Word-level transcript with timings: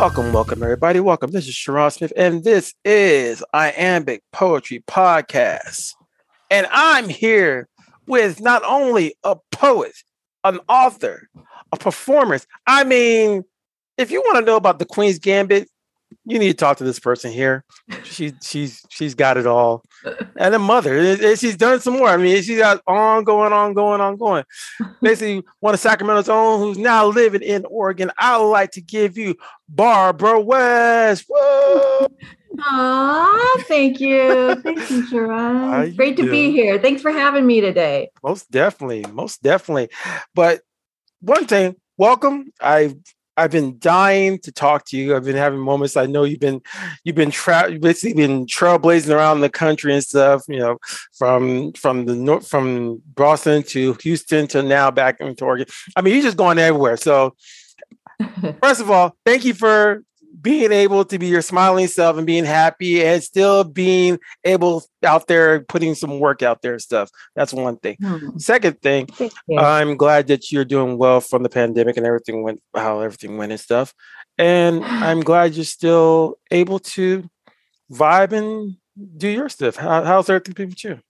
Welcome, 0.00 0.32
welcome, 0.32 0.62
everybody. 0.62 0.98
Welcome. 0.98 1.30
This 1.30 1.46
is 1.46 1.52
Sharon 1.52 1.90
Smith, 1.90 2.10
and 2.16 2.42
this 2.42 2.72
is 2.86 3.44
Iambic 3.52 4.22
Poetry 4.32 4.82
Podcast. 4.88 5.92
And 6.50 6.66
I'm 6.70 7.10
here 7.10 7.68
with 8.06 8.40
not 8.40 8.62
only 8.64 9.14
a 9.24 9.36
poet, 9.52 9.92
an 10.42 10.58
author, 10.70 11.28
a 11.70 11.76
performer. 11.76 12.38
I 12.66 12.82
mean, 12.82 13.44
if 13.98 14.10
you 14.10 14.22
want 14.22 14.38
to 14.38 14.44
know 14.50 14.56
about 14.56 14.78
the 14.78 14.86
Queen's 14.86 15.18
Gambit, 15.18 15.68
you 16.30 16.38
need 16.38 16.48
to 16.48 16.54
talk 16.54 16.76
to 16.78 16.84
this 16.84 17.00
person 17.00 17.32
here. 17.32 17.64
She 18.04 18.32
she's 18.42 18.84
she's 18.88 19.14
got 19.14 19.36
it 19.36 19.46
all, 19.46 19.82
and 20.36 20.54
a 20.54 20.58
mother. 20.58 20.96
Eh, 20.96 21.16
eh, 21.20 21.34
she's 21.34 21.56
done 21.56 21.80
some 21.80 21.94
more. 21.94 22.08
I 22.08 22.16
mean, 22.16 22.40
she's 22.42 22.58
got 22.58 22.80
on 22.86 23.24
going, 23.24 23.52
on 23.52 23.74
going, 23.74 24.00
on 24.00 24.16
going. 24.16 24.44
Basically, 25.02 25.42
one 25.58 25.74
of 25.74 25.80
Sacramento's 25.80 26.28
own, 26.28 26.60
who's 26.60 26.78
now 26.78 27.06
living 27.06 27.42
in 27.42 27.64
Oregon. 27.66 28.12
I 28.16 28.38
would 28.38 28.50
like 28.50 28.70
to 28.72 28.80
give 28.80 29.18
you 29.18 29.36
Barbara 29.68 30.40
West. 30.40 31.24
Whoa. 31.28 32.06
Aw, 32.62 33.62
thank 33.66 34.00
you. 34.00 34.54
Thank 34.56 34.90
you, 34.90 35.06
Sharon. 35.06 35.94
Great 35.96 36.16
to 36.16 36.30
be 36.30 36.50
here. 36.50 36.78
Thanks 36.78 37.02
for 37.02 37.10
having 37.10 37.46
me 37.46 37.60
today. 37.60 38.10
Most 38.22 38.50
definitely. 38.50 39.04
Most 39.12 39.42
definitely. 39.42 39.88
But 40.34 40.60
one 41.20 41.46
thing, 41.46 41.76
welcome. 41.96 42.52
I 42.60 42.94
I've 43.40 43.50
been 43.50 43.78
dying 43.78 44.38
to 44.40 44.52
talk 44.52 44.84
to 44.86 44.96
you. 44.98 45.16
I've 45.16 45.24
been 45.24 45.36
having 45.36 45.58
moments. 45.58 45.96
I 45.96 46.06
know 46.06 46.24
you've 46.24 46.40
been 46.40 46.60
you've 47.04 47.16
been 47.16 47.30
tra- 47.30 47.78
basically 47.80 48.14
been 48.26 48.44
trailblazing 48.44 49.14
around 49.14 49.40
the 49.40 49.48
country 49.48 49.94
and 49.94 50.04
stuff. 50.04 50.42
You 50.46 50.58
know, 50.58 50.78
from 51.16 51.72
from 51.72 52.04
the 52.04 52.14
north 52.14 52.46
from 52.46 53.02
Boston 53.14 53.62
to 53.64 53.96
Houston 54.02 54.46
to 54.48 54.62
now 54.62 54.90
back 54.90 55.20
into 55.20 55.44
Oregon. 55.44 55.66
I 55.96 56.02
mean, 56.02 56.14
you're 56.14 56.22
just 56.22 56.36
going 56.36 56.58
everywhere. 56.58 56.98
So, 56.98 57.34
first 58.62 58.80
of 58.80 58.90
all, 58.90 59.16
thank 59.24 59.44
you 59.44 59.54
for 59.54 60.02
being 60.40 60.72
able 60.72 61.04
to 61.04 61.18
be 61.18 61.26
your 61.26 61.42
smiling 61.42 61.86
self 61.86 62.16
and 62.16 62.26
being 62.26 62.44
happy 62.44 63.04
and 63.04 63.22
still 63.22 63.64
being 63.64 64.18
able 64.44 64.82
out 65.04 65.26
there 65.26 65.60
putting 65.60 65.94
some 65.94 66.20
work 66.20 66.42
out 66.42 66.62
there 66.62 66.72
and 66.72 66.82
stuff. 66.82 67.10
That's 67.34 67.52
one 67.52 67.76
thing. 67.76 67.96
Hmm. 68.00 68.38
Second 68.38 68.80
thing, 68.80 69.08
I'm 69.56 69.96
glad 69.96 70.28
that 70.28 70.50
you're 70.50 70.64
doing 70.64 70.98
well 70.98 71.20
from 71.20 71.42
the 71.42 71.48
pandemic 71.48 71.96
and 71.96 72.06
everything 72.06 72.42
went 72.42 72.62
how 72.74 73.00
everything 73.00 73.36
went 73.36 73.52
and 73.52 73.60
stuff. 73.60 73.94
And 74.38 74.84
I'm 74.84 75.20
glad 75.20 75.54
you're 75.54 75.64
still 75.64 76.38
able 76.50 76.78
to 76.80 77.28
vibe 77.92 78.32
and 78.32 78.76
do 79.16 79.28
your 79.28 79.48
stuff. 79.48 79.76
How, 79.76 80.04
how's 80.04 80.30
everything 80.30 80.54
been 80.54 80.68
with 80.70 80.84
you? 80.84 81.00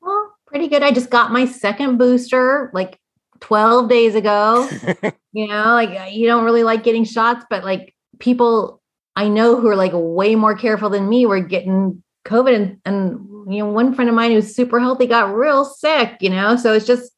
Well, 0.00 0.34
pretty 0.46 0.68
good. 0.68 0.82
I 0.82 0.92
just 0.92 1.10
got 1.10 1.32
my 1.32 1.46
second 1.46 1.98
booster 1.98 2.70
like 2.72 2.98
12 3.42 3.88
days 3.88 4.14
ago. 4.14 4.68
you 5.32 5.46
know, 5.46 5.74
like 5.74 6.12
you 6.14 6.26
don't 6.26 6.44
really 6.44 6.62
like 6.62 6.82
getting 6.82 7.04
shots, 7.04 7.44
but 7.50 7.62
like 7.64 7.94
people 8.18 8.82
I 9.14 9.28
know 9.28 9.60
who 9.60 9.68
are 9.68 9.76
like 9.76 9.92
way 9.94 10.34
more 10.34 10.56
careful 10.56 10.88
than 10.88 11.08
me 11.08 11.26
were 11.26 11.40
getting 11.40 12.02
COVID 12.24 12.54
and, 12.54 12.78
and 12.84 13.52
you 13.52 13.58
know, 13.58 13.70
one 13.70 13.94
friend 13.94 14.08
of 14.08 14.16
mine 14.16 14.30
who's 14.30 14.54
super 14.54 14.80
healthy 14.80 15.06
got 15.06 15.34
real 15.34 15.64
sick, 15.64 16.16
you 16.20 16.30
know, 16.30 16.56
so 16.56 16.72
it's 16.72 16.86
just, 16.86 17.12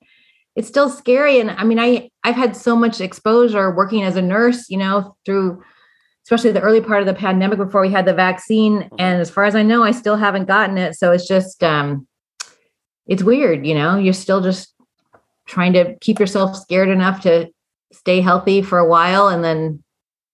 it's 0.56 0.68
still 0.68 0.88
scary. 0.88 1.38
And 1.38 1.50
I 1.50 1.64
mean, 1.64 1.78
I, 1.78 2.10
I've 2.24 2.36
had 2.36 2.56
so 2.56 2.74
much 2.74 3.00
exposure 3.00 3.74
working 3.74 4.02
as 4.02 4.16
a 4.16 4.22
nurse, 4.22 4.68
you 4.68 4.78
know, 4.78 5.16
through 5.24 5.62
especially 6.24 6.52
the 6.52 6.60
early 6.60 6.80
part 6.80 7.00
of 7.00 7.06
the 7.06 7.14
pandemic 7.14 7.58
before 7.58 7.82
we 7.82 7.90
had 7.90 8.06
the 8.06 8.14
vaccine. 8.14 8.80
Mm-hmm. 8.80 8.96
And 8.98 9.20
as 9.20 9.30
far 9.30 9.44
as 9.44 9.54
I 9.54 9.62
know, 9.62 9.82
I 9.82 9.90
still 9.90 10.16
haven't 10.16 10.46
gotten 10.46 10.78
it. 10.78 10.94
So 10.94 11.12
it's 11.12 11.28
just, 11.28 11.62
um, 11.62 12.08
it's 13.06 13.22
weird, 13.22 13.66
you 13.66 13.74
know, 13.74 13.98
you're 13.98 14.14
still 14.14 14.40
just 14.40 14.73
trying 15.46 15.72
to 15.74 15.96
keep 16.00 16.18
yourself 16.18 16.56
scared 16.56 16.88
enough 16.88 17.22
to 17.22 17.50
stay 17.92 18.20
healthy 18.20 18.62
for 18.62 18.78
a 18.78 18.88
while 18.88 19.28
and 19.28 19.44
then 19.44 19.82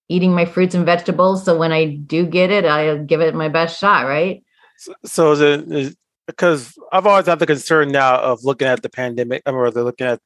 eating 0.08 0.32
my 0.32 0.44
fruits 0.44 0.74
and 0.74 0.86
vegetables. 0.86 1.44
So 1.44 1.56
when 1.56 1.72
I 1.72 1.94
do 1.94 2.26
get 2.26 2.50
it, 2.50 2.64
I 2.64 2.96
give 2.98 3.20
it 3.20 3.34
my 3.34 3.48
best 3.48 3.78
shot, 3.78 4.06
right? 4.06 4.42
So, 4.78 4.94
so 5.04 5.32
is 5.32 5.40
it, 5.40 5.72
is, 5.72 5.96
because 6.26 6.74
I've 6.92 7.06
always 7.06 7.26
had 7.26 7.38
the 7.38 7.46
concern 7.46 7.90
now 7.90 8.20
of 8.20 8.44
looking 8.44 8.68
at 8.68 8.82
the 8.82 8.88
pandemic, 8.88 9.42
or 9.46 9.70
they're 9.70 9.84
looking 9.84 10.06
at 10.06 10.20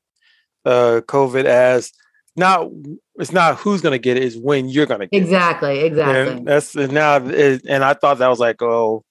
uh, 0.65 1.01
COVID 1.07 1.45
as 1.45 1.93
not 2.37 2.69
it's 3.17 3.33
not 3.33 3.57
who's 3.57 3.81
going 3.81 3.93
to 3.93 3.99
get 3.99 4.17
it, 4.17 4.25
is 4.25 4.37
when 4.37 4.69
you're 4.69 4.87
going 4.87 5.01
to 5.01 5.07
get 5.07 5.23
exactly, 5.23 5.81
it. 5.81 5.87
exactly. 5.87 6.37
And 6.37 6.47
that's 6.47 6.75
and 6.75 6.93
now, 6.93 7.17
it, 7.17 7.63
and 7.69 7.85
I 7.85 7.95
thought 7.95 8.19
that 8.19 8.29
was 8.29 8.41
like, 8.41 8.61
oh, 8.61 9.05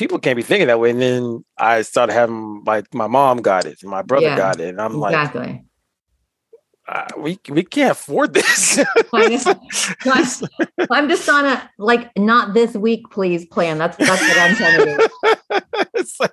people 0.00 0.18
can't 0.18 0.36
be 0.36 0.42
thinking 0.42 0.66
that 0.66 0.80
way. 0.80 0.90
And 0.90 1.00
then 1.00 1.44
I 1.58 1.82
started 1.82 2.14
having 2.14 2.64
like 2.66 2.92
my 2.92 3.06
mom 3.06 3.42
got 3.42 3.66
it, 3.66 3.78
and 3.82 3.90
my 3.90 4.02
brother 4.02 4.26
yeah, 4.26 4.36
got 4.36 4.58
it, 4.58 4.70
and 4.70 4.80
I'm 4.80 5.00
exactly. 5.00 5.40
like, 5.40 5.62
uh, 6.88 7.06
we 7.18 7.38
we 7.50 7.62
can't 7.62 7.92
afford 7.92 8.34
this. 8.34 8.80
I'm 10.90 11.08
just 11.08 11.28
on 11.28 11.46
a 11.46 11.70
like 11.78 12.10
not 12.16 12.54
this 12.54 12.74
week, 12.74 13.10
please 13.10 13.44
plan. 13.46 13.78
That's 13.78 13.96
that's 13.96 14.22
what 14.22 14.38
I'm 14.38 14.56
trying 14.56 14.78
to 14.78 14.84
do. 14.86 15.08
it's 15.94 16.18
like, 16.18 16.32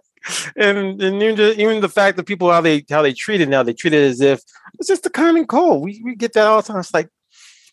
and 0.56 1.02
and 1.02 1.22
even, 1.22 1.60
even 1.60 1.82
the 1.82 1.90
fact 1.90 2.18
that 2.18 2.26
people 2.26 2.50
how 2.50 2.62
they 2.62 2.86
how 2.90 3.02
they 3.02 3.14
treat 3.14 3.42
it 3.42 3.50
now, 3.50 3.62
they 3.62 3.74
treat 3.74 3.94
it 3.94 4.02
as 4.02 4.22
if 4.22 4.42
it's 4.80 4.88
just 4.88 5.06
a 5.06 5.12
common 5.12 5.46
cold. 5.46 5.84
We 5.84 6.02
we 6.04 6.16
get 6.16 6.34
that 6.34 6.48
all 6.48 6.62
the 6.62 6.68
time. 6.70 6.80
It's 6.80 6.94
like, 6.94 7.10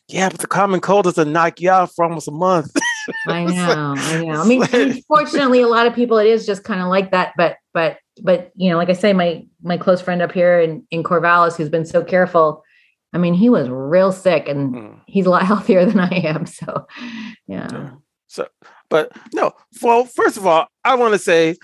yeah, 0.09 0.29
but 0.29 0.41
the 0.41 0.49
common 0.49 0.81
cold 0.81 1.05
doesn't 1.05 1.33
knock 1.33 1.61
you 1.61 1.71
out 1.71 1.95
for 1.95 2.05
almost 2.05 2.29
a 2.29 2.33
month. 2.33 2.77
I 3.27 3.45
know, 3.47 3.95
I 3.97 4.25
know. 4.25 4.41
I 4.41 4.47
mean, 4.47 4.63
unfortunately, 4.73 5.61
a 5.63 5.69
lot 5.69 5.87
of 5.87 5.95
people 5.95 6.19
it 6.19 6.27
is 6.27 6.47
just 6.47 6.65
kind 6.65 6.81
of 6.81 6.89
like 6.89 7.11
that. 7.11 7.35
But 7.37 7.57
but 7.73 7.99
but 8.23 8.53
you 8.55 8.71
know, 8.71 8.77
like 8.77 8.91
I 8.91 8.95
say, 8.95 9.13
my 9.13 9.47
my 9.63 9.77
close 9.77 10.01
friend 10.01 10.23
up 10.23 10.33
here 10.33 10.61
in 10.61 10.87
in 10.91 11.03
Corvallis, 11.03 11.57
who's 11.57 11.69
been 11.69 11.87
so 11.87 12.03
careful 12.03 12.65
I 13.15 13.19
mean, 13.19 13.33
he 13.33 13.49
was 13.49 13.69
real 13.71 14.11
sick 14.11 14.49
and 14.49 14.75
mm. 14.75 15.01
he's 15.07 15.27
a 15.27 15.31
lot 15.31 15.47
healthier 15.47 15.87
than 15.87 16.01
I 16.01 16.09
am. 16.09 16.45
So, 16.47 16.87
yeah. 17.47 17.69
yeah. 17.73 17.91
So, 18.27 18.49
but 18.91 19.13
no, 19.33 19.53
well, 19.81 20.05
first 20.05 20.37
of 20.37 20.45
all, 20.45 20.67
I 20.85 20.97
want 20.97 21.15
to 21.15 21.19
say 21.19 21.57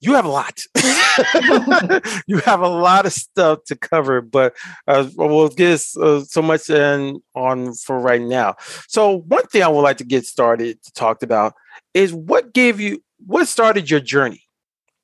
you 0.00 0.14
have 0.14 0.24
a 0.24 0.28
lot. 0.28 0.62
you 2.26 2.38
have 2.38 2.60
a 2.60 2.68
lot 2.68 3.06
of 3.06 3.12
stuff 3.12 3.64
to 3.64 3.76
cover, 3.76 4.20
but 4.20 4.56
uh, 4.88 5.08
we'll 5.14 5.48
get 5.48 5.82
uh, 6.00 6.20
so 6.20 6.42
much 6.42 6.70
in 6.70 7.20
on 7.34 7.74
for 7.74 7.98
right 7.98 8.22
now. 8.22 8.56
So, 8.88 9.18
one 9.18 9.46
thing 9.46 9.62
I 9.62 9.68
would 9.68 9.82
like 9.82 9.98
to 9.98 10.04
get 10.04 10.26
started 10.26 10.82
to 10.82 10.92
talk 10.92 11.22
about 11.22 11.54
is 11.94 12.12
what 12.12 12.54
gave 12.54 12.80
you, 12.80 13.02
what 13.26 13.46
started 13.48 13.90
your 13.90 14.00
journey? 14.00 14.44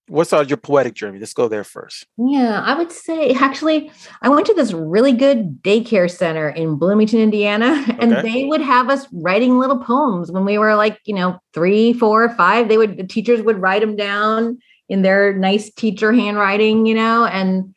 what's 0.09 0.33
on 0.33 0.49
your 0.49 0.57
poetic 0.57 0.95
journey? 0.95 1.19
Let's 1.19 1.33
go 1.33 1.49
there 1.49 1.65
first. 1.65 2.07
Yeah, 2.17 2.61
I 2.61 2.77
would 2.77 2.93
say 2.93 3.33
actually, 3.33 3.91
I 4.23 4.29
went 4.29 4.47
to 4.47 4.55
this 4.55 4.73
really 4.73 5.13
good 5.13 5.63
daycare 5.63 6.11
center 6.11 6.49
in 6.49 6.77
Bloomington, 6.77 7.21
Indiana, 7.21 7.85
and 7.99 8.13
okay. 8.13 8.23
they 8.23 8.45
would 8.45 8.61
have 8.61 8.89
us 8.89 9.07
writing 9.13 9.59
little 9.59 9.79
poems 9.79 10.31
when 10.31 10.45
we 10.45 10.59
were 10.59 10.75
like, 10.75 11.01
you 11.05 11.15
know, 11.15 11.39
three, 11.53 11.93
four, 11.93 12.29
five. 12.31 12.69
They 12.69 12.79
would 12.79 12.97
the 12.97 13.05
teachers 13.05 13.43
would 13.43 13.61
write 13.61 13.81
them 13.81 13.97
down 13.97 14.59
in 14.89 15.03
their 15.03 15.35
nice 15.35 15.73
teacher 15.73 16.13
handwriting, 16.13 16.87
you 16.87 16.95
know, 16.95 17.25
and 17.25 17.75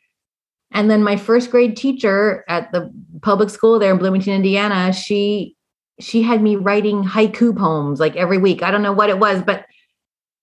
and 0.72 0.90
then 0.90 1.02
my 1.02 1.16
first 1.16 1.50
grade 1.50 1.76
teacher 1.76 2.44
at 2.48 2.70
the 2.72 2.92
public 3.22 3.50
school 3.50 3.78
there 3.78 3.92
in 3.92 3.98
Bloomington, 3.98 4.34
Indiana, 4.34 4.92
she 4.92 5.56
she 5.98 6.22
had 6.22 6.42
me 6.42 6.56
writing 6.56 7.02
haiku 7.04 7.56
poems 7.56 8.00
like 8.00 8.16
every 8.16 8.38
week. 8.38 8.62
I 8.62 8.70
don't 8.70 8.82
know 8.82 8.92
what 8.92 9.10
it 9.10 9.18
was, 9.18 9.42
but 9.42 9.66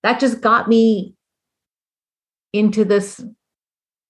that 0.04 0.20
just 0.20 0.42
got 0.42 0.68
me 0.68 1.16
into 2.54 2.86
this 2.86 3.24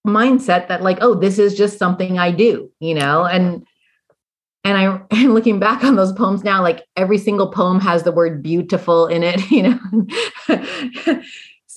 mindset 0.06 0.68
that 0.68 0.82
like 0.82 0.98
oh 1.02 1.14
this 1.14 1.38
is 1.38 1.56
just 1.56 1.78
something 1.78 2.18
i 2.18 2.32
do 2.32 2.72
you 2.80 2.94
know 2.94 3.26
and 3.26 3.66
and 4.64 4.78
i 4.78 5.02
and 5.12 5.34
looking 5.34 5.60
back 5.60 5.84
on 5.84 5.96
those 5.96 6.14
poems 6.14 6.44
now 6.44 6.62
like 6.62 6.86
every 6.96 7.18
single 7.18 7.52
poem 7.52 7.80
has 7.80 8.04
the 8.04 8.12
word 8.12 8.42
beautiful 8.42 9.08
in 9.08 9.22
it 9.24 9.52
you 9.52 9.64
know 9.64 9.80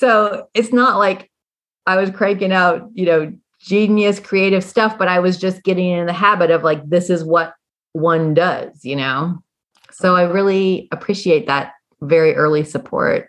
so 0.00 0.48
it's 0.54 0.72
not 0.72 0.98
like 0.98 1.30
i 1.86 1.96
was 1.96 2.10
cranking 2.10 2.52
out 2.52 2.88
you 2.94 3.04
know 3.04 3.32
genius 3.60 4.18
creative 4.18 4.64
stuff 4.64 4.96
but 4.98 5.06
i 5.06 5.18
was 5.18 5.38
just 5.38 5.62
getting 5.62 5.90
in 5.90 6.06
the 6.06 6.12
habit 6.12 6.50
of 6.50 6.62
like 6.62 6.88
this 6.88 7.10
is 7.10 7.22
what 7.22 7.54
one 7.92 8.34
does 8.34 8.84
you 8.84 8.96
know? 8.96 9.42
So 9.92 10.16
i 10.16 10.22
really 10.22 10.88
appreciate 10.92 11.46
that 11.46 11.74
very 12.00 12.34
early 12.34 12.64
support. 12.64 13.28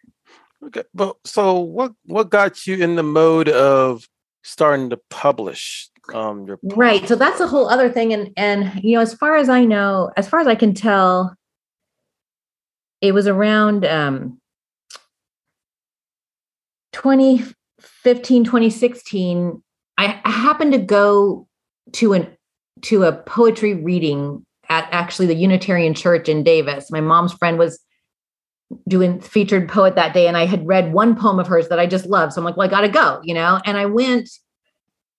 Okay, 0.64 0.84
but 0.94 1.18
so 1.26 1.60
what 1.60 1.94
what 2.06 2.30
got 2.30 2.66
you 2.68 2.78
in 2.78 2.96
the 2.96 3.04
mode 3.04 3.50
of 3.50 4.08
starting 4.44 4.90
to 4.92 5.00
publish 5.10 5.90
um 6.14 6.46
your 6.48 6.60
right 6.64 7.08
so 7.08 7.16
that's 7.16 7.40
a 7.40 7.48
whole 7.48 7.70
other 7.70 7.90
thing 7.90 8.12
and 8.12 8.32
and 8.36 8.84
you 8.84 8.96
know 8.96 9.02
as 9.02 9.14
far 9.14 9.36
as 9.36 9.50
i 9.50 9.64
know 9.64 10.12
as 10.18 10.28
far 10.28 10.40
as 10.40 10.48
i 10.48 10.56
can 10.56 10.74
tell 10.74 11.36
it 13.02 13.14
was 13.14 13.28
around 13.28 13.86
um 13.86 14.41
2015 16.94 18.44
2016 18.44 19.64
I, 19.98 20.22
happened 20.26 20.74
to 20.74 20.80
go 20.80 21.48
to 21.94 22.14
an 22.14 22.36
to 22.84 23.04
a 23.04 23.14
poetry 23.14 23.74
reading 23.74 24.46
at 24.70 24.88
actually 24.92 25.28
the 25.28 25.36
unitarian 25.36 25.94
church 25.94 26.30
in 26.30 26.44
davis 26.44 26.92
my 26.92 27.02
mom's 27.02 27.34
friend 27.34 27.58
was 27.60 27.80
doing 28.88 29.20
featured 29.20 29.70
poet 29.70 29.96
that 29.96 30.14
day 30.14 30.28
and 30.28 30.38
I 30.38 30.46
had 30.46 30.66
read 30.66 30.94
one 30.94 31.16
poem 31.16 31.40
of 31.40 31.48
hers 31.48 31.70
that 31.70 31.80
I 31.80 31.86
just 31.86 32.06
loved. 32.06 32.34
So 32.34 32.42
I'm 32.42 32.46
like, 32.46 32.58
well, 32.58 32.68
I 32.68 32.72
got 32.72 32.82
to 32.82 32.90
go, 32.90 33.22
you 33.24 33.34
know? 33.34 33.60
And 33.66 33.78
I 33.78 33.86
went 33.86 34.30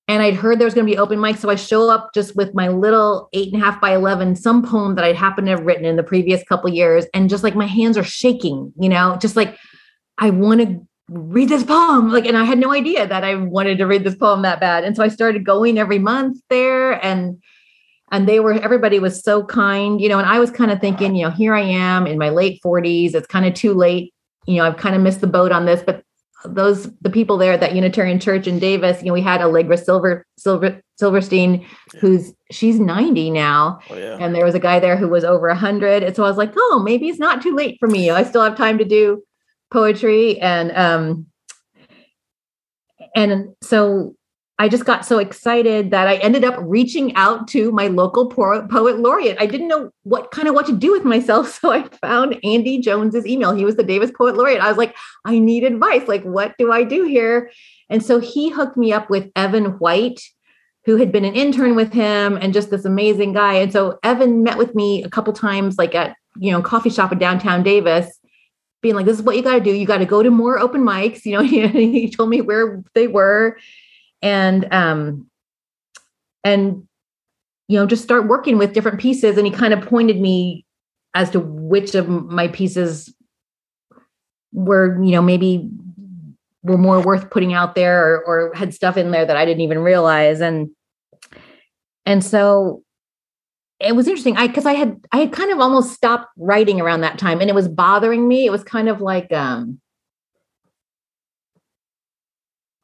and 0.08 0.22
I'd 0.22 0.34
heard 0.34 0.58
there 0.58 0.66
was 0.66 0.74
going 0.74 0.86
to 0.86 0.92
be 0.92 0.98
open 0.98 1.20
mic. 1.20 1.36
So 1.36 1.48
I 1.48 1.54
show 1.54 1.90
up 1.90 2.10
just 2.14 2.36
with 2.36 2.54
my 2.54 2.68
little 2.68 3.28
eight 3.32 3.52
and 3.52 3.62
a 3.62 3.64
half 3.64 3.80
by 3.80 3.94
11, 3.94 4.36
some 4.36 4.62
poem 4.62 4.94
that 4.96 5.04
I'd 5.04 5.16
happened 5.16 5.46
to 5.46 5.52
have 5.52 5.66
written 5.66 5.84
in 5.84 5.96
the 5.96 6.02
previous 6.02 6.42
couple 6.44 6.70
years. 6.70 7.06
And 7.14 7.30
just 7.30 7.44
like 7.44 7.54
my 7.54 7.66
hands 7.66 7.96
are 7.96 8.04
shaking, 8.04 8.72
you 8.78 8.88
know, 8.88 9.16
just 9.20 9.36
like 9.36 9.56
I 10.18 10.30
want 10.30 10.60
to 10.60 10.86
read 11.08 11.48
this 11.48 11.64
poem. 11.64 12.10
Like, 12.10 12.26
and 12.26 12.36
I 12.36 12.44
had 12.44 12.58
no 12.58 12.72
idea 12.72 13.06
that 13.06 13.24
I 13.24 13.34
wanted 13.34 13.78
to 13.78 13.86
read 13.86 14.04
this 14.04 14.14
poem 14.14 14.42
that 14.42 14.60
bad. 14.60 14.84
And 14.84 14.96
so 14.96 15.02
I 15.02 15.08
started 15.08 15.44
going 15.44 15.78
every 15.78 15.98
month 15.98 16.40
there 16.48 17.04
and 17.04 17.42
and 18.10 18.28
they 18.28 18.40
were 18.40 18.52
everybody 18.52 18.98
was 18.98 19.22
so 19.22 19.42
kind, 19.42 20.00
you 20.00 20.08
know, 20.08 20.18
and 20.18 20.28
I 20.28 20.38
was 20.38 20.50
kind 20.50 20.70
of 20.70 20.80
thinking, 20.80 21.16
you 21.16 21.24
know, 21.24 21.30
here 21.30 21.54
I 21.54 21.62
am 21.62 22.06
in 22.06 22.18
my 22.18 22.28
late 22.28 22.60
40s. 22.64 23.14
It's 23.14 23.26
kind 23.26 23.46
of 23.46 23.54
too 23.54 23.72
late. 23.72 24.12
You 24.46 24.56
know, 24.56 24.64
I've 24.64 24.76
kind 24.76 24.94
of 24.94 25.00
missed 25.00 25.22
the 25.22 25.26
boat 25.26 25.50
on 25.50 25.64
this, 25.64 25.82
but 25.82 26.04
those 26.44 26.90
the 27.00 27.10
people 27.10 27.38
there 27.38 27.52
at 27.52 27.60
that 27.60 27.74
Unitarian 27.74 28.18
Church 28.18 28.46
in 28.46 28.58
Davis, 28.58 29.00
you 29.00 29.06
know, 29.06 29.12
we 29.12 29.22
had 29.22 29.40
Allegra 29.40 29.78
Silver 29.78 30.26
Silver 30.36 30.82
Silberstein, 30.98 31.64
who's 32.00 32.34
she's 32.50 32.78
90 32.78 33.30
now. 33.30 33.78
Oh, 33.88 33.96
yeah. 33.96 34.18
And 34.20 34.34
there 34.34 34.44
was 34.44 34.54
a 34.54 34.60
guy 34.60 34.78
there 34.78 34.96
who 34.96 35.08
was 35.08 35.24
over 35.24 35.48
100. 35.48 36.02
And 36.02 36.14
so 36.14 36.24
I 36.24 36.28
was 36.28 36.36
like, 36.36 36.52
oh, 36.54 36.82
maybe 36.84 37.08
it's 37.08 37.18
not 37.18 37.42
too 37.42 37.54
late 37.54 37.78
for 37.80 37.88
me. 37.88 38.10
I 38.10 38.24
still 38.24 38.42
have 38.42 38.56
time 38.56 38.76
to 38.78 38.84
do 38.84 39.22
poetry. 39.72 40.38
And 40.40 40.72
um 40.76 41.26
and 43.14 43.54
so 43.62 44.14
I 44.58 44.68
just 44.68 44.84
got 44.84 45.04
so 45.04 45.18
excited 45.18 45.90
that 45.90 46.06
I 46.06 46.16
ended 46.18 46.44
up 46.44 46.54
reaching 46.60 47.16
out 47.16 47.48
to 47.48 47.72
my 47.72 47.88
local 47.88 48.28
poet, 48.28 48.70
poet 48.70 49.00
laureate. 49.00 49.36
I 49.40 49.46
didn't 49.46 49.66
know 49.66 49.90
what 50.04 50.30
kind 50.30 50.46
of 50.46 50.54
what 50.54 50.66
to 50.66 50.76
do 50.76 50.92
with 50.92 51.04
myself. 51.04 51.58
So 51.62 51.72
I 51.72 51.88
found 52.00 52.38
Andy 52.44 52.78
Jones's 52.78 53.26
email. 53.26 53.54
He 53.54 53.64
was 53.64 53.76
the 53.76 53.82
Davis 53.82 54.12
Poet 54.16 54.36
Laureate. 54.36 54.60
I 54.60 54.68
was 54.68 54.78
like, 54.78 54.94
I 55.24 55.38
need 55.38 55.64
advice. 55.64 56.06
Like, 56.06 56.22
what 56.22 56.54
do 56.58 56.70
I 56.72 56.84
do 56.84 57.04
here? 57.04 57.50
And 57.90 58.04
so 58.04 58.20
he 58.20 58.50
hooked 58.50 58.76
me 58.76 58.92
up 58.92 59.10
with 59.10 59.30
Evan 59.34 59.78
White, 59.78 60.20
who 60.84 60.96
had 60.96 61.12
been 61.12 61.24
an 61.24 61.34
intern 61.34 61.74
with 61.74 61.92
him 61.92 62.36
and 62.36 62.52
just 62.52 62.70
this 62.70 62.84
amazing 62.84 63.32
guy. 63.32 63.54
And 63.54 63.72
so 63.72 63.98
Evan 64.02 64.42
met 64.42 64.58
with 64.58 64.74
me 64.74 65.02
a 65.02 65.10
couple 65.10 65.32
times, 65.32 65.76
like 65.78 65.94
at, 65.94 66.16
you 66.36 66.50
know, 66.52 66.62
coffee 66.62 66.90
shop 66.90 67.12
in 67.12 67.18
downtown 67.18 67.62
Davis, 67.62 68.18
being 68.82 68.94
like, 68.94 69.06
this 69.06 69.18
is 69.18 69.22
what 69.22 69.36
you 69.36 69.42
got 69.42 69.54
to 69.54 69.60
do. 69.60 69.72
You 69.72 69.86
got 69.86 69.98
to 69.98 70.04
go 70.04 70.22
to 70.22 70.30
more 70.30 70.58
open 70.58 70.82
mics. 70.82 71.24
You 71.24 71.38
know, 71.38 71.42
he, 71.42 71.66
he 71.68 72.10
told 72.10 72.28
me 72.28 72.40
where 72.40 72.82
they 72.94 73.06
were 73.06 73.56
and 74.22 74.72
um 74.72 75.26
and 76.44 76.86
you 77.68 77.78
know 77.78 77.86
just 77.86 78.02
start 78.02 78.28
working 78.28 78.56
with 78.56 78.72
different 78.72 79.00
pieces 79.00 79.36
and 79.36 79.46
he 79.46 79.52
kind 79.52 79.74
of 79.74 79.82
pointed 79.82 80.20
me 80.20 80.64
as 81.14 81.30
to 81.30 81.40
which 81.40 81.94
of 81.94 82.08
my 82.08 82.48
pieces 82.48 83.12
were 84.52 85.02
you 85.02 85.10
know 85.10 85.22
maybe 85.22 85.68
were 86.62 86.78
more 86.78 87.00
worth 87.00 87.28
putting 87.30 87.52
out 87.52 87.74
there 87.74 88.14
or, 88.14 88.24
or 88.24 88.54
had 88.54 88.72
stuff 88.72 88.96
in 88.96 89.10
there 89.10 89.26
that 89.26 89.36
I 89.36 89.44
didn't 89.44 89.62
even 89.62 89.80
realize 89.80 90.40
and 90.40 90.70
and 92.06 92.24
so 92.24 92.82
it 93.82 93.96
was 93.96 94.06
interesting 94.06 94.36
i 94.36 94.46
because 94.46 94.66
i 94.66 94.72
had 94.72 95.00
i 95.12 95.18
had 95.18 95.32
kind 95.32 95.50
of 95.50 95.58
almost 95.58 95.92
stopped 95.92 96.26
writing 96.36 96.80
around 96.80 97.00
that 97.00 97.18
time 97.18 97.40
and 97.40 97.50
it 97.50 97.54
was 97.54 97.68
bothering 97.68 98.26
me 98.26 98.46
it 98.46 98.50
was 98.50 98.64
kind 98.64 98.88
of 98.88 99.00
like 99.00 99.32
um 99.32 99.80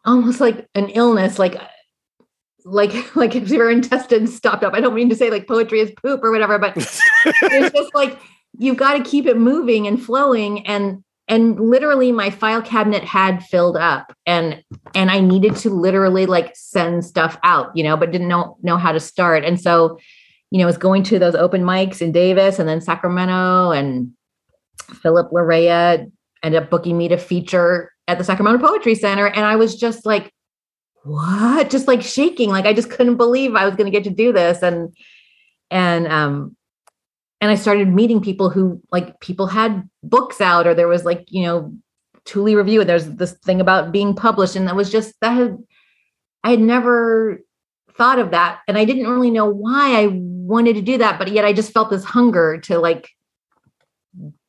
almost 0.09 0.41
like 0.41 0.67
an 0.75 0.89
illness, 0.89 1.39
like 1.39 1.61
like 2.65 2.93
like 3.17 3.37
if 3.37 3.49
your 3.51 3.71
intestines 3.71 4.35
stopped 4.35 4.65
up. 4.65 4.75
I 4.75 4.81
don't 4.81 4.95
mean 4.95 5.11
to 5.11 5.17
say 5.17 5.31
like 5.31 5.47
poetry 5.47 5.81
is 5.81 5.93
poop 6.03 6.25
or 6.25 6.33
whatever, 6.33 6.59
but 6.59 6.77
it's 7.25 7.75
just 7.75 7.95
like 7.95 8.19
you've 8.59 8.77
got 8.77 8.95
to 8.95 9.09
keep 9.09 9.27
it 9.27 9.37
moving 9.37 9.87
and 9.87 10.03
flowing 10.03 10.67
and 10.67 11.05
and 11.31 11.61
literally 11.61 12.11
my 12.11 12.31
file 12.31 12.63
cabinet 12.63 13.05
had 13.05 13.45
filled 13.45 13.77
up 13.77 14.15
and 14.25 14.63
and 14.95 15.11
I 15.11 15.21
needed 15.21 15.57
to 15.57 15.71
literally 15.71 16.25
like 16.25 16.57
send 16.57 17.05
stuff 17.05 17.39
out, 17.43 17.71
you 17.77 17.85
know, 17.85 17.97
but 17.97 18.11
didn't 18.11 18.29
know 18.29 18.57
know 18.63 18.79
how 18.79 18.93
to 18.93 19.01
start. 19.01 19.45
And 19.45 19.61
so, 19.61 19.99
you 20.51 20.59
know, 20.59 20.67
was 20.67 20.79
going 20.79 21.03
to 21.05 21.19
those 21.19 21.35
open 21.35 21.63
mics 21.63 22.01
in 22.01 22.13
Davis 22.13 22.59
and 22.59 22.69
then 22.69 22.81
Sacramento 22.81 23.71
and 23.71 24.13
Philip 25.03 25.31
Larrea 25.31 26.11
ended 26.43 26.63
up 26.63 26.71
booking 26.71 26.97
me 26.97 27.09
to 27.09 27.19
feature 27.19 27.93
at 28.07 28.19
the 28.19 28.25
Sacramento 28.25 28.67
Poetry 28.67 28.95
Center. 28.95 29.27
And 29.27 29.45
I 29.45 29.57
was 29.57 29.77
just 29.77 30.07
like, 30.07 30.33
what? 31.05 31.71
Just 31.71 31.87
like 31.89 32.03
shaking. 32.03 32.51
Like 32.51 32.65
I 32.65 32.73
just 32.73 32.91
couldn't 32.91 33.17
believe 33.17 33.55
I 33.55 33.67
was 33.67 33.75
going 33.77 33.91
to 33.91 33.97
get 33.97 34.05
to 34.05 34.15
do 34.15 34.33
this. 34.33 34.63
And, 34.63 34.97
and, 35.71 36.07
um, 36.07 36.57
and 37.41 37.51
I 37.51 37.55
started 37.55 37.89
meeting 37.89 38.21
people 38.21 38.51
who 38.51 38.81
like 38.91 39.21
people 39.21 39.47
had 39.47 39.89
books 40.03 40.41
out 40.41 40.67
or 40.67 40.75
there 40.75 40.89
was 40.89 41.05
like, 41.05 41.27
you 41.29 41.43
know, 41.43 41.75
Tule 42.25 42.55
review. 42.57 42.81
And 42.81 42.91
there's 42.91 43.07
this 43.07 43.33
thing 43.33 43.59
about 43.59 43.91
being 43.91 44.15
published. 44.15 44.55
And 44.55 44.69
that 44.69 44.77
was 44.77 44.93
just 44.93 45.15
that 45.23 45.31
had, 45.31 45.57
I 46.45 46.51
had 46.51 46.61
never 46.61 47.41
thought 47.99 48.19
of 48.19 48.31
that. 48.31 48.61
And 48.67 48.79
I 48.79 48.85
didn't 48.85 49.09
really 49.09 49.31
know 49.31 49.47
why 49.47 50.01
I 50.01 50.09
wanted 50.13 50.75
to 50.75 50.83
do 50.83 50.97
that, 50.99 51.19
but 51.19 51.31
yet 51.31 51.45
I 51.45 51.53
just 51.53 51.73
felt 51.73 51.91
this 51.91 52.05
hunger 52.05 52.59
to 52.63 52.79
like 52.79 53.11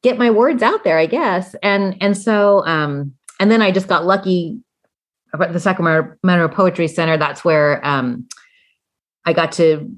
get 0.04 0.18
my 0.18 0.30
words 0.30 0.64
out 0.64 0.84
there, 0.84 0.98
I 0.98 1.08
guess. 1.08 1.56
And 1.62 1.98
and 2.00 2.16
so 2.16 2.66
um 2.66 3.14
and 3.40 3.52
then 3.52 3.62
I 3.62 3.72
just 3.72 3.88
got 3.88 4.06
lucky 4.06 4.60
about 5.34 5.52
the 5.52 5.60
Sacramento 5.60 6.48
Poetry 6.48 6.88
Center. 6.88 7.18
That's 7.18 7.44
where 7.44 7.86
um 7.86 8.28
I 9.26 9.34
got 9.34 9.52
to 9.54 9.92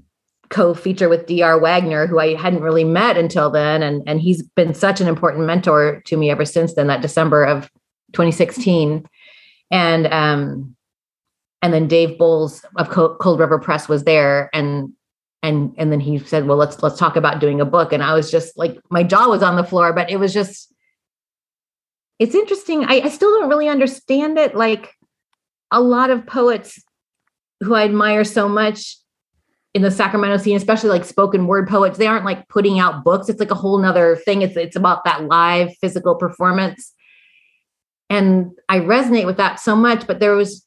co-feature 0.49 1.07
with 1.07 1.27
DR 1.27 1.61
Wagner, 1.61 2.07
who 2.07 2.19
I 2.19 2.35
hadn't 2.35 2.61
really 2.61 2.83
met 2.83 3.15
until 3.17 3.49
then. 3.49 3.81
And, 3.81 4.03
and 4.05 4.19
he's 4.19 4.43
been 4.43 4.73
such 4.73 4.99
an 4.99 5.07
important 5.07 5.45
mentor 5.45 6.01
to 6.07 6.17
me 6.17 6.29
ever 6.29 6.43
since 6.43 6.73
then, 6.73 6.87
that 6.87 7.01
December 7.01 7.45
of 7.45 7.69
2016. 8.13 9.05
And 9.71 10.07
um 10.07 10.75
and 11.61 11.73
then 11.73 11.87
Dave 11.87 12.17
Bowles 12.17 12.65
of 12.75 12.89
Cold 12.89 13.39
River 13.39 13.59
Press 13.59 13.87
was 13.87 14.03
there. 14.03 14.49
And 14.53 14.93
and 15.43 15.73
and 15.77 15.91
then 15.91 15.99
he 15.99 16.19
said 16.19 16.45
well 16.45 16.57
let's 16.57 16.81
let's 16.83 16.99
talk 16.99 17.15
about 17.15 17.39
doing 17.39 17.61
a 17.61 17.65
book. 17.65 17.93
And 17.93 18.03
i 18.03 18.13
was 18.13 18.29
just 18.31 18.57
like 18.57 18.79
my 18.89 19.03
jaw 19.03 19.27
was 19.27 19.43
on 19.43 19.55
the 19.55 19.63
floor 19.63 19.93
but 19.93 20.09
it 20.09 20.17
was 20.17 20.33
just 20.33 20.73
it's 22.19 22.35
interesting. 22.35 22.85
I, 22.85 23.01
I 23.05 23.09
still 23.09 23.31
don't 23.39 23.49
really 23.49 23.67
understand 23.67 24.37
it. 24.37 24.55
Like 24.55 24.93
a 25.71 25.81
lot 25.81 26.11
of 26.11 26.27
poets 26.27 26.79
who 27.61 27.75
i 27.75 27.83
admire 27.83 28.23
so 28.23 28.49
much 28.49 28.97
in 29.73 29.83
the 29.83 29.91
sacramento 29.91 30.37
scene 30.37 30.57
especially 30.57 30.89
like 30.89 31.05
spoken 31.05 31.47
word 31.47 31.67
poets 31.67 31.97
they 31.97 32.07
aren't 32.07 32.25
like 32.25 32.47
putting 32.47 32.79
out 32.79 33.03
books. 33.03 33.29
It's 33.29 33.39
like 33.39 33.51
a 33.51 33.55
whole 33.55 33.77
nother 33.77 34.15
thing. 34.15 34.41
It's 34.41 34.57
it's 34.57 34.75
about 34.75 35.03
that 35.05 35.25
live 35.25 35.75
physical 35.79 36.15
performance. 36.15 36.93
And 38.09 38.51
i 38.67 38.79
resonate 38.79 39.25
with 39.25 39.37
that 39.37 39.59
so 39.59 39.75
much 39.75 40.07
but 40.07 40.19
there 40.19 40.35
was 40.35 40.65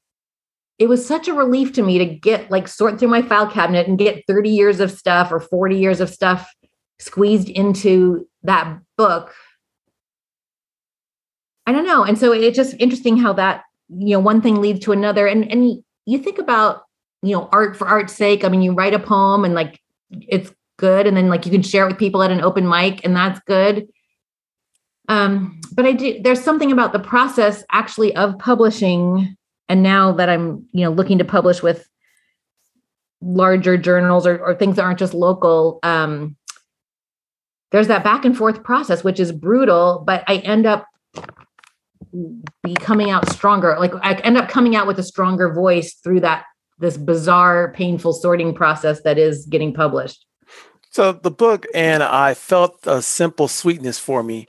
it 0.78 0.88
was 0.88 1.06
such 1.06 1.28
a 1.28 1.34
relief 1.34 1.72
to 1.74 1.82
me 1.82 1.98
to 1.98 2.04
get 2.04 2.50
like 2.50 2.66
sort 2.66 2.98
through 2.98 3.08
my 3.08 3.22
file 3.22 3.46
cabinet 3.46 3.86
and 3.86 3.98
get 3.98 4.24
30 4.26 4.50
years 4.50 4.80
of 4.80 4.90
stuff 4.90 5.30
or 5.30 5.38
40 5.38 5.78
years 5.78 6.00
of 6.00 6.10
stuff 6.10 6.52
squeezed 6.98 7.48
into 7.48 8.28
that 8.42 8.78
book. 8.96 9.34
I 11.66 11.72
don't 11.72 11.86
know. 11.86 12.04
And 12.04 12.18
so 12.18 12.32
it's 12.32 12.56
just 12.56 12.74
interesting 12.78 13.16
how 13.16 13.32
that, 13.34 13.62
you 13.88 14.10
know, 14.10 14.20
one 14.20 14.42
thing 14.42 14.60
leads 14.60 14.80
to 14.80 14.92
another. 14.92 15.26
And 15.26 15.50
and 15.50 15.82
you 16.06 16.18
think 16.18 16.38
about, 16.38 16.82
you 17.22 17.32
know, 17.34 17.48
art 17.52 17.76
for 17.76 17.86
art's 17.86 18.12
sake. 18.12 18.44
I 18.44 18.48
mean, 18.48 18.60
you 18.60 18.72
write 18.72 18.94
a 18.94 18.98
poem 18.98 19.44
and 19.44 19.54
like 19.54 19.80
it's 20.10 20.52
good. 20.76 21.06
And 21.06 21.16
then 21.16 21.28
like 21.28 21.46
you 21.46 21.52
can 21.52 21.62
share 21.62 21.84
it 21.84 21.88
with 21.88 21.98
people 21.98 22.22
at 22.22 22.30
an 22.30 22.42
open 22.42 22.68
mic, 22.68 23.04
and 23.04 23.16
that's 23.16 23.40
good. 23.46 23.88
Um, 25.08 25.60
but 25.72 25.86
I 25.86 25.92
do 25.92 26.20
there's 26.22 26.42
something 26.42 26.72
about 26.72 26.92
the 26.92 26.98
process 26.98 27.64
actually 27.70 28.14
of 28.16 28.38
publishing 28.38 29.36
and 29.68 29.82
now 29.82 30.12
that 30.12 30.28
i'm 30.28 30.66
you 30.72 30.84
know 30.84 30.90
looking 30.90 31.18
to 31.18 31.24
publish 31.24 31.62
with 31.62 31.88
larger 33.20 33.76
journals 33.78 34.26
or, 34.26 34.38
or 34.38 34.54
things 34.54 34.76
that 34.76 34.82
aren't 34.82 34.98
just 34.98 35.14
local 35.14 35.78
um, 35.82 36.36
there's 37.70 37.88
that 37.88 38.04
back 38.04 38.24
and 38.24 38.36
forth 38.36 38.62
process 38.62 39.02
which 39.02 39.18
is 39.18 39.32
brutal 39.32 40.02
but 40.06 40.22
i 40.28 40.36
end 40.38 40.66
up 40.66 40.86
be 42.62 42.74
coming 42.74 43.10
out 43.10 43.28
stronger. 43.30 43.76
Like 43.78 43.92
i 44.02 44.14
end 44.14 44.36
up 44.36 44.48
coming 44.48 44.76
out 44.76 44.86
with 44.86 44.98
a 44.98 45.02
stronger 45.02 45.52
voice 45.52 45.94
through 45.94 46.20
that 46.20 46.44
this 46.78 46.96
bizarre 46.96 47.72
painful 47.72 48.12
sorting 48.12 48.52
process 48.54 49.02
that 49.02 49.18
is 49.18 49.46
getting 49.46 49.72
published. 49.72 50.26
So 50.90 51.12
the 51.12 51.30
book 51.30 51.66
and 51.74 52.02
i 52.02 52.34
felt 52.34 52.78
a 52.86 53.02
simple 53.02 53.48
sweetness 53.48 53.98
for 53.98 54.22
me 54.22 54.46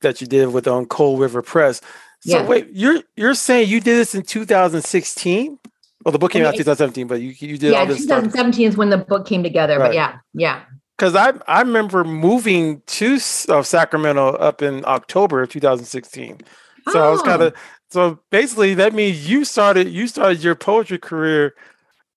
that 0.00 0.20
you 0.20 0.26
did 0.26 0.52
with 0.52 0.66
on 0.66 0.86
cold 0.86 1.20
river 1.20 1.42
press 1.42 1.80
so 2.20 2.38
yeah. 2.38 2.46
wait, 2.46 2.68
you're 2.72 3.02
you're 3.16 3.34
saying 3.34 3.68
you 3.68 3.80
did 3.80 3.96
this 3.96 4.14
in 4.14 4.22
2016? 4.22 5.58
Well, 6.04 6.12
the 6.12 6.18
book 6.18 6.32
came 6.32 6.42
I 6.42 6.44
mean, 6.44 6.54
out 6.54 6.56
2017, 6.56 7.06
but 7.06 7.20
you 7.20 7.34
you 7.38 7.58
did 7.58 7.72
yeah, 7.72 7.80
all 7.80 7.86
this 7.86 8.02
2017 8.02 8.52
stuff. 8.52 8.72
is 8.72 8.76
when 8.76 8.90
the 8.90 8.98
book 8.98 9.26
came 9.26 9.42
together. 9.42 9.78
Right. 9.78 9.88
But 9.88 9.94
yeah, 9.94 10.18
yeah. 10.34 10.62
Because 10.96 11.14
I 11.16 11.32
I 11.46 11.62
remember 11.62 12.04
moving 12.04 12.82
to 12.86 13.14
uh, 13.48 13.62
Sacramento 13.62 14.34
up 14.34 14.60
in 14.60 14.84
October 14.84 15.42
of 15.42 15.48
2016. 15.50 16.40
So 16.88 17.02
oh. 17.02 17.08
I 17.08 17.10
was 17.10 17.22
kind 17.22 17.42
of 17.42 17.54
so 17.90 18.20
basically 18.30 18.74
that 18.74 18.92
means 18.92 19.28
you 19.28 19.44
started 19.44 19.88
you 19.88 20.06
started 20.06 20.44
your 20.44 20.54
poetry 20.54 20.98
career 20.98 21.54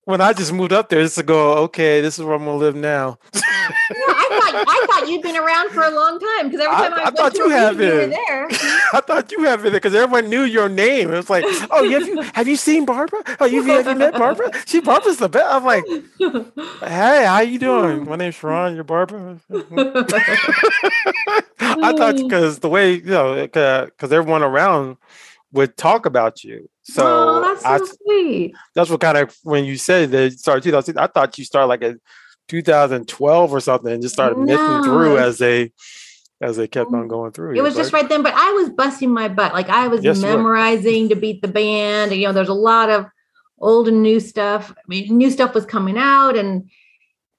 when 0.04 0.20
I 0.20 0.34
just 0.34 0.52
moved 0.52 0.72
up 0.72 0.90
there 0.90 1.02
just 1.02 1.16
to 1.16 1.22
go, 1.22 1.54
okay, 1.64 2.00
this 2.02 2.18
is 2.18 2.24
where 2.24 2.34
I'm 2.34 2.44
gonna 2.44 2.56
live 2.56 2.76
now. 2.76 3.18
yeah, 3.34 3.70
I 4.56 4.86
thought 4.86 5.08
you'd 5.08 5.22
been 5.22 5.36
around 5.36 5.70
for 5.70 5.82
a 5.82 5.90
long 5.90 6.18
time 6.18 6.48
because 6.48 6.60
every 6.64 6.76
time 6.76 6.94
I, 6.94 7.02
I, 7.02 7.06
I 7.06 7.10
thought 7.10 7.34
you 7.34 7.48
have 7.50 7.76
been. 7.76 8.10
You 8.10 8.16
there. 8.28 8.48
I 8.92 9.00
thought 9.06 9.32
you 9.32 9.42
had 9.44 9.56
been 9.56 9.72
there 9.72 9.80
because 9.80 9.94
everyone 9.94 10.28
knew 10.28 10.42
your 10.42 10.68
name. 10.68 11.12
It 11.12 11.16
was 11.16 11.30
like, 11.30 11.44
oh, 11.70 11.88
have 11.88 12.06
you 12.06 12.22
have 12.22 12.48
you 12.48 12.56
seen 12.56 12.84
Barbara? 12.84 13.22
Oh, 13.40 13.46
you 13.46 13.62
have 13.64 13.86
you 13.86 13.94
met 13.94 14.14
Barbara? 14.14 14.50
She 14.66 14.80
Barbara's 14.80 15.18
the 15.18 15.28
best. 15.28 15.46
I'm 15.46 15.64
like, 15.64 15.84
hey, 16.80 17.24
how 17.26 17.40
you 17.40 17.58
doing? 17.58 18.04
My 18.04 18.16
name's 18.16 18.36
Sharon. 18.36 18.74
You're 18.74 18.84
Barbara. 18.84 19.40
I 21.60 21.92
thought 21.96 22.16
because 22.22 22.60
the 22.60 22.68
way 22.68 22.94
you 22.94 23.04
know, 23.04 23.42
because 23.42 24.12
everyone 24.12 24.42
around 24.42 24.96
would 25.52 25.76
talk 25.76 26.06
about 26.06 26.44
you. 26.44 26.68
So 26.82 27.02
oh, 27.06 27.40
that's 27.40 27.62
so 27.62 27.68
I, 27.68 27.78
sweet. 28.04 28.54
That's 28.74 28.90
what 28.90 29.00
kind 29.00 29.16
of 29.16 29.36
when 29.42 29.64
you 29.64 29.76
said 29.78 30.10
that 30.10 30.24
you 30.24 30.30
started 30.30 30.64
2000. 30.64 30.98
I 30.98 31.06
thought 31.06 31.38
you 31.38 31.44
started 31.44 31.68
like 31.68 31.82
a 31.82 31.96
2012 32.48 33.52
or 33.52 33.60
something 33.60 33.92
and 33.92 34.02
just 34.02 34.14
started 34.14 34.38
no. 34.38 34.44
missing 34.44 34.84
through 34.84 35.18
as 35.18 35.38
they 35.38 35.72
as 36.40 36.56
they 36.56 36.66
kept 36.66 36.92
on 36.92 37.04
mm. 37.04 37.08
going 37.08 37.32
through. 37.32 37.56
It 37.56 37.62
was 37.62 37.74
just 37.74 37.92
right 37.92 38.08
then, 38.08 38.22
but 38.22 38.34
I 38.34 38.52
was 38.52 38.68
busting 38.70 39.10
my 39.10 39.28
butt. 39.28 39.54
Like 39.54 39.68
I 39.68 39.88
was 39.88 40.04
yes, 40.04 40.20
memorizing 40.20 41.08
to 41.08 41.14
beat 41.14 41.42
the 41.42 41.48
band. 41.48 42.12
And, 42.12 42.20
you 42.20 42.26
know, 42.26 42.32
there's 42.32 42.48
a 42.48 42.54
lot 42.54 42.90
of 42.90 43.06
old 43.58 43.88
and 43.88 44.02
new 44.02 44.20
stuff. 44.20 44.72
I 44.76 44.82
mean, 44.86 45.16
new 45.16 45.30
stuff 45.30 45.54
was 45.54 45.64
coming 45.64 45.96
out 45.96 46.36
and 46.36 46.70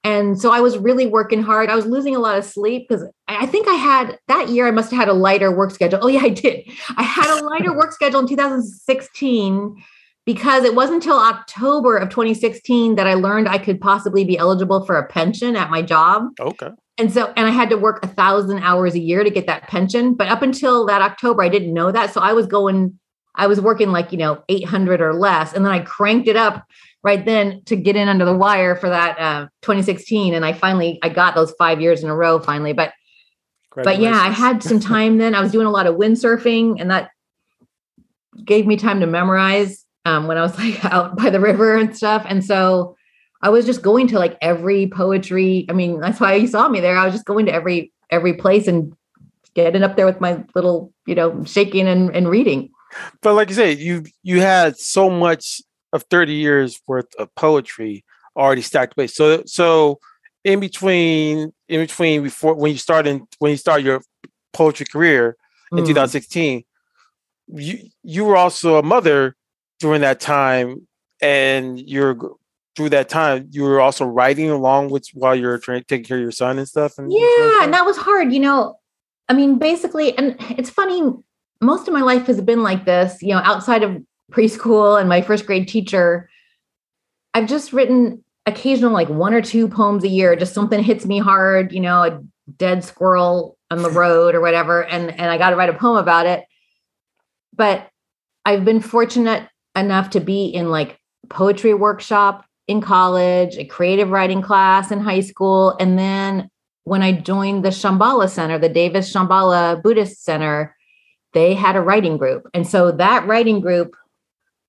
and 0.02 0.40
so 0.40 0.52
I 0.52 0.60
was 0.60 0.78
really 0.78 1.06
working 1.06 1.42
hard. 1.42 1.68
I 1.68 1.74
was 1.74 1.84
losing 1.84 2.14
a 2.14 2.20
lot 2.20 2.38
of 2.38 2.44
sleep 2.44 2.88
because 2.88 3.04
I 3.26 3.44
think 3.46 3.66
I 3.66 3.74
had 3.74 4.20
that 4.28 4.48
year 4.48 4.68
I 4.68 4.70
must 4.70 4.92
have 4.92 5.00
had 5.00 5.08
a 5.08 5.12
lighter 5.12 5.50
work 5.50 5.72
schedule. 5.72 5.98
Oh 6.00 6.06
yeah, 6.06 6.20
I 6.20 6.28
did. 6.28 6.64
I 6.96 7.02
had 7.02 7.40
a 7.40 7.44
lighter 7.44 7.76
work 7.76 7.92
schedule 7.92 8.20
in 8.20 8.28
2016 8.28 9.82
because 10.26 10.64
it 10.64 10.74
wasn't 10.74 10.96
until 10.96 11.18
October 11.18 11.96
of 11.96 12.10
2016 12.10 12.96
that 12.96 13.06
I 13.06 13.14
learned 13.14 13.48
I 13.48 13.58
could 13.58 13.80
possibly 13.80 14.24
be 14.24 14.36
eligible 14.36 14.84
for 14.84 14.98
a 14.98 15.06
pension 15.06 15.54
at 15.54 15.70
my 15.70 15.80
job. 15.80 16.30
Okay. 16.40 16.70
And 16.98 17.12
so, 17.12 17.32
and 17.36 17.46
I 17.46 17.50
had 17.50 17.70
to 17.70 17.76
work 17.76 18.04
a 18.04 18.08
thousand 18.08 18.58
hours 18.58 18.94
a 18.94 18.98
year 18.98 19.22
to 19.22 19.30
get 19.30 19.46
that 19.46 19.68
pension. 19.68 20.14
But 20.14 20.28
up 20.28 20.42
until 20.42 20.84
that 20.86 21.00
October, 21.00 21.42
I 21.42 21.48
didn't 21.48 21.72
know 21.72 21.92
that. 21.92 22.12
So 22.12 22.20
I 22.20 22.32
was 22.32 22.46
going, 22.46 22.98
I 23.36 23.46
was 23.46 23.60
working 23.60 23.92
like, 23.92 24.10
you 24.10 24.18
know, 24.18 24.42
800 24.48 25.00
or 25.00 25.14
less. 25.14 25.52
And 25.52 25.64
then 25.64 25.72
I 25.72 25.80
cranked 25.80 26.26
it 26.26 26.36
up 26.36 26.66
right 27.04 27.24
then 27.24 27.62
to 27.66 27.76
get 27.76 27.94
in 27.94 28.08
under 28.08 28.24
the 28.24 28.36
wire 28.36 28.74
for 28.74 28.88
that 28.88 29.18
uh, 29.20 29.46
2016. 29.62 30.34
And 30.34 30.44
I 30.44 30.54
finally, 30.54 30.98
I 31.02 31.08
got 31.08 31.36
those 31.36 31.52
five 31.52 31.80
years 31.80 32.02
in 32.02 32.10
a 32.10 32.16
row 32.16 32.40
finally. 32.40 32.72
But, 32.72 32.92
but 33.76 34.00
yeah, 34.00 34.18
I 34.18 34.30
had 34.30 34.62
some 34.62 34.80
time 34.80 35.18
then. 35.18 35.36
I 35.36 35.40
was 35.40 35.52
doing 35.52 35.66
a 35.66 35.70
lot 35.70 35.86
of 35.86 35.94
windsurfing 35.94 36.80
and 36.80 36.90
that 36.90 37.10
gave 38.44 38.66
me 38.66 38.76
time 38.76 39.00
to 39.00 39.06
memorize 39.06 39.85
um, 40.06 40.28
when 40.28 40.38
I 40.38 40.42
was 40.42 40.56
like 40.58 40.82
out 40.84 41.16
by 41.16 41.28
the 41.28 41.40
river 41.40 41.76
and 41.76 41.94
stuff. 41.94 42.24
And 42.26 42.42
so 42.42 42.96
I 43.42 43.50
was 43.50 43.66
just 43.66 43.82
going 43.82 44.08
to 44.08 44.18
like 44.18 44.38
every 44.40 44.86
poetry. 44.86 45.66
I 45.68 45.72
mean, 45.72 46.00
that's 46.00 46.20
why 46.20 46.34
you 46.36 46.46
saw 46.46 46.68
me 46.68 46.80
there. 46.80 46.96
I 46.96 47.04
was 47.04 47.12
just 47.12 47.26
going 47.26 47.46
to 47.46 47.52
every 47.52 47.92
every 48.10 48.34
place 48.34 48.66
and 48.66 48.96
getting 49.54 49.82
up 49.82 49.96
there 49.96 50.06
with 50.06 50.20
my 50.20 50.44
little, 50.54 50.92
you 51.06 51.14
know, 51.14 51.44
shaking 51.44 51.88
and, 51.88 52.14
and 52.14 52.28
reading. 52.28 52.70
But 53.20 53.34
like 53.34 53.48
you 53.48 53.54
say, 53.54 53.72
you 53.72 54.04
you 54.22 54.40
had 54.40 54.78
so 54.78 55.10
much 55.10 55.60
of 55.92 56.04
30 56.04 56.32
years 56.32 56.80
worth 56.86 57.12
of 57.18 57.34
poetry 57.34 58.04
already 58.36 58.62
stacked 58.62 58.94
away. 58.96 59.08
So 59.08 59.42
so 59.44 59.98
in 60.44 60.60
between 60.60 61.52
in 61.68 61.80
between 61.80 62.22
before 62.22 62.54
when 62.54 62.72
you 62.72 62.78
started 62.78 63.22
when 63.38 63.50
you 63.50 63.58
start 63.58 63.82
your 63.82 64.00
poetry 64.52 64.86
career 64.86 65.36
in 65.72 65.78
mm. 65.78 65.86
2016, 65.86 66.62
you 67.48 67.78
you 68.02 68.24
were 68.24 68.36
also 68.36 68.78
a 68.78 68.82
mother 68.82 69.35
during 69.80 70.00
that 70.00 70.20
time 70.20 70.86
and 71.20 71.80
you're 71.80 72.16
through 72.74 72.90
that 72.90 73.08
time 73.08 73.48
you 73.50 73.62
were 73.62 73.80
also 73.80 74.04
writing 74.04 74.50
along 74.50 74.90
with 74.90 75.08
while 75.14 75.34
you're 75.34 75.58
trying 75.58 75.82
taking 75.88 76.04
care 76.04 76.18
of 76.18 76.22
your 76.22 76.30
son 76.30 76.58
and 76.58 76.68
stuff 76.68 76.98
and 76.98 77.10
yeah 77.12 77.64
and 77.64 77.72
that 77.72 77.84
was 77.84 77.96
hard 77.96 78.32
you 78.32 78.40
know? 78.40 78.78
I 79.28 79.32
mean 79.32 79.58
basically 79.58 80.16
and 80.16 80.36
it's 80.50 80.70
funny 80.70 81.02
most 81.60 81.88
of 81.88 81.94
my 81.94 82.02
life 82.02 82.26
has 82.26 82.40
been 82.40 82.62
like 82.62 82.84
this 82.84 83.22
you 83.22 83.30
know 83.30 83.40
outside 83.42 83.82
of 83.82 84.02
preschool 84.30 85.00
and 85.00 85.08
my 85.08 85.22
first 85.22 85.46
grade 85.46 85.68
teacher 85.68 86.28
i've 87.34 87.48
just 87.48 87.72
written 87.72 88.22
occasional 88.44 88.92
like 88.92 89.08
one 89.08 89.34
or 89.34 89.40
two 89.40 89.68
poems 89.68 90.04
a 90.04 90.08
year 90.08 90.36
just 90.36 90.54
something 90.54 90.82
hits 90.82 91.06
me 91.06 91.18
hard 91.18 91.72
you 91.72 91.80
know 91.80 92.02
a 92.02 92.22
dead 92.56 92.84
squirrel 92.84 93.56
on 93.70 93.82
the 93.82 93.90
road 93.90 94.34
or 94.34 94.40
whatever 94.40 94.84
and 94.84 95.10
and 95.10 95.30
i 95.30 95.38
got 95.38 95.50
to 95.50 95.56
write 95.56 95.68
a 95.68 95.74
poem 95.74 95.96
about 95.96 96.26
it. 96.26 96.44
But 97.54 97.88
i've 98.44 98.64
been 98.64 98.80
fortunate 98.80 99.48
enough 99.76 100.10
to 100.10 100.20
be 100.20 100.46
in 100.46 100.70
like 100.70 100.98
poetry 101.28 101.74
workshop 101.74 102.44
in 102.66 102.80
college, 102.80 103.56
a 103.56 103.64
creative 103.64 104.10
writing 104.10 104.42
class 104.42 104.90
in 104.90 105.00
high 105.00 105.20
school, 105.20 105.76
and 105.78 105.98
then 105.98 106.50
when 106.86 107.02
I 107.02 107.12
joined 107.12 107.64
the 107.64 107.70
Shambhala 107.70 108.28
Center, 108.28 108.58
the 108.58 108.68
Davis 108.68 109.12
Shambhala 109.12 109.82
Buddhist 109.82 110.22
Center, 110.22 110.76
they 111.32 111.52
had 111.52 111.74
a 111.74 111.80
writing 111.80 112.16
group. 112.16 112.48
And 112.54 112.64
so 112.66 112.92
that 112.92 113.26
writing 113.26 113.60
group, 113.60 113.96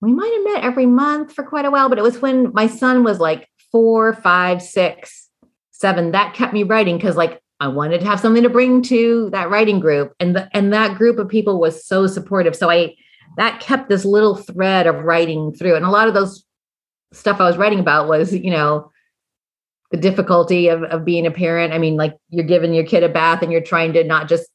we 0.01 0.11
might 0.11 0.33
have 0.33 0.53
met 0.55 0.63
every 0.63 0.87
month 0.87 1.31
for 1.33 1.43
quite 1.43 1.65
a 1.65 1.71
while, 1.71 1.89
but 1.89 1.99
it 1.99 2.03
was 2.03 2.19
when 2.19 2.51
my 2.53 2.65
son 2.65 3.03
was 3.03 3.19
like 3.19 3.47
four, 3.71 4.13
five, 4.13 4.63
six, 4.63 5.29
seven. 5.69 6.11
That 6.11 6.33
kept 6.33 6.53
me 6.53 6.63
writing 6.63 6.97
because 6.97 7.15
like 7.15 7.39
I 7.59 7.67
wanted 7.67 8.01
to 8.01 8.07
have 8.07 8.19
something 8.19 8.43
to 8.43 8.49
bring 8.49 8.81
to 8.83 9.29
that 9.31 9.51
writing 9.51 9.79
group. 9.79 10.13
And 10.19 10.35
the, 10.35 10.49
and 10.53 10.73
that 10.73 10.97
group 10.97 11.19
of 11.19 11.29
people 11.29 11.59
was 11.59 11.85
so 11.85 12.07
supportive. 12.07 12.55
So 12.55 12.69
I 12.69 12.95
that 13.35 13.59
kept 13.59 13.89
this 13.89 14.05
little 14.05 14.35
thread 14.35 14.87
of 14.87 15.03
writing 15.03 15.53
through. 15.53 15.75
And 15.75 15.85
a 15.85 15.89
lot 15.89 16.07
of 16.07 16.13
those 16.13 16.43
stuff 17.13 17.39
I 17.39 17.43
was 17.43 17.57
writing 17.57 17.79
about 17.79 18.07
was, 18.07 18.33
you 18.33 18.51
know, 18.51 18.91
the 19.91 19.97
difficulty 19.97 20.67
of, 20.67 20.83
of 20.83 21.05
being 21.05 21.25
a 21.25 21.31
parent. 21.31 21.73
I 21.73 21.77
mean, 21.77 21.95
like 21.95 22.17
you're 22.29 22.45
giving 22.45 22.73
your 22.73 22.83
kid 22.83 23.03
a 23.03 23.09
bath 23.09 23.41
and 23.41 23.51
you're 23.51 23.61
trying 23.61 23.93
to 23.93 24.03
not 24.03 24.27
just 24.27 24.49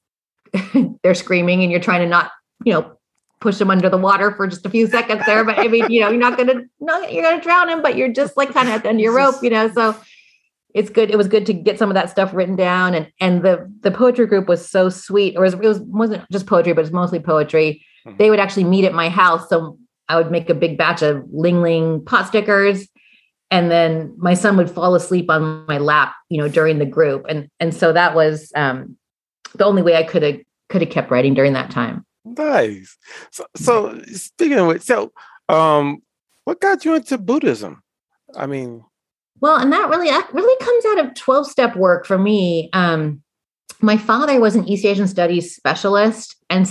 they're 1.02 1.14
screaming 1.14 1.62
and 1.62 1.70
you're 1.70 1.80
trying 1.80 2.00
to 2.00 2.08
not, 2.08 2.30
you 2.64 2.72
know, 2.72 2.98
push 3.40 3.58
them 3.58 3.70
under 3.70 3.88
the 3.88 3.98
water 3.98 4.30
for 4.30 4.46
just 4.46 4.66
a 4.66 4.70
few 4.70 4.86
seconds 4.86 5.22
there. 5.26 5.44
But 5.44 5.58
I 5.58 5.68
mean, 5.68 5.90
you 5.90 6.00
know, 6.00 6.10
you're 6.10 6.20
not 6.20 6.36
gonna 6.36 6.62
no, 6.80 7.02
you're 7.08 7.24
gonna 7.24 7.42
drown 7.42 7.68
him, 7.68 7.82
but 7.82 7.96
you're 7.96 8.12
just 8.12 8.36
like 8.36 8.52
kind 8.52 8.68
of 8.68 8.74
at 8.74 8.82
the 8.82 8.88
end 8.88 8.98
of 8.98 9.02
your 9.02 9.14
rope, 9.14 9.42
you 9.42 9.50
know. 9.50 9.70
So 9.72 9.96
it's 10.74 10.90
good. 10.90 11.10
It 11.10 11.16
was 11.16 11.28
good 11.28 11.46
to 11.46 11.52
get 11.52 11.78
some 11.78 11.90
of 11.90 11.94
that 11.94 12.10
stuff 12.10 12.32
written 12.32 12.56
down. 12.56 12.94
And 12.94 13.10
and 13.20 13.42
the 13.42 13.70
the 13.80 13.90
poetry 13.90 14.26
group 14.26 14.48
was 14.48 14.68
so 14.68 14.88
sweet. 14.88 15.36
Or 15.36 15.44
it 15.44 15.54
was, 15.54 15.54
it 15.54 15.60
was 15.60 15.80
wasn't 15.80 16.30
just 16.30 16.46
poetry, 16.46 16.72
but 16.72 16.84
it's 16.84 16.92
mostly 16.92 17.18
poetry 17.18 17.84
Mm-hmm. 18.06 18.16
They 18.18 18.30
would 18.30 18.40
actually 18.40 18.64
meet 18.64 18.84
at 18.84 18.94
my 18.94 19.08
house. 19.08 19.48
So 19.48 19.78
I 20.08 20.16
would 20.16 20.30
make 20.30 20.50
a 20.50 20.54
big 20.54 20.76
batch 20.76 21.02
of 21.02 21.24
Ling 21.32 21.62
Ling 21.62 22.04
pot 22.04 22.26
stickers. 22.26 22.88
And 23.50 23.70
then 23.70 24.14
my 24.16 24.34
son 24.34 24.56
would 24.56 24.70
fall 24.70 24.94
asleep 24.94 25.30
on 25.30 25.66
my 25.66 25.78
lap, 25.78 26.14
you 26.30 26.38
know, 26.38 26.48
during 26.48 26.78
the 26.78 26.86
group. 26.86 27.26
And 27.28 27.48
and 27.60 27.74
so 27.74 27.92
that 27.92 28.14
was 28.14 28.50
um, 28.54 28.96
the 29.54 29.64
only 29.64 29.82
way 29.82 29.96
I 29.96 30.02
could 30.02 30.22
have 30.22 30.40
could 30.70 30.80
have 30.80 30.90
kept 30.90 31.10
writing 31.10 31.34
during 31.34 31.52
that 31.52 31.70
time. 31.70 32.04
Nice. 32.24 32.96
So, 33.30 33.44
so 33.56 34.00
speaking 34.06 34.58
of 34.58 34.68
which, 34.68 34.82
so 34.82 35.12
um, 35.48 36.02
what 36.44 36.60
got 36.60 36.84
you 36.84 36.94
into 36.94 37.18
Buddhism? 37.18 37.82
I 38.34 38.46
mean, 38.46 38.84
well, 39.40 39.56
and 39.56 39.72
that 39.72 39.88
really 39.90 40.08
that 40.08 40.32
really 40.32 40.64
comes 40.64 40.84
out 40.86 41.06
of 41.06 41.14
twelve 41.14 41.46
step 41.46 41.76
work 41.76 42.06
for 42.06 42.16
me. 42.16 42.70
Um, 42.72 43.22
my 43.80 43.96
father 43.96 44.40
was 44.40 44.54
an 44.54 44.66
East 44.66 44.86
Asian 44.86 45.08
studies 45.08 45.54
specialist, 45.54 46.36
and 46.48 46.66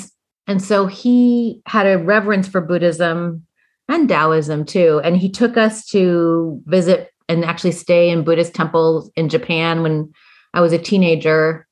and 0.47 0.61
so 0.61 0.85
he 0.85 1.61
had 1.65 1.85
a 1.85 1.97
reverence 1.97 2.47
for 2.47 2.61
Buddhism 2.61 3.45
and 3.87 4.09
Taoism 4.09 4.65
too. 4.65 5.01
And 5.03 5.17
he 5.17 5.29
took 5.29 5.57
us 5.57 5.85
to 5.87 6.61
visit 6.65 7.09
and 7.29 7.45
actually 7.45 7.71
stay 7.71 8.09
in 8.09 8.23
Buddhist 8.23 8.53
temples 8.53 9.11
in 9.15 9.29
Japan 9.29 9.83
when 9.83 10.11
I 10.53 10.61
was 10.61 10.73
a 10.73 10.77
teenager. 10.77 11.67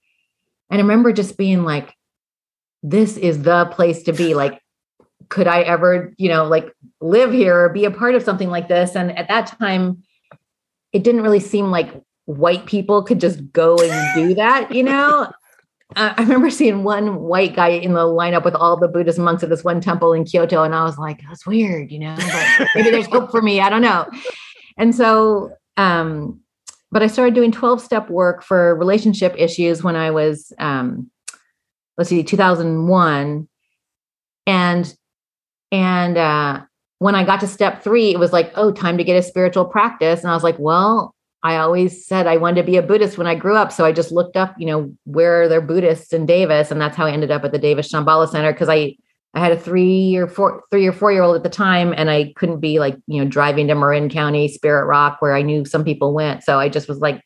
And 0.70 0.80
I 0.80 0.82
remember 0.82 1.12
just 1.12 1.38
being 1.38 1.64
like, 1.64 1.94
this 2.84 3.18
is 3.18 3.44
the 3.44 3.66
place 3.66 4.04
to 4.04 4.14
be. 4.14 4.34
Like, 4.36 4.62
could 5.28 5.48
I 5.48 5.62
ever, 5.62 6.14
you 6.18 6.30
know, 6.30 6.46
like 6.46 6.72
live 7.02 7.32
here 7.32 7.66
or 7.66 7.70
be 7.70 7.86
a 7.86 7.92
part 7.92 8.16
of 8.16 8.24
something 8.24 8.50
like 8.50 8.68
this? 8.68 8.96
And 8.96 9.18
at 9.18 9.28
that 9.28 9.48
time, 9.60 10.04
it 10.94 11.04
didn't 11.04 11.22
really 11.22 11.40
seem 11.40 11.72
like 11.72 11.90
white 12.26 12.66
people 12.66 13.04
could 13.04 13.20
just 13.20 13.52
go 13.52 13.78
and 13.80 14.16
do 14.16 14.36
that, 14.36 14.72
you 14.72 14.84
know? 14.84 15.32
I 15.96 16.22
remember 16.22 16.50
seeing 16.52 16.84
one 16.84 17.16
white 17.16 17.56
guy 17.56 17.70
in 17.70 17.94
the 17.94 18.02
lineup 18.02 18.46
with 18.46 18.54
all 18.54 18.78
the 18.78 18.88
Buddhist 18.88 19.18
monks 19.18 19.42
at 19.42 19.50
this 19.50 19.64
one 19.64 19.82
temple 19.82 20.14
in 20.14 20.24
Kyoto, 20.24 20.64
and 20.64 20.76
I 20.76 20.84
was 20.84 20.98
like, 21.00 21.22
"That's 21.28 21.48
weird," 21.48 21.92
you 21.92 22.00
know. 22.00 22.16
But 22.16 22.68
maybe 22.76 22.92
there's 22.92 23.08
hope 23.08 23.32
for 23.32 23.42
me. 23.42 23.60
I 23.60 23.70
don't 23.70 23.82
know. 23.82 24.06
And 24.78 24.94
so, 24.94 25.52
um, 25.78 26.42
but 26.92 27.02
I 27.02 27.08
started 27.08 27.34
doing 27.34 27.52
12 27.52 27.82
step 27.82 28.10
work 28.10 28.44
for 28.44 28.76
relationship 28.76 29.34
issues 29.38 29.84
when 29.84 29.96
I 29.96 30.12
was, 30.12 30.54
um, 30.60 31.10
let's 31.98 32.10
see, 32.10 32.24
2001, 32.24 33.48
and 34.46 34.96
and 35.72 36.18
uh, 36.18 36.62
when 37.00 37.16
I 37.16 37.24
got 37.24 37.40
to 37.40 37.48
step 37.48 37.84
three, 37.84 38.12
it 38.12 38.20
was 38.20 38.32
like, 38.32 38.52
oh, 38.56 38.72
time 38.72 38.98
to 39.00 39.04
get 39.04 39.18
a 39.18 39.24
spiritual 39.24 39.66
practice, 39.66 40.22
and 40.22 40.30
I 40.30 40.36
was 40.36 40.44
like, 40.44 40.60
well, 40.60 41.16
I 41.44 41.58
always 41.58 42.06
said 42.06 42.28
I 42.28 42.38
wanted 42.38 42.62
to 42.62 42.68
be 42.68 42.78
a 42.78 42.82
Buddhist 42.82 43.18
when 43.18 43.28
I 43.28 43.36
grew 43.36 43.56
up. 43.56 43.72
So 43.72 43.86
I 43.86 43.92
just 43.92 44.12
looked 44.12 44.36
up, 44.36 44.56
you 44.58 44.66
know, 44.68 44.94
where 45.06 45.44
are 45.44 45.48
there 45.48 45.62
Buddhists 45.62 46.12
in 46.12 46.26
Davis? 46.26 46.70
And 46.70 46.82
that's 46.82 46.98
how 46.98 47.06
I 47.06 47.12
ended 47.12 47.32
up 47.32 47.44
at 47.46 47.52
the 47.52 47.58
Davis 47.58 47.92
Shambhala 47.92 48.30
Center 48.30 48.52
because 48.52 48.70
I 48.70 48.96
I 49.34 49.40
had 49.40 49.52
a 49.52 49.60
three 49.60 50.16
or 50.16 50.28
four 50.28 50.64
three 50.72 50.88
or 50.88 50.92
four 50.92 51.12
year 51.12 51.22
old 51.22 51.36
at 51.36 51.44
the 51.44 51.50
time 51.50 51.94
and 51.96 52.10
I 52.10 52.34
couldn't 52.36 52.60
be 52.60 52.80
like, 52.80 52.98
you 53.08 53.24
know, 53.24 53.30
driving 53.30 53.68
to 53.68 53.76
Marin 53.76 54.10
County, 54.10 54.48
Spirit 54.48 54.86
Rock, 54.86 55.18
where 55.22 55.36
I 55.36 55.42
knew 55.42 55.66
some 55.66 55.84
people 55.84 56.14
went. 56.14 56.44
So 56.44 56.60
I 56.60 56.68
just 56.68 56.90
was 56.90 57.00
like, 57.00 57.24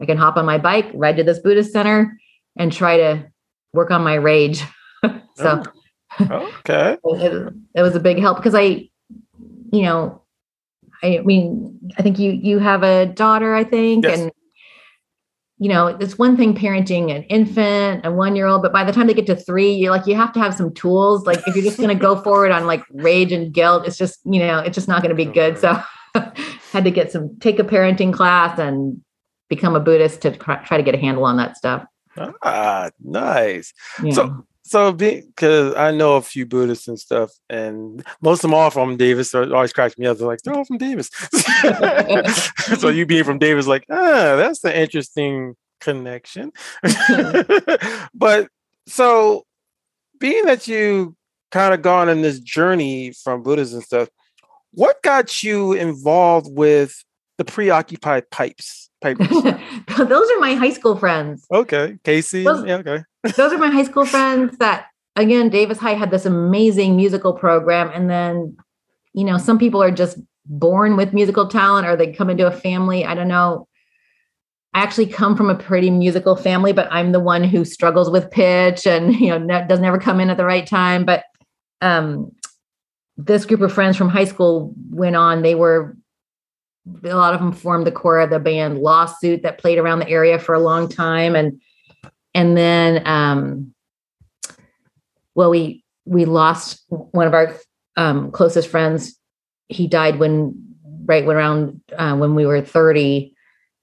I 0.00 0.06
can 0.06 0.18
hop 0.18 0.36
on 0.36 0.44
my 0.44 0.58
bike, 0.58 0.90
ride 0.94 1.16
to 1.16 1.24
this 1.24 1.40
Buddhist 1.40 1.72
center 1.72 2.18
and 2.56 2.72
try 2.72 2.98
to 2.98 3.26
work 3.72 3.90
on 3.90 4.04
my 4.04 4.14
rage. 4.14 4.62
so 5.34 5.62
oh, 6.20 6.52
Okay. 6.60 6.96
it, 7.04 7.52
it 7.74 7.82
was 7.82 7.94
a 7.94 8.00
big 8.00 8.18
help 8.18 8.36
because 8.36 8.54
I, 8.54 8.88
you 9.72 9.82
know, 9.82 10.22
I 11.02 11.20
mean, 11.24 11.78
I 11.98 12.02
think 12.02 12.18
you 12.18 12.32
you 12.32 12.58
have 12.58 12.82
a 12.82 13.06
daughter, 13.06 13.54
I 13.54 13.64
think, 13.64 14.04
yes. 14.04 14.18
and 14.18 14.32
you 15.58 15.70
know, 15.70 15.86
it's 15.86 16.18
one 16.18 16.36
thing 16.36 16.54
parenting 16.54 17.14
an 17.14 17.22
infant, 17.24 18.04
a 18.04 18.12
one 18.12 18.36
year 18.36 18.46
old, 18.46 18.62
but 18.62 18.72
by 18.72 18.84
the 18.84 18.92
time 18.92 19.06
they 19.06 19.14
get 19.14 19.26
to 19.26 19.36
three, 19.36 19.72
you're 19.72 19.90
like, 19.90 20.06
you 20.06 20.14
have 20.14 20.32
to 20.34 20.38
have 20.38 20.54
some 20.54 20.72
tools. 20.74 21.26
Like, 21.26 21.38
if 21.46 21.56
you're 21.56 21.64
just 21.64 21.78
going 21.78 21.88
to 21.88 21.94
go 21.94 22.16
forward 22.16 22.50
on 22.50 22.66
like 22.66 22.82
rage 22.92 23.32
and 23.32 23.52
guilt, 23.52 23.86
it's 23.86 23.96
just, 23.96 24.20
you 24.24 24.38
know, 24.38 24.58
it's 24.58 24.74
just 24.74 24.88
not 24.88 25.00
going 25.02 25.16
to 25.16 25.24
be 25.24 25.24
good. 25.24 25.56
So, 25.58 25.80
had 26.72 26.84
to 26.84 26.90
get 26.90 27.10
some, 27.10 27.38
take 27.38 27.58
a 27.58 27.64
parenting 27.64 28.12
class 28.12 28.58
and 28.58 29.00
become 29.48 29.74
a 29.74 29.80
Buddhist 29.80 30.20
to 30.22 30.32
try 30.36 30.76
to 30.76 30.82
get 30.82 30.94
a 30.94 30.98
handle 30.98 31.24
on 31.24 31.38
that 31.38 31.56
stuff. 31.56 31.86
Ah, 32.42 32.90
nice. 33.02 33.72
Yeah. 34.02 34.12
So, 34.12 34.46
so 34.66 34.92
because 34.92 35.76
I 35.76 35.92
know 35.92 36.16
a 36.16 36.22
few 36.22 36.44
Buddhists 36.44 36.88
and 36.88 36.98
stuff, 36.98 37.30
and 37.48 38.04
most 38.20 38.38
of 38.38 38.50
them 38.50 38.54
are 38.54 38.70
from 38.70 38.96
Davis, 38.96 39.30
so 39.30 39.42
it 39.42 39.52
always 39.52 39.72
cracks 39.72 39.96
me 39.96 40.06
up. 40.06 40.18
They're 40.18 40.26
like, 40.26 40.42
they're 40.42 40.54
all 40.54 40.64
from 40.64 40.78
Davis. 40.78 41.08
so 42.78 42.88
you 42.88 43.06
being 43.06 43.22
from 43.22 43.38
Davis, 43.38 43.68
like, 43.68 43.84
ah, 43.90 44.34
that's 44.36 44.64
an 44.64 44.72
interesting 44.72 45.54
connection. 45.80 46.50
but 48.14 48.48
so 48.88 49.46
being 50.18 50.44
that 50.46 50.66
you 50.66 51.14
kind 51.52 51.72
of 51.72 51.82
gone 51.82 52.08
in 52.08 52.22
this 52.22 52.40
journey 52.40 53.12
from 53.12 53.44
Buddhism 53.44 53.76
and 53.76 53.84
stuff, 53.84 54.08
what 54.72 55.00
got 55.02 55.44
you 55.44 55.74
involved 55.74 56.48
with 56.50 57.04
the 57.38 57.44
preoccupied 57.44 58.30
pipes? 58.30 58.90
Pipers? 59.00 59.28
Those 59.96 60.30
are 60.30 60.40
my 60.40 60.54
high 60.54 60.72
school 60.72 60.96
friends. 60.96 61.46
Okay. 61.52 61.98
Casey. 62.02 62.42
Those, 62.42 62.64
yeah, 62.64 62.78
okay. 62.78 63.04
Those 63.34 63.52
are 63.52 63.58
my 63.58 63.70
high 63.70 63.84
school 63.84 64.04
friends 64.04 64.58
that 64.58 64.86
again, 65.16 65.48
Davis 65.48 65.78
High 65.78 65.94
had 65.94 66.10
this 66.10 66.26
amazing 66.26 66.94
musical 66.94 67.32
program. 67.32 67.90
And 67.92 68.08
then, 68.08 68.56
you 69.14 69.24
know, 69.24 69.38
some 69.38 69.58
people 69.58 69.82
are 69.82 69.90
just 69.90 70.18
born 70.44 70.96
with 70.96 71.14
musical 71.14 71.48
talent 71.48 71.86
or 71.86 71.96
they 71.96 72.12
come 72.12 72.30
into 72.30 72.46
a 72.46 72.52
family. 72.52 73.04
I 73.04 73.14
don't 73.14 73.28
know. 73.28 73.66
I 74.74 74.82
actually 74.82 75.06
come 75.06 75.36
from 75.36 75.48
a 75.48 75.54
pretty 75.54 75.90
musical 75.90 76.36
family, 76.36 76.72
but 76.72 76.86
I'm 76.92 77.12
the 77.12 77.20
one 77.20 77.42
who 77.42 77.64
struggles 77.64 78.10
with 78.10 78.30
pitch 78.30 78.86
and, 78.86 79.14
you 79.20 79.30
know, 79.30 79.38
ne- 79.38 79.66
doesn't 79.66 79.84
ever 79.84 79.98
come 79.98 80.20
in 80.20 80.30
at 80.30 80.36
the 80.36 80.44
right 80.44 80.66
time. 80.66 81.04
But 81.04 81.24
um, 81.80 82.30
this 83.16 83.46
group 83.46 83.62
of 83.62 83.72
friends 83.72 83.96
from 83.96 84.10
high 84.10 84.26
school 84.26 84.74
went 84.90 85.16
on, 85.16 85.42
they 85.42 85.54
were 85.54 85.96
a 87.02 87.16
lot 87.16 87.34
of 87.34 87.40
them 87.40 87.52
formed 87.52 87.84
the 87.84 87.92
core 87.92 88.20
of 88.20 88.30
the 88.30 88.38
band 88.38 88.78
Lawsuit 88.78 89.42
that 89.42 89.58
played 89.58 89.78
around 89.78 89.98
the 89.98 90.08
area 90.08 90.38
for 90.38 90.54
a 90.54 90.60
long 90.60 90.88
time, 90.88 91.34
and 91.34 91.60
and 92.36 92.54
then 92.54 93.02
um, 93.06 93.74
well, 95.34 95.50
we 95.50 95.82
we 96.04 96.26
lost 96.26 96.84
one 96.88 97.26
of 97.26 97.32
our 97.32 97.56
um, 97.96 98.30
closest 98.30 98.68
friends. 98.68 99.18
He 99.68 99.88
died 99.88 100.18
when 100.18 100.62
right 101.06 101.24
when 101.24 101.34
around 101.34 101.80
uh, 101.96 102.14
when 102.14 102.34
we 102.34 102.44
were 102.44 102.60
thirty, 102.60 103.34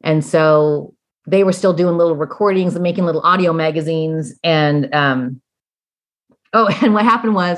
and 0.03 0.23
so 0.23 0.93
they 1.25 1.43
were 1.43 1.51
still 1.51 1.73
doing 1.73 1.97
little 1.97 2.15
recordings 2.15 2.75
and 2.75 2.83
making 2.83 3.05
little 3.05 3.21
audio 3.21 3.53
magazines. 3.53 4.37
And 4.43 4.93
um, 4.93 5.41
oh, 6.53 6.67
and 6.83 6.93
what 6.93 7.05
happened 7.05 7.33
was, 7.33 7.57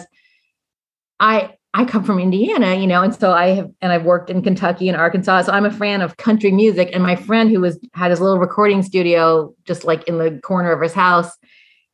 I 1.19 1.55
I 1.75 1.83
come 1.83 2.05
from 2.05 2.19
Indiana, 2.19 2.75
you 2.75 2.87
know, 2.87 3.01
and 3.01 3.13
so 3.13 3.33
I 3.33 3.47
have, 3.47 3.69
and 3.81 3.91
I've 3.91 4.05
worked 4.05 4.29
in 4.29 4.41
Kentucky 4.41 4.87
and 4.87 4.95
Arkansas. 4.95 5.41
So 5.41 5.51
I'm 5.51 5.65
a 5.65 5.71
fan 5.71 6.01
of 6.01 6.15
country 6.15 6.49
music. 6.49 6.89
And 6.93 7.03
my 7.03 7.17
friend 7.17 7.49
who 7.49 7.59
was 7.59 7.77
had 7.93 8.11
his 8.11 8.21
little 8.21 8.39
recording 8.39 8.81
studio 8.81 9.53
just 9.65 9.83
like 9.83 10.07
in 10.07 10.17
the 10.17 10.39
corner 10.41 10.71
of 10.71 10.81
his 10.81 10.93
house, 10.93 11.29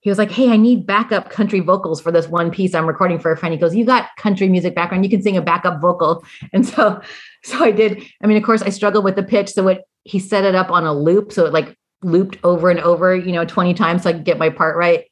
he 0.02 0.12
was 0.12 0.20
like, 0.20 0.30
Hey, 0.30 0.52
I 0.52 0.58
need 0.58 0.86
backup 0.86 1.32
country 1.32 1.62
vocals 1.62 2.00
for 2.00 2.12
this 2.12 2.28
one 2.28 2.52
piece 2.52 2.76
I'm 2.76 2.86
recording 2.86 3.18
for 3.18 3.32
a 3.32 3.38
friend. 3.38 3.54
He 3.54 3.60
goes, 3.60 3.76
You 3.76 3.84
got 3.84 4.16
country 4.18 4.48
music 4.50 4.76
background, 4.76 5.04
you 5.04 5.10
can 5.10 5.24
sing 5.24 5.36
a 5.36 5.42
backup 5.42 5.82
vocal. 5.82 6.24
And 6.54 6.64
so, 6.64 7.02
so 7.44 7.64
I 7.64 7.72
did. 7.72 8.04
I 8.24 8.28
mean, 8.28 8.38
of 8.38 8.44
course, 8.44 8.62
I 8.62 8.70
struggled 8.70 9.04
with 9.04 9.16
the 9.16 9.24
pitch. 9.24 9.50
So 9.50 9.68
it 9.68 9.82
he 10.04 10.20
set 10.20 10.44
it 10.44 10.54
up 10.54 10.70
on 10.70 10.86
a 10.86 10.94
loop. 10.94 11.32
So 11.32 11.48
it 11.48 11.54
like 11.54 11.76
looped 12.04 12.38
over 12.44 12.70
and 12.70 12.80
over, 12.82 13.16
you 13.16 13.32
know, 13.32 13.46
20 13.46 13.74
times 13.74 14.04
so 14.04 14.12
I 14.12 14.14
could 14.14 14.26
get 14.26 14.38
my 14.38 14.52
part 14.52 14.78
right. 14.78 15.06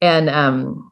And 0.00 0.28
um, 0.28 0.90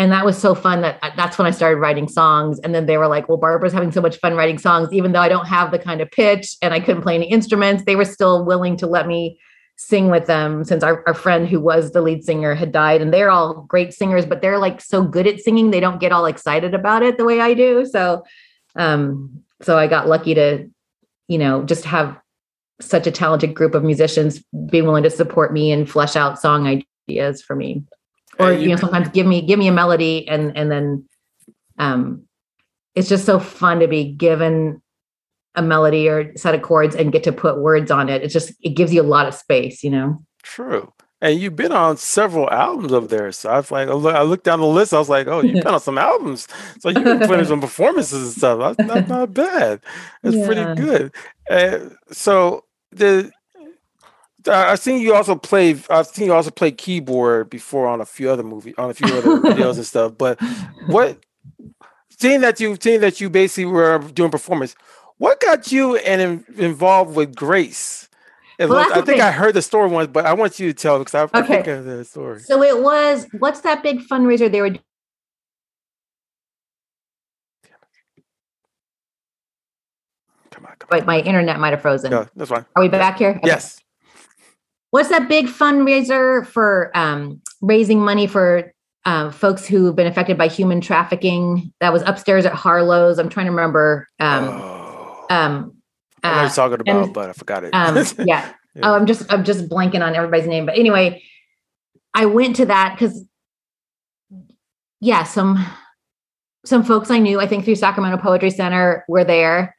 and 0.00 0.12
that 0.12 0.24
was 0.24 0.38
so 0.38 0.54
fun 0.54 0.80
that 0.80 0.98
that's 1.14 1.36
when 1.36 1.46
I 1.46 1.50
started 1.50 1.76
writing 1.76 2.08
songs. 2.08 2.58
And 2.60 2.74
then 2.74 2.86
they 2.86 2.96
were 2.96 3.06
like, 3.06 3.28
well, 3.28 3.36
Barbara's 3.36 3.74
having 3.74 3.92
so 3.92 4.00
much 4.00 4.16
fun 4.16 4.34
writing 4.34 4.56
songs, 4.56 4.90
even 4.94 5.12
though 5.12 5.20
I 5.20 5.28
don't 5.28 5.46
have 5.46 5.72
the 5.72 5.78
kind 5.78 6.00
of 6.00 6.10
pitch 6.10 6.56
and 6.62 6.72
I 6.72 6.80
couldn't 6.80 7.02
play 7.02 7.16
any 7.16 7.30
instruments, 7.30 7.84
they 7.84 7.96
were 7.96 8.06
still 8.06 8.46
willing 8.46 8.78
to 8.78 8.86
let 8.86 9.06
me 9.06 9.38
sing 9.76 10.08
with 10.08 10.24
them 10.24 10.64
since 10.64 10.82
our, 10.82 11.04
our 11.06 11.12
friend 11.12 11.46
who 11.46 11.60
was 11.60 11.92
the 11.92 12.00
lead 12.00 12.24
singer 12.24 12.54
had 12.54 12.72
died. 12.72 13.02
And 13.02 13.12
they're 13.12 13.28
all 13.28 13.66
great 13.68 13.92
singers, 13.92 14.24
but 14.24 14.40
they're 14.40 14.56
like 14.56 14.80
so 14.80 15.04
good 15.04 15.26
at 15.26 15.40
singing, 15.40 15.70
they 15.70 15.80
don't 15.80 16.00
get 16.00 16.12
all 16.12 16.24
excited 16.24 16.72
about 16.72 17.02
it 17.02 17.18
the 17.18 17.26
way 17.26 17.42
I 17.42 17.52
do. 17.52 17.84
So, 17.84 18.24
um, 18.76 19.42
so 19.60 19.76
I 19.76 19.86
got 19.86 20.08
lucky 20.08 20.32
to, 20.32 20.66
you 21.28 21.36
know, 21.36 21.62
just 21.62 21.84
have 21.84 22.18
such 22.80 23.06
a 23.06 23.12
talented 23.12 23.52
group 23.52 23.74
of 23.74 23.84
musicians 23.84 24.42
being 24.70 24.86
willing 24.86 25.02
to 25.02 25.10
support 25.10 25.52
me 25.52 25.70
and 25.72 25.90
flesh 25.90 26.16
out 26.16 26.40
song 26.40 26.82
ideas 27.06 27.42
for 27.42 27.54
me 27.54 27.84
or 28.40 28.52
you, 28.52 28.60
you 28.60 28.68
know 28.68 28.76
sometimes 28.76 29.08
give 29.08 29.26
me 29.26 29.42
give 29.42 29.58
me 29.58 29.68
a 29.68 29.72
melody 29.72 30.26
and 30.28 30.56
and 30.56 30.70
then 30.70 31.04
um 31.78 32.22
it's 32.94 33.08
just 33.08 33.24
so 33.24 33.38
fun 33.38 33.80
to 33.80 33.88
be 33.88 34.12
given 34.12 34.82
a 35.54 35.62
melody 35.62 36.08
or 36.08 36.36
set 36.36 36.54
of 36.54 36.62
chords 36.62 36.94
and 36.94 37.12
get 37.12 37.24
to 37.24 37.32
put 37.32 37.60
words 37.60 37.90
on 37.90 38.08
it. 38.08 38.22
It 38.22 38.28
just 38.28 38.52
it 38.62 38.70
gives 38.70 38.92
you 38.92 39.02
a 39.02 39.04
lot 39.04 39.26
of 39.26 39.34
space, 39.34 39.82
you 39.82 39.90
know. 39.90 40.18
True. 40.42 40.92
And 41.22 41.38
you've 41.38 41.56
been 41.56 41.72
on 41.72 41.98
several 41.98 42.48
albums 42.50 42.92
of 42.92 43.10
theirs. 43.10 43.36
So 43.36 43.50
I 43.50 43.56
was 43.58 43.70
like, 43.70 43.88
I 43.88 44.22
looked 44.22 44.44
down 44.44 44.60
the 44.60 44.66
list. 44.66 44.94
I 44.94 44.98
was 44.98 45.10
like, 45.10 45.26
oh, 45.26 45.42
you've 45.42 45.62
been 45.62 45.74
on 45.74 45.80
some 45.80 45.98
albums. 45.98 46.48
So 46.78 46.88
you've 46.88 47.04
been 47.04 47.20
putting 47.28 47.44
some 47.46 47.60
performances 47.60 48.22
and 48.22 48.32
stuff. 48.32 48.76
That's 48.76 48.88
not, 48.88 49.08
not 49.08 49.34
bad. 49.34 49.80
It's 50.22 50.36
yeah. 50.36 50.46
pretty 50.46 50.80
good. 50.80 51.14
Uh, 51.50 51.90
so 52.10 52.64
the 52.90 53.30
I've 54.48 54.80
seen 54.80 55.00
you 55.00 55.14
also 55.14 55.34
play. 55.34 55.76
I've 55.90 56.06
seen 56.06 56.26
you 56.26 56.32
also 56.32 56.50
play 56.50 56.72
keyboard 56.72 57.50
before 57.50 57.86
on 57.86 58.00
a 58.00 58.06
few 58.06 58.30
other 58.30 58.42
movie, 58.42 58.74
on 58.76 58.90
a 58.90 58.94
few 58.94 59.06
other 59.08 59.40
videos 59.40 59.76
and 59.76 59.86
stuff. 59.86 60.16
But 60.16 60.40
what, 60.86 61.18
seeing 62.18 62.40
that 62.40 62.60
you, 62.60 62.76
seeing 62.80 63.00
that 63.00 63.20
you 63.20 63.28
basically 63.28 63.66
were 63.66 63.98
doing 63.98 64.30
performance, 64.30 64.74
what 65.18 65.40
got 65.40 65.70
you 65.70 65.96
and 65.96 66.44
involved 66.56 67.14
with 67.14 67.34
Grace? 67.34 68.08
Well, 68.58 68.92
I 68.92 69.00
think 69.00 69.20
I 69.20 69.30
heard 69.30 69.54
the 69.54 69.62
story 69.62 69.88
once, 69.88 70.08
but 70.12 70.26
I 70.26 70.34
want 70.34 70.60
you 70.60 70.68
to 70.68 70.74
tell 70.74 70.98
because 70.98 71.14
I, 71.14 71.22
okay. 71.22 71.38
I 71.38 71.42
think 71.42 71.66
of 71.66 71.84
the 71.84 72.04
story. 72.04 72.40
So 72.40 72.62
it 72.62 72.82
was 72.82 73.26
what's 73.38 73.60
that 73.60 73.82
big 73.82 74.00
fundraiser 74.00 74.52
they 74.52 74.60
were 74.60 74.76
Come 80.50 80.66
on, 80.66 80.72
come 80.78 80.88
on. 80.90 80.98
Wait, 80.98 81.06
my 81.06 81.20
internet 81.20 81.58
might 81.58 81.70
have 81.70 81.80
frozen. 81.80 82.10
No, 82.10 82.26
that's 82.36 82.50
fine. 82.50 82.66
Are 82.76 82.82
we 82.82 82.88
back 82.88 83.16
here? 83.16 83.30
Okay. 83.30 83.46
Yes. 83.46 83.80
What's 84.90 85.08
that 85.10 85.28
big 85.28 85.46
fundraiser 85.46 86.46
for 86.46 86.90
um, 86.96 87.40
raising 87.60 88.00
money 88.00 88.26
for 88.26 88.72
uh, 89.04 89.30
folks 89.30 89.66
who've 89.66 89.94
been 89.94 90.06
affected 90.06 90.36
by 90.36 90.48
human 90.48 90.80
trafficking? 90.80 91.72
That 91.80 91.92
was 91.92 92.02
upstairs 92.02 92.44
at 92.44 92.52
Harlow's. 92.52 93.18
I'm 93.18 93.28
trying 93.28 93.46
to 93.46 93.52
remember. 93.52 94.08
Um, 94.18 94.44
oh. 94.48 95.26
um, 95.30 95.76
uh, 96.24 96.26
I 96.26 96.34
know 96.34 96.40
you're 96.42 96.50
talking 96.50 96.80
about, 96.80 97.04
and, 97.04 97.14
but 97.14 97.30
I 97.30 97.32
forgot 97.32 97.64
it. 97.64 97.74
um, 97.74 97.96
yeah. 98.18 98.24
yeah. 98.26 98.82
Oh, 98.82 98.94
I'm 98.94 99.06
just 99.06 99.32
I'm 99.32 99.44
just 99.44 99.68
blanking 99.68 100.04
on 100.04 100.14
everybody's 100.14 100.48
name. 100.48 100.66
But 100.66 100.76
anyway, 100.76 101.22
I 102.14 102.26
went 102.26 102.56
to 102.56 102.66
that 102.66 102.96
because 102.98 103.24
yeah, 105.00 105.22
some 105.22 105.64
some 106.64 106.82
folks 106.82 107.10
I 107.10 107.18
knew, 107.18 107.40
I 107.40 107.46
think 107.46 107.64
through 107.64 107.76
Sacramento 107.76 108.18
Poetry 108.18 108.50
Center 108.50 109.04
were 109.08 109.24
there 109.24 109.74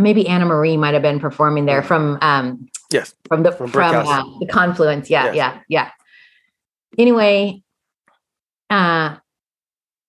maybe 0.00 0.26
Anna 0.26 0.44
Marie 0.44 0.76
might 0.76 0.94
have 0.94 1.02
been 1.02 1.20
performing 1.20 1.66
there 1.66 1.82
from 1.82 2.18
um 2.20 2.68
yes 2.94 3.14
from 3.28 3.42
the 3.42 3.52
from, 3.52 3.68
from 3.68 4.06
uh, 4.06 4.24
the 4.38 4.46
confluence 4.46 5.10
yeah 5.10 5.26
yes. 5.26 5.34
yeah 5.34 5.60
yeah 5.68 5.90
anyway 6.96 7.60
uh 8.70 9.16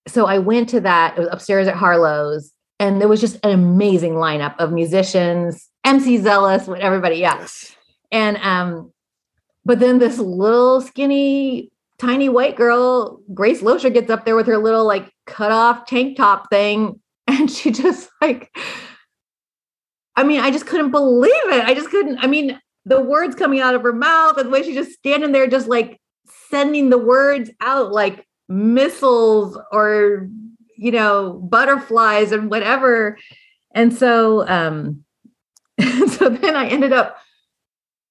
so 0.08 0.28
I 0.28 0.38
went 0.38 0.70
to 0.70 0.80
that 0.82 1.18
it 1.18 1.22
was 1.22 1.30
upstairs 1.32 1.68
at 1.68 1.76
Harlow's 1.76 2.52
and 2.80 3.02
there 3.02 3.08
was 3.08 3.20
just 3.20 3.44
an 3.44 3.52
amazing 3.52 4.14
lineup 4.14 4.56
of 4.60 4.72
musicians 4.72 5.70
MC 5.84 6.18
Zealous 6.18 6.68
with 6.68 6.80
everybody 6.80 7.18
yeah 7.18 7.40
yes. 7.40 7.76
and 8.12 8.38
um 8.38 8.92
but 9.66 9.80
then 9.80 9.98
this 10.00 10.20
little 10.20 10.80
skinny 10.80 11.72
tiny 11.98 12.30
white 12.30 12.56
girl 12.56 13.20
Grace 13.34 13.62
Loescher 13.62 13.92
gets 13.92 14.12
up 14.12 14.26
there 14.26 14.36
with 14.36 14.48
her 14.48 14.60
little 14.60 14.86
like 14.86 15.12
cut 15.26 15.52
off 15.52 15.86
tank 15.88 16.18
top 16.18 16.50
thing 16.50 17.00
and 17.28 17.50
she 17.50 17.72
just 17.72 18.10
like 18.22 18.56
I 20.16 20.24
mean, 20.24 20.40
I 20.40 20.50
just 20.52 20.66
couldn't 20.66 20.92
believe 20.92 21.32
it. 21.34 21.66
I 21.66 21.74
just 21.74 21.90
couldn't. 21.90 22.20
I 22.20 22.28
mean, 22.28 22.58
the 22.86 23.02
words 23.02 23.36
coming 23.36 23.60
out 23.60 23.76
of 23.76 23.82
her 23.82 23.94
mouth 23.94 24.38
and 24.38 24.48
the 24.48 24.52
way 24.52 24.64
she's 24.64 24.76
just 24.76 24.94
standing 24.94 25.32
there, 25.32 25.48
just 25.48 25.68
like 25.68 26.00
sending 26.50 26.90
the 26.90 26.98
words 26.98 27.50
out 27.62 27.92
like 27.92 28.26
missiles 28.48 29.58
or, 29.72 30.30
you 30.78 30.92
know, 30.92 31.34
butterflies 31.34 32.32
and 32.32 32.50
whatever. 32.50 33.18
And 33.72 33.94
so, 33.94 34.48
um, 34.48 35.04
so 35.82 36.30
then 36.30 36.56
I 36.56 36.68
ended 36.68 36.94
up, 36.94 37.18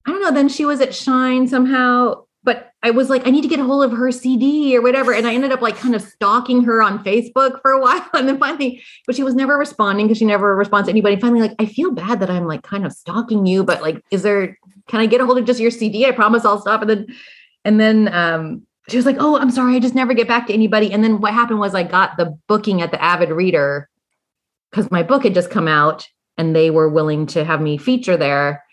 I 0.05 0.11
don't 0.11 0.21
know, 0.21 0.31
then 0.31 0.49
she 0.49 0.65
was 0.65 0.81
at 0.81 0.93
Shine 0.93 1.47
somehow 1.47 2.25
but 2.45 2.71
I 2.83 2.91
was 2.91 3.09
like, 3.09 3.27
I 3.27 3.31
need 3.31 3.41
to 3.41 3.47
get 3.47 3.59
a 3.59 3.63
hold 3.63 3.83
of 3.83 3.91
her 3.97 4.11
CD 4.11 4.77
or 4.77 4.81
whatever. 4.81 5.13
And 5.13 5.27
I 5.27 5.33
ended 5.33 5.51
up 5.51 5.61
like 5.61 5.75
kind 5.75 5.95
of 5.95 6.01
stalking 6.03 6.63
her 6.63 6.81
on 6.81 7.03
Facebook 7.03 7.59
for 7.61 7.71
a 7.71 7.81
while. 7.81 8.07
And 8.13 8.29
then 8.29 8.37
finally, 8.37 8.83
but 9.07 9.15
she 9.15 9.23
was 9.23 9.33
never 9.33 9.57
responding 9.57 10.05
because 10.05 10.19
she 10.19 10.25
never 10.25 10.55
responds 10.55 10.85
to 10.87 10.91
anybody. 10.91 11.19
Finally, 11.19 11.41
like, 11.41 11.55
I 11.59 11.65
feel 11.65 11.91
bad 11.91 12.19
that 12.19 12.29
I'm 12.29 12.45
like 12.45 12.61
kind 12.61 12.85
of 12.85 12.93
stalking 12.93 13.47
you, 13.47 13.63
but 13.63 13.81
like, 13.81 14.01
is 14.11 14.21
there, 14.21 14.57
can 14.87 14.99
I 14.99 15.05
get 15.05 15.21
a 15.21 15.25
hold 15.25 15.37
of 15.37 15.45
just 15.45 15.59
your 15.59 15.71
CD? 15.71 16.05
I 16.05 16.11
promise 16.11 16.45
I'll 16.45 16.61
stop. 16.61 16.81
And 16.81 16.89
then, 16.89 17.07
and 17.63 17.79
then, 17.79 18.13
um, 18.13 18.65
she 18.87 18.97
was 18.97 19.05
like, 19.05 19.17
Oh, 19.19 19.37
I'm 19.37 19.49
sorry. 19.49 19.75
I 19.75 19.79
just 19.79 19.95
never 19.95 20.13
get 20.13 20.27
back 20.27 20.45
to 20.47 20.53
anybody. 20.53 20.91
And 20.91 21.03
then 21.03 21.19
what 21.19 21.33
happened 21.33 21.59
was 21.59 21.73
I 21.73 21.83
got 21.83 22.17
the 22.17 22.37
booking 22.47 22.81
at 22.83 22.91
the 22.91 23.01
Avid 23.01 23.29
Reader 23.29 23.89
because 24.69 24.91
my 24.91 25.01
book 25.01 25.23
had 25.23 25.33
just 25.33 25.49
come 25.49 25.67
out 25.67 26.07
and 26.37 26.55
they 26.55 26.69
were 26.69 26.89
willing 26.89 27.25
to 27.27 27.43
have 27.43 27.61
me 27.61 27.77
feature 27.77 28.15
there 28.15 28.63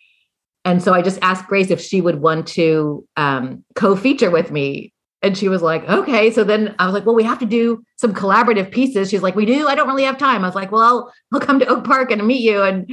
and 0.64 0.82
so 0.82 0.94
I 0.94 1.02
just 1.02 1.18
asked 1.22 1.46
Grace 1.46 1.70
if 1.70 1.80
she 1.80 2.00
would 2.00 2.20
want 2.20 2.46
to 2.48 3.06
um, 3.16 3.64
co-feature 3.74 4.30
with 4.30 4.50
me. 4.50 4.92
And 5.20 5.38
she 5.38 5.48
was 5.48 5.62
like, 5.62 5.88
okay. 5.88 6.30
So 6.32 6.42
then 6.42 6.74
I 6.78 6.86
was 6.86 6.94
like, 6.94 7.06
well, 7.06 7.14
we 7.14 7.22
have 7.22 7.38
to 7.40 7.46
do 7.46 7.82
some 7.96 8.12
collaborative 8.12 8.72
pieces. 8.72 9.08
She's 9.08 9.22
like, 9.22 9.36
we 9.36 9.46
do. 9.46 9.68
I 9.68 9.74
don't 9.74 9.86
really 9.86 10.02
have 10.02 10.18
time. 10.18 10.44
I 10.44 10.48
was 10.48 10.56
like, 10.56 10.72
well, 10.72 10.82
I'll 10.82 11.12
I'll 11.32 11.40
come 11.40 11.60
to 11.60 11.66
Oak 11.66 11.84
Park 11.84 12.10
and 12.10 12.26
meet 12.26 12.42
you. 12.42 12.62
And 12.62 12.90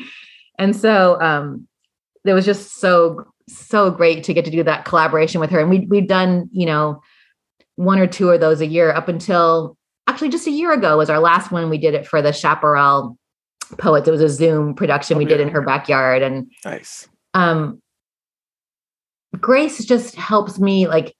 and 0.60 0.76
so 0.76 1.20
um, 1.22 1.68
it 2.26 2.34
was 2.34 2.46
just 2.46 2.80
so 2.80 3.26
so 3.48 3.90
great 3.90 4.24
to 4.26 4.34
get 4.34 4.46
to 4.46 4.52
do 4.52 4.64
that 4.64 4.86
collaboration 4.86 5.42
with 5.42 5.50
her. 5.50 5.60
And 5.60 5.70
we 5.70 5.88
we've 5.90 6.08
done 6.08 6.50
you 6.52 6.66
know 6.66 7.02
one 7.76 8.00
or 8.00 8.08
two 8.08 8.30
of 8.30 8.40
those 8.40 8.62
a 8.62 8.66
year 8.66 8.92
up 8.92 9.08
until 9.08 9.78
actually 10.08 10.30
just 10.30 10.48
a 10.48 10.52
year 10.52 10.72
ago 10.72 10.98
was 10.98 11.10
our 11.10 11.20
last 11.20 11.52
one. 11.52 11.70
We 11.70 11.78
did 11.78 11.94
it 11.94 12.06
for 12.06 12.22
the 12.22 12.34
Chaparral 12.34 13.18
Poets. 13.78 14.08
It 14.08 14.12
was 14.12 14.22
a 14.22 14.30
Zoom 14.30 14.74
production 14.74 15.16
oh, 15.16 15.18
we 15.20 15.26
yeah. 15.26 15.30
did 15.30 15.42
in 15.42 15.50
her 15.50 15.62
backyard. 15.62 16.22
And 16.22 16.52
nice 16.66 17.08
um 17.34 17.82
grace 19.40 19.84
just 19.86 20.16
helps 20.16 20.60
me 20.60 20.88
like 20.88 21.16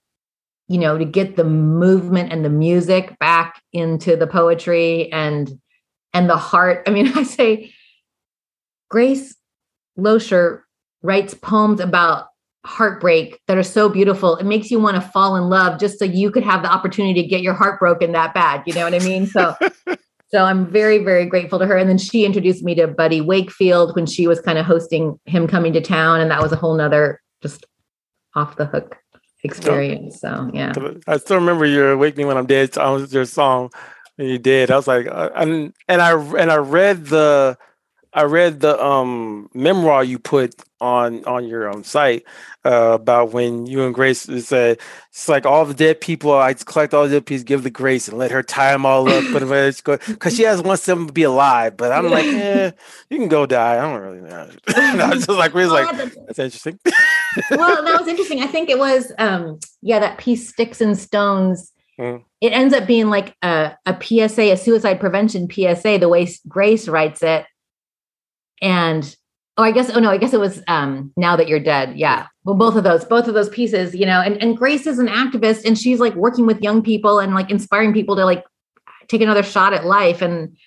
you 0.68 0.78
know 0.78 0.98
to 0.98 1.06
get 1.06 1.36
the 1.36 1.44
movement 1.44 2.32
and 2.32 2.44
the 2.44 2.50
music 2.50 3.18
back 3.20 3.62
into 3.74 4.16
the 4.16 4.28
poetry 4.28 5.12
and 5.12 5.60
and 6.14 6.30
the 6.30 6.38
heart 6.38 6.84
i 6.88 6.90
mean 6.90 7.08
i 7.16 7.24
say 7.24 7.72
grace 8.90 9.36
loescher 9.98 10.62
writes 11.02 11.34
poems 11.34 11.80
about 11.80 12.28
heartbreak 12.66 13.40
that 13.48 13.58
are 13.58 13.64
so 13.64 13.88
beautiful 13.88 14.36
it 14.36 14.46
makes 14.46 14.70
you 14.70 14.80
want 14.80 14.96
to 14.96 15.02
fall 15.02 15.38
in 15.38 15.50
love 15.50 15.80
just 15.80 15.98
so 15.98 16.04
you 16.04 16.30
could 16.30 16.44
have 16.44 16.62
the 16.62 16.72
opportunity 16.72 17.22
to 17.22 17.28
get 17.28 17.42
your 17.42 17.54
heart 17.54 17.80
broken 17.80 18.12
that 18.12 18.34
bad 18.34 18.62
you 18.68 18.74
know 18.74 18.84
what 18.84 18.94
i 18.94 19.00
mean 19.00 19.26
so 19.26 19.56
So 20.32 20.44
I'm 20.44 20.68
very, 20.68 21.00
very 21.04 21.26
grateful 21.26 21.58
to 21.58 21.66
her. 21.66 21.76
And 21.76 21.90
then 21.90 21.98
she 21.98 22.24
introduced 22.24 22.64
me 22.64 22.76
to 22.76 22.88
Buddy 22.88 23.20
Wakefield 23.20 23.96
when 23.96 24.06
she 24.06 24.28
was 24.28 24.40
kind 24.40 24.60
of 24.60 24.66
hosting 24.66 25.20
him 25.26 25.48
coming 25.48 25.74
to 25.74 25.82
town. 25.82 26.22
And 26.22 26.30
that 26.30 26.42
was 26.42 26.52
a 26.52 26.56
whole 26.56 26.76
nother 26.76 27.20
just 27.42 27.66
off 28.36 28.56
the 28.56 28.66
hook 28.66 28.96
experience. 29.44 30.20
So 30.20 30.52
yeah. 30.54 30.74
I 31.08 31.18
still 31.18 31.38
remember 31.38 31.66
your 31.66 31.98
Wake 31.98 32.16
Me 32.16 32.26
When 32.26 32.38
I'm 32.38 32.46
Dead. 32.46 32.78
I 32.78 32.92
was 32.92 33.12
your 33.12 33.26
song 33.26 33.72
when 34.18 34.28
you 34.28 34.38
did. 34.38 34.70
I 34.70 34.76
was 34.76 34.88
like, 34.88 35.08
uh, 35.08 35.32
and 35.36 35.74
and 35.88 36.02
I 36.02 36.12
and 36.12 36.52
I 36.52 36.58
read 36.58 37.08
the 37.08 37.58
I 38.14 38.24
read 38.24 38.60
the 38.60 38.84
um 38.84 39.50
memoir 39.54 40.04
you 40.04 40.18
put 40.18 40.56
on 40.82 41.24
on 41.26 41.48
your 41.48 41.70
um, 41.70 41.84
site 41.84 42.24
uh, 42.66 42.92
about 42.94 43.32
when 43.32 43.66
you 43.66 43.84
and 43.84 43.94
Grace 43.94 44.22
said 44.22 44.80
it's 45.10 45.30
like 45.30 45.46
all 45.46 45.66
the 45.66 45.74
dead 45.74 46.02
people. 46.02 46.34
I 46.34 46.54
collect 46.54 46.94
all 46.94 47.04
the 47.04 47.16
dead 47.16 47.26
people, 47.26 47.44
give 47.44 47.64
the 47.64 47.70
Grace, 47.70 48.08
and 48.08 48.18
let 48.18 48.32
her 48.32 48.42
tie 48.42 48.72
them 48.72 48.86
all 48.86 49.08
up. 49.10 49.24
But 49.32 49.42
because 50.08 50.36
she 50.36 50.44
has 50.44 50.62
wants 50.62 50.86
them 50.86 51.08
to 51.08 51.14
be 51.14 51.24
alive, 51.24 51.78
but 51.78 51.92
I'm 51.92 52.10
like, 52.10 52.26
eh, 52.26 52.72
you 53.10 53.18
can 53.20 53.28
go 53.28 53.46
die. 53.46 53.78
I 53.78 53.82
don't 53.82 54.02
really 54.02 54.22
know. 54.22 54.50
I 54.68 55.10
was 55.10 55.26
just 55.26 55.38
like, 55.38 55.52
Grace, 55.52 55.70
like 55.70 55.96
that's 55.96 56.40
interesting. 56.40 56.80
well, 57.52 57.84
that 57.84 58.00
was 58.00 58.08
interesting. 58.08 58.42
I 58.42 58.48
think 58.48 58.70
it 58.70 58.80
was, 58.80 59.12
um, 59.20 59.60
yeah, 59.82 60.00
that 60.00 60.18
piece, 60.18 60.50
Sticks 60.50 60.82
and 60.82 60.98
Stones. 60.98 61.72
Mm. 62.00 62.24
It 62.42 62.54
ends 62.54 62.74
up 62.74 62.88
being 62.88 63.10
like 63.10 63.36
a, 63.44 63.74
a 63.86 64.02
PSA, 64.02 64.54
a 64.54 64.56
suicide 64.56 65.00
prevention 65.02 65.50
PSA, 65.52 65.98
the 66.00 66.08
way 66.08 66.28
Grace 66.48 66.88
writes 66.88 67.22
it 67.22 67.46
and 68.62 69.16
oh 69.58 69.64
i 69.64 69.72
guess 69.72 69.90
oh 69.92 70.00
no 70.00 70.10
i 70.10 70.18
guess 70.18 70.34
it 70.34 70.40
was 70.40 70.62
um 70.68 71.12
now 71.18 71.36
that 71.36 71.48
you're 71.48 71.60
dead. 71.60 71.98
Yeah. 71.98 72.28
Well 72.44 72.56
both 72.56 72.76
of 72.76 72.84
those 72.84 73.06
both 73.06 73.28
of 73.28 73.34
those 73.34 73.50
pieces 73.50 73.94
you 73.94 74.06
know 74.06 74.22
and 74.22 74.42
and 74.42 74.58
grace 74.58 74.88
is 74.88 75.00
an 75.00 75.08
activist 75.08 75.66
and 75.66 75.78
she's 75.78 76.00
like 76.00 76.16
working 76.16 76.46
with 76.46 76.62
young 76.62 76.82
people 76.82 77.20
and 77.20 77.34
like 77.34 77.50
inspiring 77.50 77.94
people 77.94 78.16
to 78.16 78.26
like 78.26 78.44
take 79.08 79.22
another 79.22 79.44
shot 79.44 79.74
at 79.74 79.86
life. 79.86 80.22
And 80.22 80.58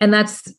and 0.00 0.12
that's 0.12 0.52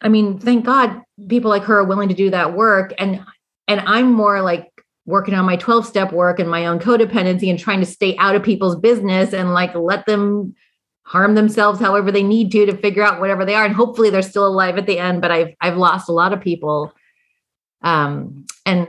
i 0.00 0.08
mean 0.08 0.38
thank 0.38 0.64
god 0.64 1.02
people 1.28 1.50
like 1.50 1.64
her 1.64 1.78
are 1.78 1.84
willing 1.84 2.08
to 2.08 2.14
do 2.14 2.30
that 2.30 2.54
work. 2.54 2.92
And 2.98 3.24
and 3.68 3.80
i'm 3.80 4.12
more 4.12 4.42
like 4.42 4.70
working 5.06 5.34
on 5.34 5.44
my 5.44 5.56
12 5.56 5.86
step 5.86 6.12
work 6.12 6.38
and 6.38 6.48
my 6.48 6.66
own 6.66 6.78
codependency 6.78 7.50
and 7.50 7.58
trying 7.58 7.80
to 7.80 7.86
stay 7.86 8.16
out 8.18 8.36
of 8.36 8.42
people's 8.42 8.76
business 8.76 9.32
and 9.32 9.52
like 9.52 9.74
let 9.74 10.06
them 10.06 10.54
harm 11.10 11.34
themselves 11.34 11.80
however 11.80 12.12
they 12.12 12.22
need 12.22 12.52
to 12.52 12.64
to 12.66 12.76
figure 12.76 13.02
out 13.02 13.20
whatever 13.20 13.44
they 13.44 13.56
are. 13.56 13.64
And 13.64 13.74
hopefully 13.74 14.10
they're 14.10 14.22
still 14.22 14.46
alive 14.46 14.78
at 14.78 14.86
the 14.86 14.98
end 14.98 15.20
but 15.20 15.32
i've 15.32 15.54
i've 15.60 15.76
lost 15.76 16.08
a 16.08 16.12
lot 16.12 16.32
of 16.32 16.40
people. 16.40 16.92
Um 17.82 18.46
and 18.64 18.86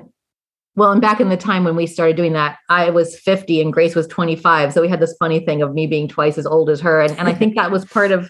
well 0.76 0.92
and 0.92 1.02
back 1.02 1.20
in 1.20 1.30
the 1.30 1.38
time 1.38 1.64
when 1.64 1.76
we 1.76 1.88
started 1.88 2.16
doing 2.16 2.34
that 2.34 2.60
i 2.70 2.90
was 2.90 3.18
50 3.20 3.62
and 3.62 3.74
grace 3.74 3.96
was 3.96 4.08
25 4.08 4.72
so 4.72 4.82
we 4.82 4.88
had 4.88 5.00
this 5.00 5.16
funny 5.18 5.40
thing 5.40 5.62
of 5.62 5.74
me 5.74 5.88
being 5.88 6.08
twice 6.08 6.38
as 6.38 6.46
old 6.46 6.70
as 6.70 6.80
her. 6.82 7.02
And, 7.02 7.18
and 7.18 7.28
i 7.28 7.34
think 7.34 7.56
that 7.56 7.72
was 7.72 7.86
part 7.86 8.12
of 8.12 8.30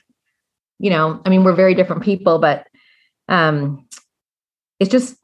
you 0.80 0.90
know 0.90 1.22
i 1.26 1.30
mean 1.30 1.44
we're 1.44 1.54
very 1.54 1.76
different 1.76 2.04
people 2.04 2.40
but 2.40 2.68
um 3.28 3.86
it's 4.80 4.90
just 4.90 5.18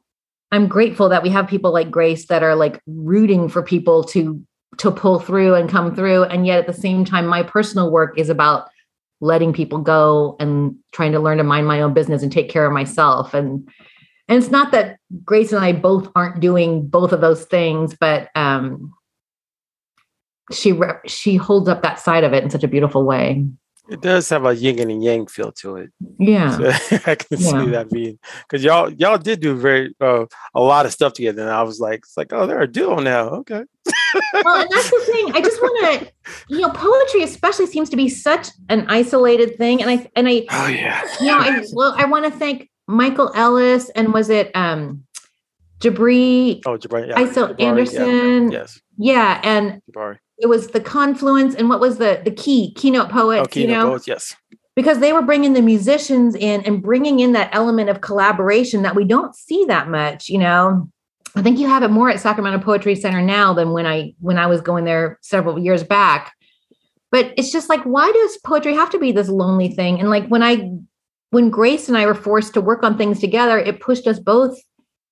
i'm 0.52 0.68
grateful 0.68 1.08
that 1.08 1.22
we 1.22 1.30
have 1.30 1.48
people 1.48 1.72
like 1.72 1.90
grace 1.90 2.26
that 2.26 2.42
are 2.42 2.54
like 2.54 2.80
rooting 2.86 3.48
for 3.48 3.62
people 3.62 4.04
to 4.04 4.44
to 4.76 4.90
pull 4.90 5.18
through 5.18 5.54
and 5.54 5.68
come 5.68 5.94
through. 5.94 6.24
And 6.24 6.46
yet 6.46 6.58
at 6.58 6.66
the 6.66 6.72
same 6.72 7.04
time 7.04 7.26
my 7.26 7.42
personal 7.42 7.90
work 7.90 8.18
is 8.18 8.28
about 8.28 8.68
letting 9.20 9.52
people 9.52 9.78
go 9.78 10.36
and 10.38 10.76
trying 10.92 11.12
to 11.12 11.20
learn 11.20 11.38
to 11.38 11.44
mind 11.44 11.66
my 11.66 11.80
own 11.80 11.94
business 11.94 12.22
and 12.22 12.30
take 12.30 12.50
care 12.50 12.66
of 12.66 12.72
myself. 12.72 13.34
And 13.34 13.68
and 14.28 14.38
it's 14.42 14.52
not 14.52 14.72
that 14.72 14.98
grace 15.24 15.52
and 15.52 15.64
i 15.64 15.72
both 15.72 16.08
aren't 16.14 16.40
doing 16.40 16.86
both 16.86 17.12
of 17.12 17.20
those 17.20 17.44
things 17.46 17.96
but 17.98 18.28
um 18.34 18.92
she 20.52 20.78
she 21.06 21.36
holds 21.36 21.68
up 21.68 21.82
that 21.82 21.98
side 21.98 22.24
of 22.24 22.32
it 22.32 22.44
in 22.44 22.50
such 22.50 22.64
a 22.64 22.68
beautiful 22.68 23.04
way 23.04 23.44
it 23.88 24.02
does 24.02 24.28
have 24.28 24.44
a 24.44 24.54
yin 24.54 24.78
and 24.78 25.02
yang 25.02 25.26
feel 25.26 25.52
to 25.52 25.76
it. 25.76 25.90
Yeah, 26.20 26.56
so 26.56 26.96
I 27.06 27.14
can 27.14 27.38
yeah. 27.38 27.50
see 27.50 27.70
that 27.70 27.90
being 27.90 28.18
because 28.42 28.64
y'all 28.64 28.90
y'all 28.90 29.18
did 29.18 29.40
do 29.40 29.54
very 29.54 29.94
uh, 30.00 30.26
a 30.52 30.60
lot 30.60 30.84
of 30.84 30.92
stuff 30.92 31.12
together, 31.12 31.42
and 31.42 31.50
I 31.50 31.62
was 31.62 31.78
like, 31.78 32.00
it's 32.00 32.16
like, 32.16 32.32
oh, 32.32 32.46
they're 32.46 32.60
a 32.60 32.66
duo 32.66 32.98
now. 32.98 33.28
Okay. 33.28 33.62
well, 34.32 34.60
and 34.60 34.68
that's 34.70 34.90
the 34.90 35.02
thing. 35.06 35.30
I 35.36 35.40
just 35.40 35.62
want 35.62 36.00
to, 36.00 36.12
you 36.48 36.60
know, 36.60 36.70
poetry 36.70 37.22
especially 37.22 37.66
seems 37.66 37.88
to 37.90 37.96
be 37.96 38.08
such 38.08 38.48
an 38.68 38.84
isolated 38.88 39.56
thing, 39.56 39.80
and 39.80 39.90
I 39.90 40.10
and 40.16 40.28
I, 40.28 40.44
oh 40.50 40.66
yeah, 40.66 41.02
you 41.20 41.26
know, 41.26 41.38
I 41.38 41.64
well, 41.72 41.94
I 41.96 42.04
want 42.06 42.24
to 42.24 42.32
thank 42.32 42.68
Michael 42.88 43.30
Ellis 43.36 43.90
and 43.90 44.12
was 44.12 44.28
it 44.28 44.50
um 44.56 45.04
Jabri? 45.78 46.60
Oh, 46.66 46.76
Jabri, 46.76 47.08
yeah. 47.08 47.14
Isel 47.14 47.54
Jabari, 47.54 47.62
Anderson. 47.62 48.50
Yeah. 48.50 48.58
Yes. 48.58 48.80
Yeah, 48.96 49.40
and 49.44 49.80
Jabari 49.92 50.18
it 50.38 50.46
was 50.46 50.68
the 50.68 50.80
confluence 50.80 51.54
and 51.54 51.68
what 51.68 51.80
was 51.80 51.98
the 51.98 52.20
the 52.24 52.30
key 52.30 52.72
keynote 52.74 53.10
poets, 53.10 53.46
oh, 53.48 53.50
keynote 53.50 53.68
you 53.68 53.76
know? 53.76 53.88
poets, 53.90 54.06
yes. 54.06 54.36
Because 54.74 55.00
they 55.00 55.12
were 55.12 55.22
bringing 55.22 55.54
the 55.54 55.62
musicians 55.62 56.36
in 56.36 56.62
and 56.62 56.82
bringing 56.82 57.18
in 57.18 57.32
that 57.32 57.50
element 57.52 57.90
of 57.90 58.00
collaboration 58.00 58.82
that 58.82 58.94
we 58.94 59.04
don't 59.04 59.34
see 59.34 59.64
that 59.66 59.88
much, 59.88 60.28
you 60.28 60.38
know. 60.38 60.88
I 61.34 61.42
think 61.42 61.58
you 61.58 61.66
have 61.66 61.82
it 61.82 61.90
more 61.90 62.08
at 62.10 62.20
Sacramento 62.20 62.64
Poetry 62.64 62.94
Center 62.94 63.20
now 63.20 63.52
than 63.52 63.72
when 63.72 63.86
I 63.86 64.14
when 64.20 64.38
I 64.38 64.46
was 64.46 64.60
going 64.60 64.84
there 64.84 65.18
several 65.20 65.58
years 65.58 65.82
back. 65.82 66.32
But 67.10 67.32
it's 67.36 67.50
just 67.50 67.68
like 67.68 67.82
why 67.82 68.10
does 68.12 68.38
poetry 68.38 68.74
have 68.74 68.90
to 68.90 68.98
be 68.98 69.12
this 69.12 69.28
lonely 69.28 69.68
thing? 69.68 69.98
And 69.98 70.10
like 70.10 70.26
when 70.28 70.42
I 70.42 70.70
when 71.30 71.50
Grace 71.50 71.88
and 71.88 71.98
I 71.98 72.06
were 72.06 72.14
forced 72.14 72.54
to 72.54 72.60
work 72.60 72.82
on 72.84 72.96
things 72.96 73.20
together, 73.20 73.58
it 73.58 73.80
pushed 73.80 74.06
us 74.06 74.18
both 74.18 74.58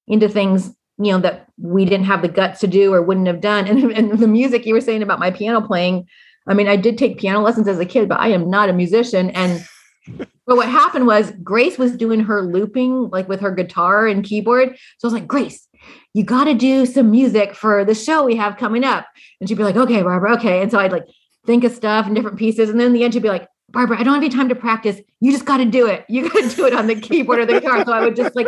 into 0.06 0.28
things 0.28 0.72
you 0.98 1.12
know 1.12 1.18
that 1.20 1.46
we 1.58 1.84
didn't 1.84 2.06
have 2.06 2.22
the 2.22 2.28
guts 2.28 2.60
to 2.60 2.66
do 2.66 2.92
or 2.92 3.02
wouldn't 3.02 3.26
have 3.26 3.40
done. 3.40 3.66
And, 3.76 3.92
and 3.92 4.18
the 4.18 4.28
music 4.28 4.66
you 4.66 4.74
were 4.74 4.80
saying 4.80 5.02
about 5.02 5.18
my 5.18 5.30
piano 5.30 5.60
playing 5.60 6.06
i 6.46 6.54
mean 6.54 6.68
i 6.68 6.76
did 6.76 6.96
take 6.96 7.18
piano 7.18 7.40
lessons 7.40 7.68
as 7.68 7.78
a 7.78 7.84
kid 7.84 8.08
but 8.08 8.20
i 8.20 8.28
am 8.28 8.50
not 8.50 8.68
a 8.68 8.72
musician. 8.72 9.30
And 9.30 9.64
but 10.46 10.56
what 10.56 10.68
happened 10.68 11.06
was 11.06 11.32
grace 11.42 11.78
was 11.78 11.96
doing 11.96 12.20
her 12.20 12.42
looping 12.42 13.10
like 13.10 13.28
with 13.28 13.40
her 13.40 13.50
guitar 13.50 14.06
and 14.06 14.24
keyboard. 14.24 14.76
So 14.98 15.06
i 15.06 15.12
was 15.12 15.12
like 15.12 15.28
grace 15.28 15.68
you 16.14 16.24
got 16.24 16.44
to 16.44 16.54
do 16.54 16.86
some 16.86 17.10
music 17.10 17.54
for 17.54 17.84
the 17.84 17.94
show 17.94 18.24
we 18.24 18.36
have 18.36 18.56
coming 18.56 18.82
up. 18.84 19.06
And 19.38 19.48
she'd 19.48 19.58
be 19.58 19.64
like 19.64 19.76
okay 19.76 20.02
barbara 20.02 20.34
okay. 20.34 20.62
And 20.62 20.70
so 20.70 20.78
i'd 20.78 20.92
like 20.92 21.06
think 21.46 21.64
of 21.64 21.72
stuff 21.72 22.06
and 22.06 22.14
different 22.16 22.38
pieces. 22.38 22.70
And 22.70 22.80
then 22.80 22.88
in 22.88 22.92
the 22.92 23.04
end 23.04 23.14
she'd 23.14 23.22
be 23.22 23.28
like 23.28 23.48
Barbara, 23.70 23.98
I 23.98 24.04
don't 24.04 24.14
have 24.14 24.22
any 24.22 24.32
time 24.32 24.48
to 24.48 24.54
practice. 24.54 25.00
You 25.20 25.32
just 25.32 25.44
got 25.44 25.56
to 25.58 25.64
do 25.64 25.86
it. 25.86 26.04
You 26.08 26.28
got 26.30 26.48
to 26.50 26.56
do 26.56 26.66
it 26.66 26.72
on 26.72 26.86
the 26.86 26.94
keyboard 26.94 27.40
or 27.40 27.46
the 27.46 27.60
guitar. 27.60 27.84
So 27.84 27.92
I 27.92 28.00
would 28.00 28.16
just 28.16 28.36
like 28.36 28.46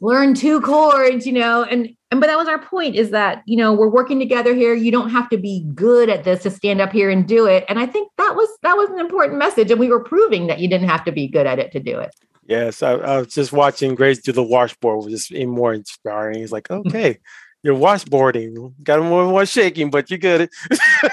learn 0.00 0.34
two 0.34 0.60
chords, 0.60 1.26
you 1.26 1.32
know, 1.32 1.64
and 1.64 1.88
and 2.10 2.20
but 2.20 2.26
that 2.26 2.36
was 2.36 2.48
our 2.48 2.58
point 2.58 2.94
is 2.94 3.10
that, 3.10 3.42
you 3.46 3.56
know, 3.56 3.72
we're 3.72 3.88
working 3.88 4.18
together 4.18 4.54
here. 4.54 4.74
You 4.74 4.92
don't 4.92 5.08
have 5.08 5.30
to 5.30 5.38
be 5.38 5.66
good 5.74 6.10
at 6.10 6.24
this 6.24 6.42
to 6.42 6.50
stand 6.50 6.80
up 6.80 6.92
here 6.92 7.08
and 7.08 7.26
do 7.26 7.46
it. 7.46 7.64
And 7.68 7.78
I 7.78 7.86
think 7.86 8.12
that 8.18 8.36
was 8.36 8.48
that 8.62 8.76
was 8.76 8.90
an 8.90 9.00
important 9.00 9.38
message. 9.38 9.70
And 9.70 9.80
we 9.80 9.88
were 9.88 10.04
proving 10.04 10.46
that 10.48 10.58
you 10.60 10.68
didn't 10.68 10.88
have 10.88 11.04
to 11.06 11.12
be 11.12 11.26
good 11.26 11.46
at 11.46 11.58
it 11.58 11.72
to 11.72 11.80
do 11.80 11.98
it. 11.98 12.14
Yes, 12.46 12.82
I, 12.82 12.92
I 12.92 13.18
was 13.18 13.28
just 13.28 13.52
watching 13.52 13.94
Grace 13.94 14.20
do 14.20 14.32
the 14.32 14.42
washboard 14.42 15.04
was 15.04 15.12
just 15.12 15.46
more 15.46 15.72
inspiring. 15.72 16.38
He's 16.38 16.52
like, 16.52 16.70
okay, 16.70 17.18
you're 17.62 17.76
washboarding. 17.76 18.74
Got 18.82 19.02
more 19.02 19.24
than 19.24 19.32
one 19.32 19.46
shaking, 19.46 19.90
but 19.90 20.10
you 20.10 20.18
get 20.18 20.42
it. 20.42 20.50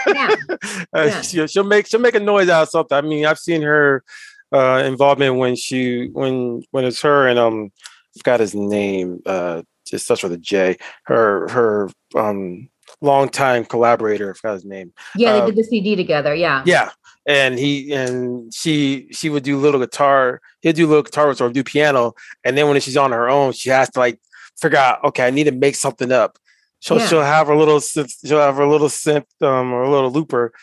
Yeah. 0.07 0.35
uh, 0.49 0.65
yeah. 0.93 1.21
She'll, 1.21 1.47
she'll, 1.47 1.63
make 1.63 1.87
she'll 1.87 1.99
make 1.99 2.15
a 2.15 2.19
noise 2.19 2.49
out 2.49 2.63
of 2.63 2.69
something. 2.69 2.97
I 2.97 3.01
mean, 3.01 3.25
I've 3.25 3.39
seen 3.39 3.61
her 3.61 4.03
uh, 4.51 4.83
involvement 4.85 5.35
when 5.35 5.55
she 5.55 6.07
when 6.07 6.63
when 6.71 6.85
it's 6.85 7.01
her 7.01 7.27
and 7.27 7.37
um 7.37 7.71
I 8.15 8.19
forgot 8.19 8.39
his 8.39 8.55
name. 8.55 9.21
Uh, 9.25 9.61
just 9.85 10.05
starts 10.05 10.23
with 10.23 10.33
a 10.33 10.37
J. 10.37 10.77
Her 11.03 11.47
her 11.49 11.89
um 12.15 12.69
longtime 13.01 13.65
collaborator. 13.65 14.31
I 14.31 14.33
forgot 14.33 14.53
his 14.55 14.65
name. 14.65 14.93
Yeah, 15.15 15.33
they 15.33 15.41
uh, 15.41 15.45
did 15.47 15.55
the 15.55 15.63
CD 15.63 15.95
together. 15.95 16.33
Yeah. 16.33 16.63
Yeah. 16.65 16.89
And 17.27 17.59
he 17.59 17.93
and 17.93 18.51
she 18.53 19.07
she 19.11 19.29
would 19.29 19.43
do 19.43 19.57
little 19.57 19.79
guitar. 19.79 20.41
He'd 20.61 20.75
do 20.75 20.87
little 20.87 21.03
guitar 21.03 21.35
or 21.39 21.49
do 21.49 21.63
piano. 21.63 22.13
And 22.43 22.57
then 22.57 22.67
when 22.67 22.79
she's 22.81 22.97
on 22.97 23.11
her 23.11 23.29
own, 23.29 23.53
she 23.53 23.69
has 23.69 23.89
to 23.91 23.99
like 23.99 24.19
figure 24.61 24.77
out, 24.77 25.03
okay, 25.03 25.27
I 25.27 25.31
need 25.31 25.45
to 25.45 25.51
make 25.51 25.75
something 25.75 26.11
up. 26.11 26.37
She'll 26.79 26.97
yeah. 26.97 27.07
she'll 27.07 27.21
have 27.21 27.47
her 27.47 27.55
little 27.55 27.79
she'll 27.79 28.39
have 28.39 28.55
her 28.55 28.67
little 28.67 28.87
synth 28.87 29.25
um 29.41 29.73
or 29.73 29.83
a 29.83 29.89
little 29.89 30.11
looper. 30.11 30.53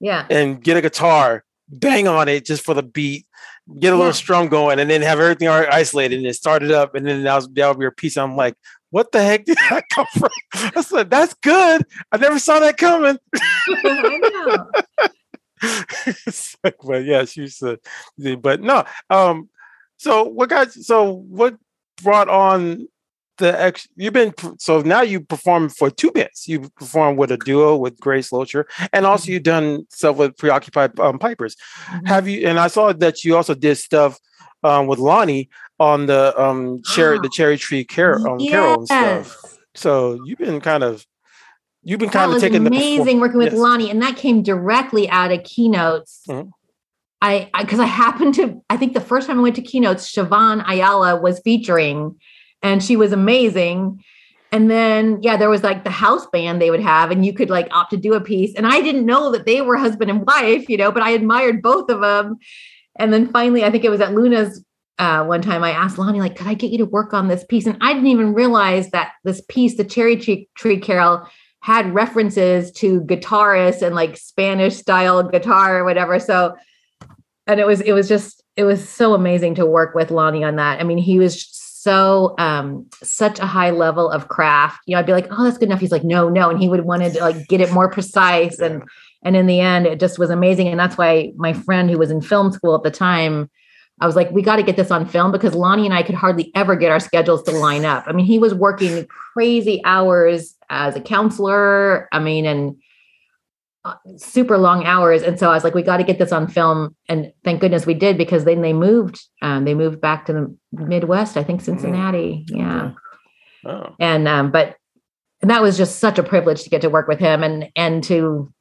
Yeah. 0.00 0.26
And 0.30 0.62
get 0.62 0.76
a 0.76 0.82
guitar, 0.82 1.44
bang 1.68 2.08
on 2.08 2.28
it 2.28 2.44
just 2.44 2.64
for 2.64 2.74
the 2.74 2.82
beat, 2.82 3.26
get 3.78 3.88
a 3.88 3.90
yeah. 3.92 3.98
little 3.98 4.12
strum 4.12 4.48
going, 4.48 4.78
and 4.78 4.90
then 4.90 5.02
have 5.02 5.20
everything 5.20 5.48
isolated 5.48 6.24
and 6.24 6.34
start 6.34 6.62
it 6.62 6.70
up, 6.70 6.94
and 6.94 7.06
then 7.06 7.24
that'll, 7.24 7.48
that'll 7.52 7.74
be 7.74 7.82
your 7.82 7.90
piece. 7.90 8.16
I'm 8.16 8.36
like, 8.36 8.54
what 8.90 9.12
the 9.12 9.22
heck 9.22 9.44
did 9.44 9.56
that 9.70 9.84
come 9.92 10.06
from? 10.18 10.30
I 10.54 10.80
said, 10.82 11.10
that's 11.10 11.34
good. 11.34 11.84
I 12.12 12.16
never 12.16 12.38
saw 12.38 12.58
that 12.60 12.76
coming. 12.76 13.18
I 13.68 14.18
know. 14.22 14.70
like, 16.62 16.76
but 16.84 17.04
yeah, 17.04 17.24
she 17.24 17.48
said, 17.48 17.78
but 18.40 18.60
no. 18.60 18.84
Um, 19.10 19.48
so 19.96 20.24
what 20.24 20.50
got 20.50 20.72
so 20.72 21.10
what 21.12 21.56
brought 22.02 22.28
on 22.28 22.86
the 23.38 23.60
ex 23.60 23.88
you've 23.96 24.12
been 24.12 24.32
so 24.58 24.80
now 24.80 25.00
you 25.00 25.20
perform 25.20 25.68
for 25.68 25.90
two 25.90 26.10
bits 26.12 26.48
you 26.48 26.60
perform 26.76 27.16
with 27.16 27.30
a 27.30 27.36
duo 27.38 27.76
with 27.76 27.98
grace 28.00 28.30
loescher 28.30 28.64
and 28.92 29.06
also 29.06 29.24
mm-hmm. 29.24 29.32
you've 29.32 29.42
done 29.42 29.86
stuff 29.90 30.16
with 30.16 30.36
preoccupied 30.36 30.98
um, 31.00 31.18
pipers 31.18 31.56
mm-hmm. 31.86 32.06
have 32.06 32.28
you 32.28 32.46
and 32.46 32.58
i 32.58 32.66
saw 32.66 32.92
that 32.92 33.24
you 33.24 33.36
also 33.36 33.54
did 33.54 33.76
stuff 33.76 34.18
um, 34.64 34.86
with 34.86 34.98
lonnie 34.98 35.48
on 35.78 36.06
the 36.06 36.38
um 36.40 36.80
cherry 36.84 37.18
the 37.18 37.28
cherry 37.32 37.56
tree 37.56 37.84
carol 37.84 38.26
um, 38.26 38.40
yes. 38.40 38.50
carol 38.50 38.78
and 38.78 38.86
stuff 38.86 39.58
so 39.74 40.18
you've 40.24 40.38
been 40.38 40.60
kind 40.60 40.82
of 40.82 41.06
you've 41.82 42.00
been 42.00 42.08
kind 42.08 42.30
that 42.30 42.36
of 42.36 42.42
taking 42.42 42.66
amazing 42.66 43.20
working 43.20 43.38
with 43.38 43.52
yes. 43.52 43.60
lonnie 43.60 43.90
and 43.90 44.02
that 44.02 44.16
came 44.16 44.42
directly 44.42 45.08
out 45.10 45.30
of 45.30 45.42
keynotes 45.44 46.22
mm-hmm. 46.28 46.48
I 47.22 47.50
because 47.58 47.80
I, 47.80 47.84
I 47.84 47.86
happened 47.86 48.34
to 48.34 48.62
I 48.68 48.76
think 48.76 48.92
the 48.94 49.00
first 49.00 49.26
time 49.26 49.38
I 49.38 49.42
went 49.42 49.56
to 49.56 49.62
keynotes, 49.62 50.12
Siobhan 50.12 50.66
Ayala 50.68 51.20
was 51.20 51.40
featuring, 51.40 52.14
and 52.62 52.82
she 52.82 52.96
was 52.96 53.12
amazing. 53.12 54.02
And 54.52 54.70
then, 54.70 55.18
yeah, 55.22 55.36
there 55.36 55.50
was 55.50 55.62
like 55.62 55.84
the 55.84 55.90
house 55.90 56.26
band 56.28 56.62
they 56.62 56.70
would 56.70 56.80
have, 56.80 57.10
and 57.10 57.26
you 57.26 57.32
could 57.32 57.50
like 57.50 57.68
opt 57.72 57.90
to 57.90 57.96
do 57.96 58.14
a 58.14 58.20
piece. 58.20 58.54
And 58.54 58.66
I 58.66 58.80
didn't 58.80 59.04
know 59.04 59.32
that 59.32 59.44
they 59.44 59.60
were 59.60 59.76
husband 59.76 60.10
and 60.10 60.26
wife, 60.26 60.68
you 60.68 60.76
know, 60.76 60.92
but 60.92 61.02
I 61.02 61.10
admired 61.10 61.62
both 61.62 61.90
of 61.90 62.00
them. 62.00 62.36
And 62.98 63.12
then 63.12 63.28
finally, 63.28 63.64
I 63.64 63.70
think 63.70 63.84
it 63.84 63.90
was 63.90 64.00
at 64.00 64.14
Luna's 64.14 64.64
uh, 64.98 65.24
one 65.24 65.42
time 65.42 65.62
I 65.62 65.72
asked 65.72 65.98
Lonnie, 65.98 66.20
like, 66.20 66.36
could 66.36 66.46
I 66.46 66.54
get 66.54 66.70
you 66.70 66.78
to 66.78 66.86
work 66.86 67.12
on 67.12 67.28
this 67.28 67.44
piece? 67.44 67.66
And 67.66 67.76
I 67.80 67.92
didn't 67.92 68.08
even 68.08 68.32
realize 68.32 68.90
that 68.90 69.12
this 69.24 69.42
piece, 69.48 69.76
the 69.76 69.84
Cherry 69.84 70.16
Tree, 70.16 70.48
Tree 70.56 70.78
Carol, 70.80 71.28
had 71.60 71.92
references 71.92 72.70
to 72.70 73.00
guitarists 73.02 73.82
and 73.82 73.94
like 73.94 74.16
Spanish 74.16 74.76
style 74.76 75.22
guitar 75.22 75.78
or 75.78 75.84
whatever. 75.84 76.18
So, 76.18 76.54
and 77.46 77.60
it 77.60 77.66
was, 77.66 77.80
it 77.80 77.92
was 77.92 78.08
just, 78.08 78.42
it 78.56 78.64
was 78.64 78.88
so 78.88 79.14
amazing 79.14 79.56
to 79.56 79.66
work 79.66 79.94
with 79.94 80.10
Lonnie 80.10 80.44
on 80.44 80.56
that. 80.56 80.80
I 80.80 80.84
mean, 80.84 80.98
he 80.98 81.18
was 81.18 81.34
so 81.86 82.34
um 82.38 82.84
such 83.00 83.38
a 83.38 83.46
high 83.46 83.70
level 83.70 84.10
of 84.10 84.26
craft. 84.26 84.80
You 84.86 84.94
know 84.94 84.98
i'd 84.98 85.06
be 85.06 85.12
like 85.12 85.28
oh 85.30 85.44
that's 85.44 85.56
good 85.56 85.68
enough. 85.68 85.80
He's 85.80 85.92
like 85.92 86.02
no 86.02 86.28
no. 86.28 86.50
And 86.50 86.58
he 86.60 86.68
would 86.68 86.84
want 86.84 87.04
to 87.04 87.20
like 87.20 87.46
get 87.46 87.60
it 87.60 87.72
more 87.72 87.88
precise. 87.88 88.58
And 88.58 88.82
and 89.24 89.36
in 89.36 89.46
the 89.46 89.60
end 89.60 89.86
it 89.86 90.00
just 90.00 90.18
was 90.18 90.30
amazing. 90.30 90.66
And 90.66 90.80
that's 90.80 90.98
why 90.98 91.32
my 91.36 91.52
friend 91.52 91.88
who 91.88 91.98
was 91.98 92.10
in 92.10 92.20
film 92.20 92.50
school 92.50 92.74
at 92.74 92.82
the 92.82 92.90
time 92.90 93.48
i 94.00 94.06
was 94.06 94.16
like 94.16 94.30
we 94.32 94.42
got 94.42 94.56
to 94.56 94.62
get 94.62 94.76
this 94.76 94.90
on 94.90 95.06
film 95.06 95.32
because 95.32 95.54
lonnie 95.54 95.86
and 95.86 95.94
i 95.94 96.02
could 96.02 96.14
hardly 96.14 96.50
ever 96.54 96.76
get 96.76 96.90
our 96.90 97.00
schedules 97.00 97.42
to 97.44 97.52
line 97.52 97.84
up. 97.84 98.02
I 98.08 98.12
mean 98.12 98.26
he 98.26 98.38
was 98.38 98.52
working 98.52 99.06
crazy 99.32 99.80
hours 99.84 100.54
as 100.68 100.96
a 100.96 101.00
counselor. 101.00 102.08
I 102.10 102.18
mean 102.18 102.46
and 102.46 102.76
super 104.16 104.58
long 104.58 104.84
hours. 104.84 105.22
And 105.22 105.38
so 105.38 105.50
i 105.50 105.54
was 105.54 105.64
like 105.64 105.74
we 105.74 105.82
got 105.82 105.98
to 105.98 106.04
get 106.04 106.18
this 106.18 106.32
on 106.32 106.48
film. 106.48 106.94
And 107.08 107.32
thank 107.44 107.60
goodness 107.60 107.86
we 107.86 107.94
did 107.94 108.18
because 108.18 108.44
then 108.44 108.62
they 108.62 108.72
moved 108.72 109.20
um, 109.42 109.64
they 109.64 109.74
moved 109.74 110.00
back 110.00 110.26
to 110.26 110.32
the 110.32 110.56
midwest 110.72 111.36
i 111.36 111.44
think 111.44 111.60
mm-hmm. 111.60 111.72
cincinnati. 111.72 112.44
Yeah. 112.48 112.92
Oh. 113.64 113.94
and 113.98 114.28
um, 114.28 114.50
but 114.50 114.76
and 115.42 115.50
that 115.50 115.62
was 115.62 115.76
just 115.76 115.98
such 115.98 116.18
a 116.18 116.22
privilege 116.22 116.62
to 116.62 116.70
get 116.70 116.82
to 116.82 116.90
work 116.90 117.08
with 117.08 117.18
him 117.18 117.42
and 117.42 117.68
and 117.74 118.04
to 118.04 118.52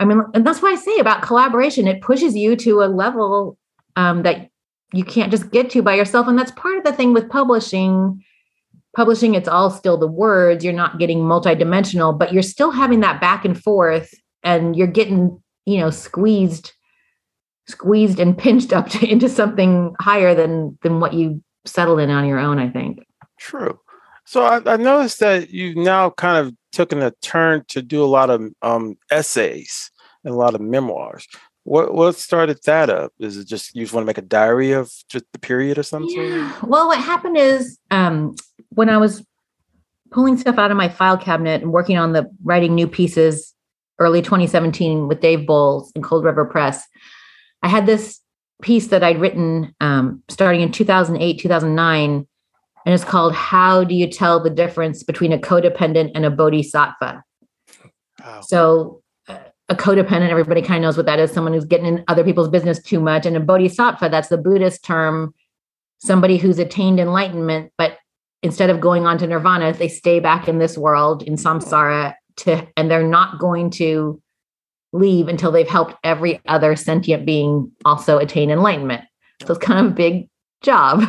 i 0.00 0.04
mean 0.04 0.22
and 0.34 0.44
that's 0.44 0.60
why 0.60 0.72
i 0.72 0.74
say 0.74 0.98
about 0.98 1.22
collaboration 1.22 1.86
it 1.86 2.02
pushes 2.02 2.34
you 2.34 2.56
to 2.56 2.82
a 2.82 2.88
level 2.88 3.56
um, 3.96 4.22
that 4.22 4.50
you 4.92 5.04
can't 5.04 5.30
just 5.30 5.50
get 5.50 5.70
to 5.70 5.82
by 5.82 5.94
yourself. 5.94 6.28
And 6.28 6.38
that's 6.38 6.52
part 6.52 6.78
of 6.78 6.84
the 6.84 6.92
thing 6.92 7.12
with 7.12 7.28
publishing 7.28 8.24
publishing 8.98 9.36
it's 9.36 9.46
all 9.46 9.70
still 9.70 9.96
the 9.96 10.08
words 10.08 10.64
you're 10.64 10.72
not 10.72 10.98
getting 10.98 11.20
multidimensional 11.20 12.18
but 12.18 12.32
you're 12.32 12.42
still 12.42 12.72
having 12.72 12.98
that 12.98 13.20
back 13.20 13.44
and 13.44 13.62
forth 13.62 14.12
and 14.42 14.74
you're 14.74 14.88
getting 14.88 15.40
you 15.66 15.78
know 15.78 15.88
squeezed 15.88 16.72
squeezed 17.68 18.18
and 18.18 18.36
pinched 18.44 18.72
up 18.72 18.88
to, 18.88 19.08
into 19.08 19.28
something 19.28 19.94
higher 20.00 20.34
than 20.34 20.76
than 20.82 20.98
what 20.98 21.14
you 21.14 21.40
settled 21.64 22.00
in 22.00 22.10
on 22.10 22.26
your 22.26 22.40
own 22.40 22.58
i 22.58 22.68
think 22.68 22.98
true 23.38 23.78
so 24.24 24.42
I, 24.42 24.60
I 24.66 24.76
noticed 24.76 25.20
that 25.20 25.50
you've 25.50 25.76
now 25.76 26.10
kind 26.10 26.44
of 26.44 26.52
taken 26.72 27.00
a 27.00 27.12
turn 27.22 27.62
to 27.68 27.80
do 27.80 28.02
a 28.02 28.12
lot 28.18 28.30
of 28.30 28.50
um, 28.62 28.98
essays 29.12 29.92
and 30.24 30.34
a 30.34 30.36
lot 30.36 30.56
of 30.56 30.60
memoirs 30.60 31.28
what 31.62 31.92
what 31.92 32.16
started 32.16 32.58
that 32.64 32.88
up? 32.88 33.12
Is 33.18 33.36
it 33.36 33.46
just 33.46 33.74
you 33.74 33.82
just 33.82 33.92
want 33.92 34.04
to 34.04 34.06
make 34.06 34.16
a 34.16 34.22
diary 34.22 34.72
of 34.72 34.90
just 35.10 35.26
the 35.34 35.38
period 35.38 35.76
or 35.76 35.82
something? 35.82 36.16
Yeah. 36.16 36.58
Well, 36.62 36.88
what 36.88 36.98
happened 36.98 37.36
is 37.36 37.78
um, 37.90 38.36
when 38.78 38.88
I 38.88 38.96
was 38.96 39.26
pulling 40.12 40.38
stuff 40.38 40.56
out 40.56 40.70
of 40.70 40.76
my 40.76 40.88
file 40.88 41.18
cabinet 41.18 41.62
and 41.62 41.72
working 41.72 41.98
on 41.98 42.12
the 42.12 42.30
writing 42.44 42.76
new 42.76 42.86
pieces 42.86 43.52
early 43.98 44.22
2017 44.22 45.08
with 45.08 45.20
Dave 45.20 45.48
Bowles 45.48 45.90
and 45.96 46.04
Cold 46.04 46.24
River 46.24 46.44
Press, 46.44 46.86
I 47.64 47.68
had 47.68 47.86
this 47.86 48.20
piece 48.62 48.86
that 48.86 49.02
I'd 49.02 49.20
written 49.20 49.74
um, 49.80 50.22
starting 50.28 50.60
in 50.60 50.70
2008, 50.70 51.40
2009, 51.40 52.24
and 52.86 52.94
it's 52.94 53.02
called 53.02 53.34
How 53.34 53.82
Do 53.82 53.96
You 53.96 54.08
Tell 54.08 54.38
the 54.40 54.48
Difference 54.48 55.02
Between 55.02 55.32
a 55.32 55.38
Codependent 55.38 56.12
and 56.14 56.24
a 56.24 56.30
Bodhisattva? 56.30 57.24
Wow. 58.24 58.40
So 58.42 59.02
a 59.28 59.74
codependent, 59.74 60.30
everybody 60.30 60.62
kind 60.62 60.84
of 60.84 60.88
knows 60.88 60.96
what 60.96 61.06
that 61.06 61.18
is 61.18 61.32
someone 61.32 61.52
who's 61.52 61.64
getting 61.64 61.86
in 61.86 62.04
other 62.06 62.22
people's 62.22 62.48
business 62.48 62.80
too 62.80 63.00
much. 63.00 63.26
And 63.26 63.36
a 63.36 63.40
bodhisattva, 63.40 64.08
that's 64.08 64.28
the 64.28 64.38
Buddhist 64.38 64.84
term, 64.84 65.34
somebody 65.98 66.36
who's 66.36 66.60
attained 66.60 67.00
enlightenment, 67.00 67.72
but 67.76 67.98
instead 68.42 68.70
of 68.70 68.80
going 68.80 69.06
on 69.06 69.18
to 69.18 69.26
nirvana, 69.26 69.72
they 69.72 69.88
stay 69.88 70.20
back 70.20 70.48
in 70.48 70.58
this 70.58 70.78
world 70.78 71.22
in 71.22 71.34
samsara 71.34 72.14
to, 72.36 72.66
and 72.76 72.90
they're 72.90 73.06
not 73.06 73.38
going 73.38 73.70
to 73.70 74.20
leave 74.92 75.28
until 75.28 75.52
they've 75.52 75.68
helped 75.68 75.94
every 76.04 76.40
other 76.46 76.76
sentient 76.76 77.26
being 77.26 77.70
also 77.84 78.18
attain 78.18 78.50
enlightenment. 78.50 79.04
So 79.42 79.54
it's 79.54 79.64
kind 79.64 79.84
of 79.84 79.92
a 79.92 79.94
big 79.94 80.28
job. 80.62 81.04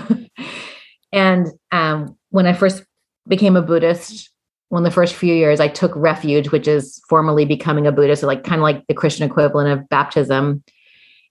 and 1.11 1.47
um, 1.71 2.17
when 2.29 2.45
I 2.45 2.53
first 2.53 2.83
became 3.27 3.55
a 3.55 3.61
Buddhist, 3.61 4.29
one 4.69 4.83
the 4.83 4.91
first 4.91 5.15
few 5.15 5.33
years, 5.33 5.59
I 5.59 5.67
took 5.67 5.95
refuge, 5.95 6.51
which 6.51 6.67
is 6.67 7.01
formally 7.09 7.45
becoming 7.45 7.87
a 7.87 7.91
Buddhist, 7.91 8.21
so 8.21 8.27
like 8.27 8.43
kind 8.43 8.61
of 8.61 8.63
like 8.63 8.85
the 8.87 8.93
Christian 8.93 9.29
equivalent 9.29 9.69
of 9.69 9.89
baptism. 9.89 10.63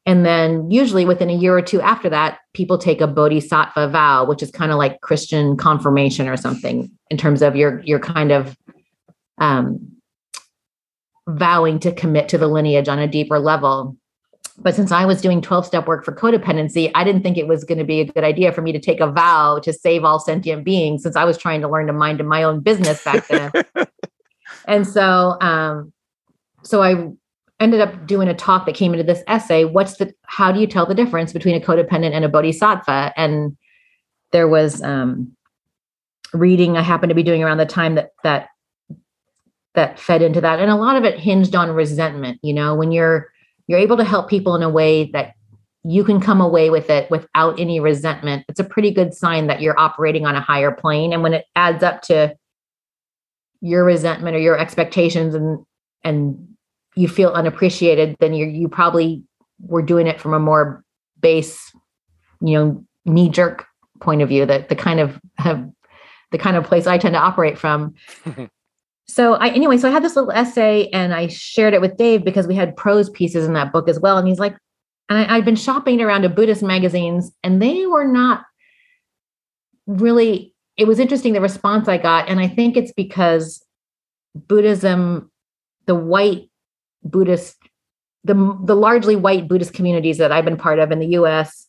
And 0.08 0.24
then 0.24 0.70
usually 0.70 1.04
within 1.04 1.28
a 1.28 1.34
year 1.34 1.54
or 1.54 1.60
two 1.60 1.82
after 1.82 2.08
that, 2.08 2.38
people 2.54 2.78
take 2.78 3.02
a 3.02 3.06
bodhisattva 3.06 3.90
vow, 3.90 4.24
which 4.24 4.42
is 4.42 4.50
kind 4.50 4.72
of 4.72 4.78
like 4.78 5.02
Christian 5.02 5.54
confirmation 5.54 6.28
or 6.28 6.36
something 6.38 6.90
in 7.10 7.18
terms 7.18 7.42
of 7.42 7.54
your 7.56 7.82
your 7.84 7.98
kind 7.98 8.32
of 8.32 8.56
um, 9.36 9.86
vowing 11.28 11.78
to 11.80 11.92
commit 11.92 12.26
to 12.30 12.38
the 12.38 12.48
lineage 12.48 12.88
on 12.88 12.98
a 12.98 13.06
deeper 13.06 13.38
level. 13.38 13.98
But 14.56 14.74
since 14.74 14.92
I 14.92 15.04
was 15.04 15.20
doing 15.20 15.42
12 15.42 15.66
step 15.66 15.86
work 15.86 16.06
for 16.06 16.14
codependency, 16.14 16.90
I 16.94 17.04
didn't 17.04 17.22
think 17.22 17.36
it 17.36 17.46
was 17.46 17.64
going 17.64 17.78
to 17.78 17.84
be 17.84 18.00
a 18.00 18.06
good 18.06 18.24
idea 18.24 18.50
for 18.50 18.62
me 18.62 18.72
to 18.72 18.80
take 18.80 19.00
a 19.00 19.12
vow 19.12 19.58
to 19.58 19.74
save 19.74 20.04
all 20.04 20.18
sentient 20.18 20.64
beings 20.64 21.02
since 21.02 21.16
I 21.16 21.26
was 21.26 21.36
trying 21.36 21.60
to 21.60 21.68
learn 21.68 21.86
to 21.86 21.92
mind 21.92 22.26
my 22.26 22.44
own 22.44 22.60
business 22.60 23.04
back 23.04 23.28
then. 23.28 23.52
and 24.66 24.86
so, 24.86 25.36
um, 25.42 25.92
so 26.62 26.82
I 26.82 27.10
ended 27.60 27.80
up 27.80 28.06
doing 28.06 28.28
a 28.28 28.34
talk 28.34 28.66
that 28.66 28.74
came 28.74 28.92
into 28.92 29.04
this 29.04 29.22
essay. 29.26 29.64
What's 29.64 29.96
the, 29.96 30.14
how 30.26 30.52
do 30.52 30.60
you 30.60 30.66
tell 30.66 30.86
the 30.86 30.94
difference 30.94 31.32
between 31.32 31.54
a 31.54 31.64
codependent 31.64 32.12
and 32.12 32.24
a 32.24 32.28
bodhisattva? 32.28 33.12
And 33.16 33.56
there 34.32 34.48
was, 34.48 34.82
um, 34.82 35.32
reading 36.32 36.76
I 36.76 36.82
happened 36.82 37.10
to 37.10 37.14
be 37.14 37.22
doing 37.22 37.42
around 37.42 37.58
the 37.58 37.66
time 37.66 37.94
that, 37.96 38.10
that, 38.22 38.48
that 39.74 39.98
fed 39.98 40.22
into 40.22 40.40
that. 40.40 40.60
And 40.60 40.70
a 40.70 40.76
lot 40.76 40.96
of 40.96 41.04
it 41.04 41.18
hinged 41.18 41.54
on 41.54 41.70
resentment. 41.70 42.38
You 42.42 42.54
know, 42.54 42.74
when 42.74 42.92
you're, 42.92 43.28
you're 43.66 43.78
able 43.78 43.96
to 43.96 44.04
help 44.04 44.28
people 44.28 44.54
in 44.54 44.62
a 44.62 44.68
way 44.68 45.10
that 45.12 45.34
you 45.84 46.04
can 46.04 46.20
come 46.20 46.40
away 46.40 46.70
with 46.70 46.90
it 46.90 47.10
without 47.10 47.58
any 47.58 47.78
resentment 47.78 48.44
it's 48.48 48.58
a 48.58 48.64
pretty 48.64 48.90
good 48.90 49.14
sign 49.14 49.46
that 49.46 49.60
you're 49.60 49.78
operating 49.78 50.26
on 50.26 50.34
a 50.34 50.40
higher 50.40 50.72
plane 50.72 51.12
and 51.12 51.22
when 51.22 51.32
it 51.32 51.44
adds 51.54 51.84
up 51.84 52.02
to 52.02 52.34
your 53.60 53.84
resentment 53.84 54.36
or 54.36 54.40
your 54.40 54.58
expectations 54.58 55.34
and 55.34 55.64
and 56.04 56.47
you 56.98 57.06
feel 57.06 57.30
unappreciated, 57.30 58.16
then 58.18 58.34
you 58.34 58.46
you 58.46 58.68
probably 58.68 59.22
were 59.60 59.82
doing 59.82 60.08
it 60.08 60.20
from 60.20 60.34
a 60.34 60.40
more 60.40 60.84
base, 61.20 61.72
you 62.40 62.54
know, 62.54 62.84
knee 63.04 63.28
jerk 63.28 63.66
point 64.00 64.20
of 64.20 64.28
view. 64.28 64.44
That 64.44 64.68
the 64.68 64.74
kind 64.74 64.98
of 64.98 65.20
have 65.36 65.64
the 66.32 66.38
kind 66.38 66.56
of 66.56 66.64
place 66.64 66.88
I 66.88 66.98
tend 66.98 67.14
to 67.14 67.20
operate 67.20 67.56
from. 67.56 67.94
so 69.06 69.34
I 69.34 69.50
anyway, 69.50 69.78
so 69.78 69.88
I 69.88 69.92
had 69.92 70.02
this 70.02 70.16
little 70.16 70.32
essay 70.32 70.88
and 70.88 71.14
I 71.14 71.28
shared 71.28 71.72
it 71.72 71.80
with 71.80 71.96
Dave 71.96 72.24
because 72.24 72.48
we 72.48 72.56
had 72.56 72.76
prose 72.76 73.10
pieces 73.10 73.46
in 73.46 73.52
that 73.52 73.72
book 73.72 73.88
as 73.88 74.00
well. 74.00 74.18
And 74.18 74.26
he's 74.26 74.40
like, 74.40 74.56
and 75.08 75.20
I, 75.20 75.36
I'd 75.36 75.44
been 75.44 75.56
shopping 75.56 76.02
around 76.02 76.22
to 76.22 76.28
Buddhist 76.28 76.64
magazines, 76.64 77.30
and 77.44 77.62
they 77.62 77.86
were 77.86 78.06
not 78.06 78.42
really. 79.86 80.52
It 80.76 80.86
was 80.86 80.98
interesting 80.98 81.32
the 81.32 81.40
response 81.40 81.86
I 81.88 81.98
got, 81.98 82.28
and 82.28 82.40
I 82.40 82.48
think 82.48 82.76
it's 82.76 82.92
because 82.92 83.64
Buddhism, 84.34 85.30
the 85.86 85.94
white 85.94 86.48
Buddhist, 87.02 87.56
the 88.24 88.34
the 88.64 88.76
largely 88.76 89.16
white 89.16 89.48
Buddhist 89.48 89.74
communities 89.74 90.18
that 90.18 90.32
I've 90.32 90.44
been 90.44 90.56
part 90.56 90.78
of 90.78 90.90
in 90.90 90.98
the 90.98 91.08
U.S. 91.08 91.66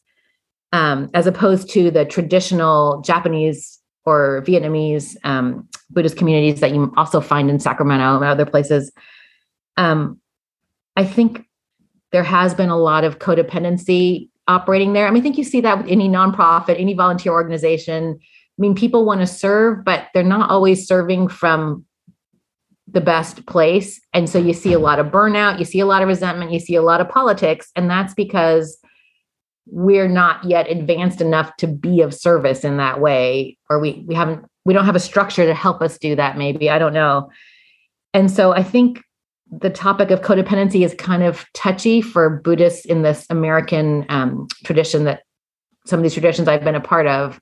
Um, 0.71 1.09
as 1.13 1.27
opposed 1.27 1.69
to 1.71 1.91
the 1.91 2.05
traditional 2.05 3.01
Japanese 3.01 3.79
or 4.05 4.43
Vietnamese 4.45 5.15
um, 5.23 5.67
Buddhist 5.89 6.17
communities 6.17 6.59
that 6.61 6.73
you 6.73 6.93
also 6.97 7.21
find 7.21 7.49
in 7.49 7.59
Sacramento 7.59 8.15
and 8.15 8.25
other 8.25 8.45
places. 8.45 8.91
Um, 9.77 10.19
I 10.95 11.05
think 11.05 11.45
there 12.11 12.23
has 12.23 12.53
been 12.53 12.69
a 12.69 12.77
lot 12.77 13.03
of 13.03 13.19
codependency 13.19 14.29
operating 14.47 14.93
there. 14.93 15.07
I 15.07 15.11
mean, 15.11 15.21
I 15.21 15.23
think 15.23 15.37
you 15.37 15.43
see 15.43 15.61
that 15.61 15.77
with 15.77 15.87
any 15.87 16.09
nonprofit, 16.09 16.79
any 16.79 16.93
volunteer 16.93 17.31
organization. 17.31 18.19
I 18.19 18.57
mean, 18.57 18.75
people 18.75 19.05
want 19.05 19.21
to 19.21 19.27
serve, 19.27 19.85
but 19.85 20.07
they're 20.13 20.23
not 20.23 20.49
always 20.49 20.87
serving 20.87 21.29
from 21.29 21.85
the 22.91 23.01
best 23.01 23.45
place. 23.45 23.99
And 24.13 24.29
so 24.29 24.39
you 24.39 24.53
see 24.53 24.73
a 24.73 24.79
lot 24.79 24.99
of 24.99 25.07
burnout, 25.07 25.59
you 25.59 25.65
see 25.65 25.79
a 25.79 25.85
lot 25.85 26.01
of 26.01 26.07
resentment, 26.07 26.51
you 26.51 26.59
see 26.59 26.75
a 26.75 26.81
lot 26.81 27.01
of 27.01 27.09
politics. 27.09 27.71
And 27.75 27.89
that's 27.89 28.13
because 28.13 28.79
we're 29.67 30.07
not 30.07 30.43
yet 30.43 30.69
advanced 30.69 31.21
enough 31.21 31.55
to 31.57 31.67
be 31.67 32.01
of 32.01 32.13
service 32.13 32.63
in 32.63 32.77
that 32.77 32.99
way, 32.99 33.57
or 33.69 33.79
we 33.79 34.03
we 34.07 34.15
haven't 34.15 34.45
we 34.65 34.73
don't 34.73 34.85
have 34.85 34.95
a 34.95 34.99
structure 34.99 35.45
to 35.45 35.53
help 35.53 35.81
us 35.81 35.97
do 35.97 36.15
that, 36.15 36.37
maybe. 36.37 36.69
I 36.69 36.79
don't 36.79 36.93
know. 36.93 37.29
And 38.13 38.31
so 38.31 38.51
I 38.51 38.63
think 38.63 39.03
the 39.51 39.69
topic 39.69 40.11
of 40.11 40.21
codependency 40.21 40.83
is 40.83 40.93
kind 40.95 41.23
of 41.23 41.45
touchy 41.53 42.01
for 42.01 42.41
Buddhists 42.43 42.85
in 42.85 43.01
this 43.01 43.25
American 43.29 44.05
um, 44.09 44.47
tradition 44.63 45.05
that 45.05 45.23
some 45.85 45.99
of 45.99 46.03
these 46.03 46.13
traditions 46.13 46.47
I've 46.47 46.63
been 46.63 46.75
a 46.75 46.81
part 46.81 47.07
of. 47.07 47.39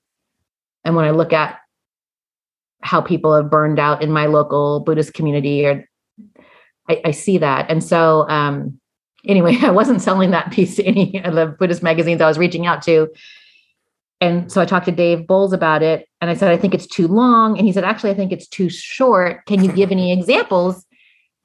And 0.85 0.95
when 0.95 1.05
I 1.05 1.11
look 1.11 1.33
at 1.33 1.59
how 2.87 3.01
people 3.01 3.35
have 3.35 3.49
burned 3.49 3.79
out 3.79 4.01
in 4.01 4.11
my 4.11 4.27
local 4.27 4.79
Buddhist 4.79 5.13
community, 5.13 5.65
or 5.65 5.87
I, 6.89 7.01
I 7.05 7.11
see 7.11 7.37
that. 7.37 7.69
And 7.69 7.83
so, 7.83 8.27
um, 8.29 8.79
anyway, 9.25 9.57
I 9.61 9.71
wasn't 9.71 10.01
selling 10.01 10.31
that 10.31 10.51
piece 10.51 10.77
to 10.77 10.83
any 10.83 11.21
of 11.23 11.35
the 11.35 11.47
Buddhist 11.47 11.83
magazines 11.83 12.21
I 12.21 12.27
was 12.27 12.37
reaching 12.37 12.65
out 12.65 12.81
to. 12.83 13.09
And 14.19 14.51
so 14.51 14.61
I 14.61 14.65
talked 14.65 14.85
to 14.85 14.91
Dave 14.91 15.27
Bowles 15.27 15.53
about 15.53 15.83
it, 15.83 16.07
and 16.21 16.31
I 16.31 16.33
said, 16.33 16.51
I 16.51 16.57
think 16.57 16.73
it's 16.73 16.87
too 16.87 17.07
long. 17.07 17.57
And 17.57 17.67
he 17.67 17.73
said, 17.73 17.83
Actually, 17.83 18.11
I 18.11 18.15
think 18.15 18.31
it's 18.31 18.47
too 18.47 18.69
short. 18.69 19.45
Can 19.45 19.63
you 19.63 19.71
give 19.71 19.91
any 19.91 20.11
examples 20.17 20.85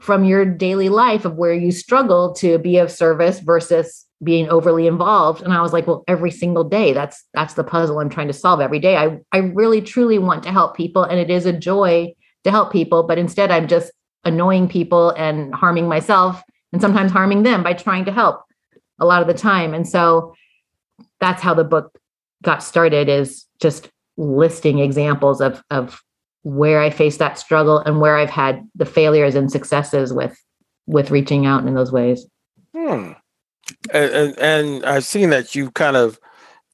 from 0.01 0.25
your 0.25 0.45
daily 0.45 0.89
life 0.89 1.25
of 1.25 1.37
where 1.37 1.53
you 1.55 1.71
struggle 1.71 2.33
to 2.35 2.59
be 2.59 2.79
of 2.79 2.91
service 2.91 3.41
versus 3.41 4.07
being 4.23 4.49
overly 4.49 4.87
involved 4.87 5.43
and 5.43 5.53
i 5.53 5.61
was 5.61 5.73
like 5.73 5.87
well 5.87 6.05
every 6.07 6.31
single 6.31 6.65
day 6.65 6.93
that's 6.93 7.25
that's 7.35 7.55
the 7.55 7.65
puzzle 7.65 7.99
i'm 7.99 8.11
trying 8.11 8.29
to 8.29 8.33
solve 8.33 8.61
every 8.61 8.79
day 8.79 8.97
i 8.97 9.19
i 9.33 9.39
really 9.39 9.81
truly 9.81 10.19
want 10.19 10.43
to 10.43 10.51
help 10.51 10.77
people 10.77 11.03
and 11.03 11.19
it 11.19 11.31
is 11.31 11.47
a 11.47 11.53
joy 11.53 12.13
to 12.45 12.51
help 12.51 12.73
people 12.73 13.03
but 13.03 13.19
instead 13.19 13.51
i'm 13.51 13.67
just 13.67 13.93
annoying 14.25 14.69
people 14.69 15.11
and 15.11 15.55
harming 15.55 15.89
myself 15.89 16.43
and 16.73 16.81
sometimes 16.81 17.11
harming 17.11 17.43
them 17.43 17.63
by 17.63 17.73
trying 17.73 18.05
to 18.05 18.13
help 18.13 18.43
a 19.01 19.07
lot 19.07 19.23
of 19.23 19.29
the 19.29 19.35
time 19.35 19.75
and 19.75 19.89
so 19.89 20.35
that's 21.21 21.43
how 21.43 21.55
the 21.55 21.65
book 21.65 21.99
got 22.43 22.63
started 22.63 23.09
is 23.09 23.47
just 23.61 23.91
listing 24.17 24.79
examples 24.79 25.41
of 25.41 25.63
of 25.71 26.03
where 26.43 26.81
I 26.81 26.91
faced 26.91 27.21
that 27.21 27.39
struggle 27.39 27.79
and 27.79 28.01
where 28.01 28.17
I've 28.17 28.31
had 28.31 28.69
the 28.75 28.85
failures 28.85 29.35
and 29.35 29.51
successes 29.51 30.13
with 30.13 30.37
with 30.87 31.11
reaching 31.11 31.47
out 31.47 31.67
in 31.67 31.75
those 31.75 31.93
ways. 31.93 32.27
Hmm. 32.75 33.13
And, 33.93 34.39
and, 34.39 34.85
I've 34.85 35.05
seen 35.05 35.31
that 35.31 35.55
you've 35.55 35.75
kind 35.75 35.97
of 35.97 36.19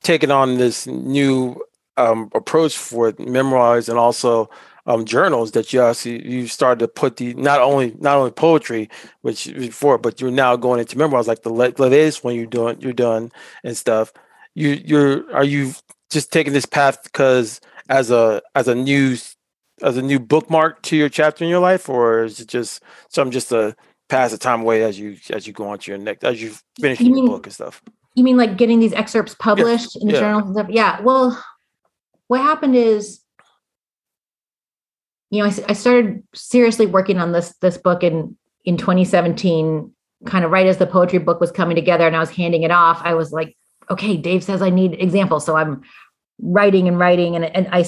taken 0.03 0.31
on 0.31 0.59
this 0.59 0.87
new 0.87 1.63
um, 1.97 2.31
approach 2.35 2.77
for 2.77 3.15
memoirs 3.19 3.89
and 3.89 3.99
also 3.99 4.49
um, 4.87 5.05
journals 5.05 5.53
that 5.53 5.73
you 5.73 5.83
actually 5.83 6.27
you 6.27 6.47
started 6.47 6.79
to 6.81 6.89
put 6.89 7.17
the 7.17 7.35
not 7.35 7.61
only 7.61 7.95
not 7.99 8.17
only 8.17 8.31
poetry 8.31 8.89
which 9.21 9.45
before 9.55 9.99
but 9.99 10.19
you're 10.19 10.31
now 10.31 10.57
going 10.57 10.81
into 10.81 10.97
memoirs 10.97 11.29
like 11.29 11.43
the, 11.43 11.51
latest 11.51 12.25
one 12.25 12.35
you're 12.35 12.47
doing 12.47 12.81
you're 12.81 12.93
done 12.95 13.31
and 13.65 13.77
stuff. 13.77 14.13
You 14.55 14.81
you're 14.85 15.31
are 15.35 15.45
you 15.45 15.73
just 16.11 16.33
taking 16.33 16.55
this 16.55 16.65
path 16.65 17.03
because 17.03 17.61
as 17.91 18.11
a 18.11 18.41
as 18.55 18.67
a 18.67 18.75
news 18.75 19.37
as 19.83 19.97
a 19.97 20.03
new 20.03 20.19
bookmark 20.19 20.83
to 20.83 20.97
your 20.97 21.09
chapter 21.09 21.45
in 21.45 21.51
your 21.51 21.61
life, 21.61 21.89
or 21.89 22.25
is 22.25 22.41
it 22.41 22.49
just 22.49 22.83
some 23.09 23.31
just 23.31 23.49
to 23.51 23.77
pass 24.09 24.31
the 24.31 24.39
time 24.39 24.63
away 24.63 24.83
as 24.83 24.99
you 24.99 25.17
as 25.31 25.47
you 25.47 25.53
go 25.53 25.69
on 25.69 25.79
to 25.79 25.91
your 25.91 25.99
next 25.99 26.25
as 26.25 26.41
you 26.43 26.55
finish 26.81 27.01
you 27.01 27.15
your 27.15 27.27
book 27.27 27.47
and 27.47 27.53
stuff? 27.53 27.83
You 28.15 28.25
mean 28.25 28.37
like 28.37 28.57
getting 28.57 28.81
these 28.81 28.93
excerpts 28.93 29.35
published 29.35 29.97
in 30.01 30.09
the 30.09 30.15
yeah. 30.15 30.21
journals 30.21 30.45
and 30.47 30.55
stuff? 30.55 30.67
Yeah. 30.71 31.01
Well, 31.03 31.43
what 32.27 32.41
happened 32.41 32.75
is, 32.75 33.21
you 35.31 35.41
know, 35.41 35.47
I, 35.47 35.55
I 35.69 35.73
started 35.73 36.23
seriously 36.35 36.87
working 36.87 37.19
on 37.19 37.33
this 37.33 37.55
this 37.61 37.79
book 37.79 38.03
in 38.03 38.37
in 38.65 38.77
2017, 38.77 39.93
kind 40.27 40.45
of 40.45 40.51
right 40.51 40.67
as 40.67 40.79
the 40.79 40.87
poetry 40.87 41.19
book 41.19 41.41
was 41.41 41.53
coming 41.53 41.77
together, 41.77 42.07
and 42.07 42.17
I 42.17 42.21
was 42.21 42.31
handing 42.31 42.63
it 42.63 42.71
off. 42.71 43.01
I 43.05 43.15
was 43.15 43.33
like, 43.33 43.57
okay, 43.91 44.17
Dave 44.17 44.43
says 44.43 44.63
I 44.63 44.71
need 44.71 44.95
examples, 44.95 45.45
so 45.45 45.57
I'm 45.57 45.83
writing 46.41 46.89
and 46.89 46.99
writing, 46.99 47.37
and 47.37 47.45
and 47.45 47.69
I 47.69 47.85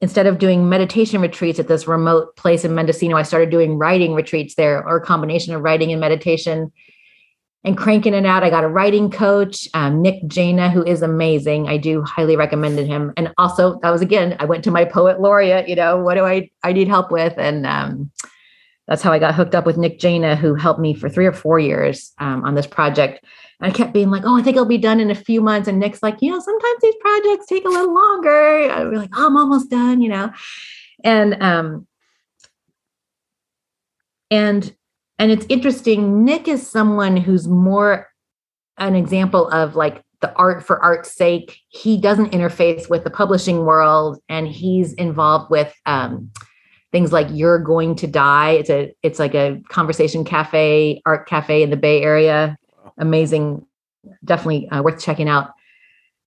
instead 0.00 0.26
of 0.26 0.38
doing 0.38 0.68
meditation 0.68 1.20
retreats 1.20 1.58
at 1.58 1.68
this 1.68 1.88
remote 1.88 2.36
place 2.36 2.64
in 2.64 2.74
Mendocino, 2.74 3.16
I 3.16 3.22
started 3.22 3.50
doing 3.50 3.78
writing 3.78 4.14
retreats 4.14 4.54
there 4.54 4.86
or 4.86 4.96
a 4.96 5.04
combination 5.04 5.54
of 5.54 5.62
writing 5.62 5.90
and 5.90 6.00
meditation 6.00 6.72
and 7.64 7.76
cranking 7.76 8.14
it 8.14 8.24
out. 8.24 8.44
I 8.44 8.50
got 8.50 8.62
a 8.62 8.68
writing 8.68 9.10
coach, 9.10 9.68
um, 9.74 10.00
Nick 10.00 10.24
Jaina, 10.28 10.70
who 10.70 10.84
is 10.84 11.02
amazing. 11.02 11.68
I 11.68 11.76
do 11.76 12.02
highly 12.02 12.36
recommend 12.36 12.78
him. 12.78 13.12
And 13.16 13.32
also 13.36 13.80
that 13.82 13.90
was, 13.90 14.00
again, 14.00 14.36
I 14.38 14.44
went 14.44 14.62
to 14.64 14.70
my 14.70 14.84
poet 14.84 15.20
laureate, 15.20 15.68
you 15.68 15.74
know, 15.74 15.98
what 15.98 16.14
do 16.14 16.24
I, 16.24 16.50
I 16.62 16.72
need 16.72 16.86
help 16.86 17.10
with? 17.10 17.34
And 17.36 17.66
um, 17.66 18.12
that's 18.86 19.02
how 19.02 19.12
I 19.12 19.18
got 19.18 19.34
hooked 19.34 19.56
up 19.56 19.66
with 19.66 19.76
Nick 19.76 19.98
Jaina, 19.98 20.36
who 20.36 20.54
helped 20.54 20.80
me 20.80 20.94
for 20.94 21.08
three 21.08 21.26
or 21.26 21.32
four 21.32 21.58
years 21.58 22.12
um, 22.18 22.44
on 22.44 22.54
this 22.54 22.66
project. 22.66 23.24
I 23.60 23.70
kept 23.70 23.92
being 23.92 24.10
like, 24.10 24.22
oh, 24.24 24.38
I 24.38 24.42
think 24.42 24.56
it'll 24.56 24.66
be 24.66 24.78
done 24.78 25.00
in 25.00 25.10
a 25.10 25.16
few 25.16 25.40
months. 25.40 25.66
And 25.66 25.80
Nick's 25.80 26.02
like, 26.02 26.22
you 26.22 26.30
know, 26.30 26.38
sometimes 26.38 26.80
these 26.80 26.94
projects 27.00 27.46
take 27.46 27.64
a 27.64 27.68
little 27.68 27.92
longer. 27.92 28.70
I 28.70 28.84
was 28.84 28.98
like, 28.98 29.10
oh, 29.16 29.26
I'm 29.26 29.36
almost 29.36 29.70
done, 29.70 30.00
you 30.00 30.08
know. 30.08 30.30
And 31.02 31.42
um, 31.42 31.86
and 34.30 34.74
and 35.18 35.32
it's 35.32 35.46
interesting. 35.48 36.24
Nick 36.24 36.46
is 36.46 36.68
someone 36.68 37.16
who's 37.16 37.48
more 37.48 38.08
an 38.76 38.94
example 38.94 39.48
of 39.48 39.74
like 39.74 40.04
the 40.20 40.32
art 40.34 40.64
for 40.64 40.80
art's 40.80 41.12
sake. 41.12 41.58
He 41.68 42.00
doesn't 42.00 42.30
interface 42.30 42.88
with 42.88 43.02
the 43.02 43.10
publishing 43.10 43.64
world, 43.64 44.20
and 44.28 44.46
he's 44.46 44.92
involved 44.94 45.50
with 45.50 45.74
um, 45.84 46.30
things 46.92 47.12
like 47.12 47.26
"You're 47.32 47.58
Going 47.58 47.96
to 47.96 48.06
Die." 48.06 48.50
It's 48.52 48.70
a 48.70 48.94
it's 49.02 49.18
like 49.18 49.34
a 49.34 49.60
conversation 49.68 50.24
cafe, 50.24 51.02
art 51.04 51.28
cafe 51.28 51.64
in 51.64 51.70
the 51.70 51.76
Bay 51.76 52.02
Area 52.02 52.56
amazing, 52.98 53.66
definitely 54.24 54.68
uh, 54.68 54.82
worth 54.82 55.02
checking 55.02 55.28
out. 55.28 55.50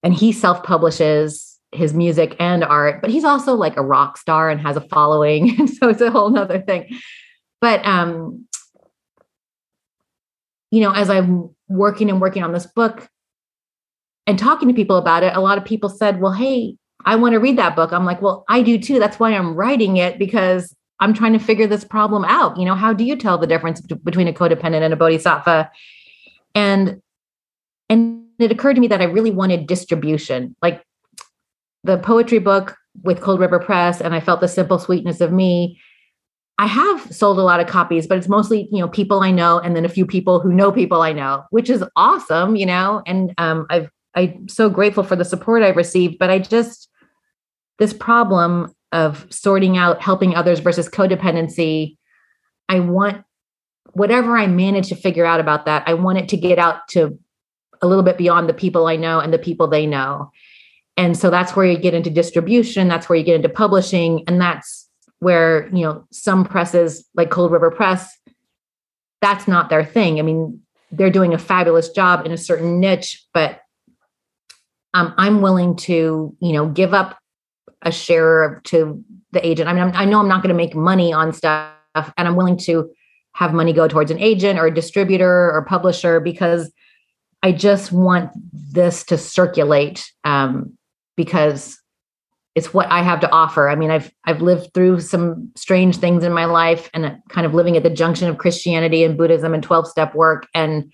And 0.04 0.14
he 0.14 0.32
self 0.32 0.64
publishes 0.64 1.60
his 1.72 1.94
music 1.94 2.36
and 2.40 2.64
art, 2.64 3.02
but 3.02 3.10
he's 3.10 3.24
also 3.24 3.54
like 3.56 3.78
a 3.78 3.82
rock 3.82 4.18
star 4.18 4.50
and 4.50 4.60
has 4.60 4.76
a 4.76 4.82
following. 4.82 5.56
And 5.60 5.70
so 5.70 5.90
it's 5.90 6.02
a 6.02 6.12
whole 6.12 6.30
nother 6.30 6.60
thing. 6.60 7.00
But, 7.62 7.86
um, 7.86 8.46
you 10.72 10.82
know, 10.82 10.92
as 10.92 11.10
I'm 11.10 11.54
working 11.70 12.10
and 12.10 12.20
working 12.20 12.44
on 12.44 12.54
this 12.54 12.66
book 12.66 13.08
and 14.26 14.38
talking 14.38 14.68
to 14.68 14.74
people 14.74 14.98
about 14.98 15.24
it, 15.24 15.36
a 15.36 15.40
lot 15.40 15.58
of 15.58 15.66
people 15.66 15.90
said, 15.90 16.20
well, 16.20 16.34
hey, 16.34 16.76
I 17.06 17.16
want 17.16 17.34
to 17.34 17.40
read 17.40 17.58
that 17.58 17.76
book. 17.76 17.92
I'm 17.92 18.06
like, 18.06 18.22
well, 18.22 18.46
I 18.50 18.62
do 18.62 18.78
too. 18.78 19.00
That's 19.00 19.20
why 19.20 19.34
I'm 19.34 19.56
writing 19.56 19.98
it 19.98 20.20
because 20.20 20.76
I'm 21.00 21.14
trying 21.14 21.34
to 21.34 21.40
figure 21.40 21.68
this 21.68 21.84
problem 21.84 22.26
out. 22.26 22.58
You 22.58 22.66
know, 22.66 22.76
how 22.76 22.94
do 22.94 23.04
you 23.04 23.16
tell 23.16 23.38
the 23.38 23.48
difference 23.48 23.82
between 23.82 24.28
a 24.28 24.34
codependent 24.34 24.84
and 24.84 24.94
a 24.94 24.98
bodhisattva? 24.98 25.72
And 26.56 27.02
and 27.90 28.24
it 28.40 28.52
occurred 28.52 28.76
to 28.76 28.82
me 28.82 28.88
that 28.88 29.02
i 29.02 29.06
really 29.06 29.32
wanted 29.32 29.68
distribution. 29.68 30.56
Like 30.62 30.84
the 31.84 31.98
poetry 31.98 32.40
book 32.40 32.76
with 33.04 33.22
cold 33.22 33.40
river 33.40 33.60
press 33.60 34.02
and 34.02 34.14
i 34.14 34.20
felt 34.20 34.42
the 34.42 34.48
simple 34.48 34.80
sweetness 34.80 35.22
of 35.22 35.32
me. 35.32 35.80
I 36.58 36.68
have 36.68 37.12
sold 37.12 37.40
a 37.40 37.44
lot 37.44 37.60
of 37.60 37.68
copies 37.68 38.08
but 38.08 38.18
it's 38.18 38.28
mostly 38.28 38.68
you 38.72 38.80
know 38.80 38.88
people 38.88 39.22
i 39.22 39.32
know 39.32 39.60
and 39.60 39.76
then 39.76 39.86
a 39.86 39.90
few 39.90 40.06
people 40.06 40.40
who 40.40 40.54
know 40.54 40.72
people 40.72 41.02
i 41.02 41.12
know 41.12 41.44
which 41.50 41.70
is 41.70 41.84
awesome 41.96 42.56
you 42.56 42.66
know? 42.66 43.02
And 43.06 43.34
um, 43.38 43.66
i've 43.70 43.90
i'm 44.16 44.48
so 44.48 44.70
grateful 44.70 45.04
for 45.04 45.16
the 45.16 45.26
support 45.26 45.64
i've 45.64 45.78
received 45.78 46.20
but 46.20 46.30
i 46.30 46.40
just 46.40 46.90
this 47.80 47.94
problem 47.94 48.74
of 48.92 49.26
sorting 49.30 49.78
out 49.78 50.02
helping 50.02 50.36
others 50.36 50.60
versus 50.60 50.90
codependency 50.90 51.98
i 52.70 52.80
want 52.80 53.24
whatever 53.94 54.38
i 54.38 54.48
manage 54.48 54.90
to 54.90 54.96
figure 54.96 55.26
out 55.26 55.40
about 55.40 55.66
that 55.66 55.84
i 55.88 55.94
want 55.94 56.18
it 56.18 56.30
to 56.30 56.38
get 56.38 56.60
out 56.60 56.88
to 56.88 57.18
a 57.82 57.88
little 57.88 58.04
bit 58.04 58.18
beyond 58.18 58.48
the 58.48 58.54
people 58.54 58.88
i 58.88 58.96
know 58.96 59.20
and 59.20 59.34
the 59.34 59.40
people 59.40 59.68
they 59.68 59.86
know. 59.86 60.32
And 60.98 61.18
so 61.18 61.30
that's 61.30 61.56
where 61.56 61.66
you 61.66 61.78
get 61.78 61.94
into 61.94 62.10
distribution 62.10 62.88
that's 62.88 63.10
where 63.10 63.18
you 63.18 63.24
get 63.26 63.36
into 63.36 63.50
publishing 63.50 64.24
and 64.28 64.40
that's 64.40 64.90
where 65.20 65.68
you 65.70 65.84
know 65.84 66.06
some 66.12 66.46
presses 66.46 67.08
like 67.16 67.30
cold 67.32 67.52
river 67.52 67.72
press 67.72 68.18
that's 69.22 69.48
not 69.48 69.70
their 69.70 69.86
thing. 69.86 70.20
I 70.20 70.22
mean 70.22 70.62
they're 70.92 71.10
doing 71.10 71.34
a 71.34 71.38
fabulous 71.38 71.90
job 71.90 72.26
in 72.26 72.32
a 72.32 72.38
certain 72.38 72.80
niche 72.80 73.26
but 73.34 73.62
um, 74.94 75.14
i'm 75.18 75.42
willing 75.42 75.76
to 75.78 76.36
you 76.40 76.52
know 76.52 76.68
give 76.68 76.94
up 76.94 77.18
a 77.82 77.92
share 77.92 78.62
to 78.66 79.04
the 79.32 79.46
agent. 79.48 79.70
I 79.70 79.74
mean 79.74 79.84
I'm, 79.84 79.96
i 79.96 80.06
know 80.06 80.20
i'm 80.20 80.28
not 80.28 80.44
going 80.44 80.54
to 80.54 80.64
make 80.64 80.76
money 80.76 81.14
on 81.14 81.34
stuff 81.34 81.74
and 81.96 82.28
i'm 82.28 82.36
willing 82.36 82.58
to 82.58 82.92
have 83.34 83.54
money 83.54 83.74
go 83.74 83.88
towards 83.88 84.12
an 84.12 84.20
agent 84.20 84.60
or 84.60 84.68
a 84.68 84.74
distributor 84.74 85.52
or 85.52 85.66
publisher 85.68 86.20
because 86.20 86.72
i 87.44 87.52
just 87.52 87.92
want 87.92 88.32
this 88.54 89.04
to 89.04 89.18
circulate 89.18 90.12
um, 90.24 90.78
because 91.16 91.82
it's 92.56 92.74
what 92.74 92.88
I 92.92 93.02
have 93.02 93.22
to 93.22 93.32
offer. 93.32 93.70
I 93.70 93.76
mean, 93.76 93.92
I've 93.92 94.12
I've 94.26 94.42
lived 94.42 94.74
through 94.74 95.00
some 95.00 95.52
strange 95.56 95.98
things 95.98 96.24
in 96.24 96.34
my 96.34 96.46
life 96.46 96.90
and 96.94 97.22
kind 97.30 97.46
of 97.46 97.54
living 97.54 97.78
at 97.78 97.84
the 97.84 97.90
junction 97.90 98.28
of 98.28 98.38
Christianity 98.38 99.04
and 99.04 99.18
Buddhism 99.18 99.54
and 99.54 99.66
12-step 99.66 100.14
work 100.16 100.48
and 100.54 100.92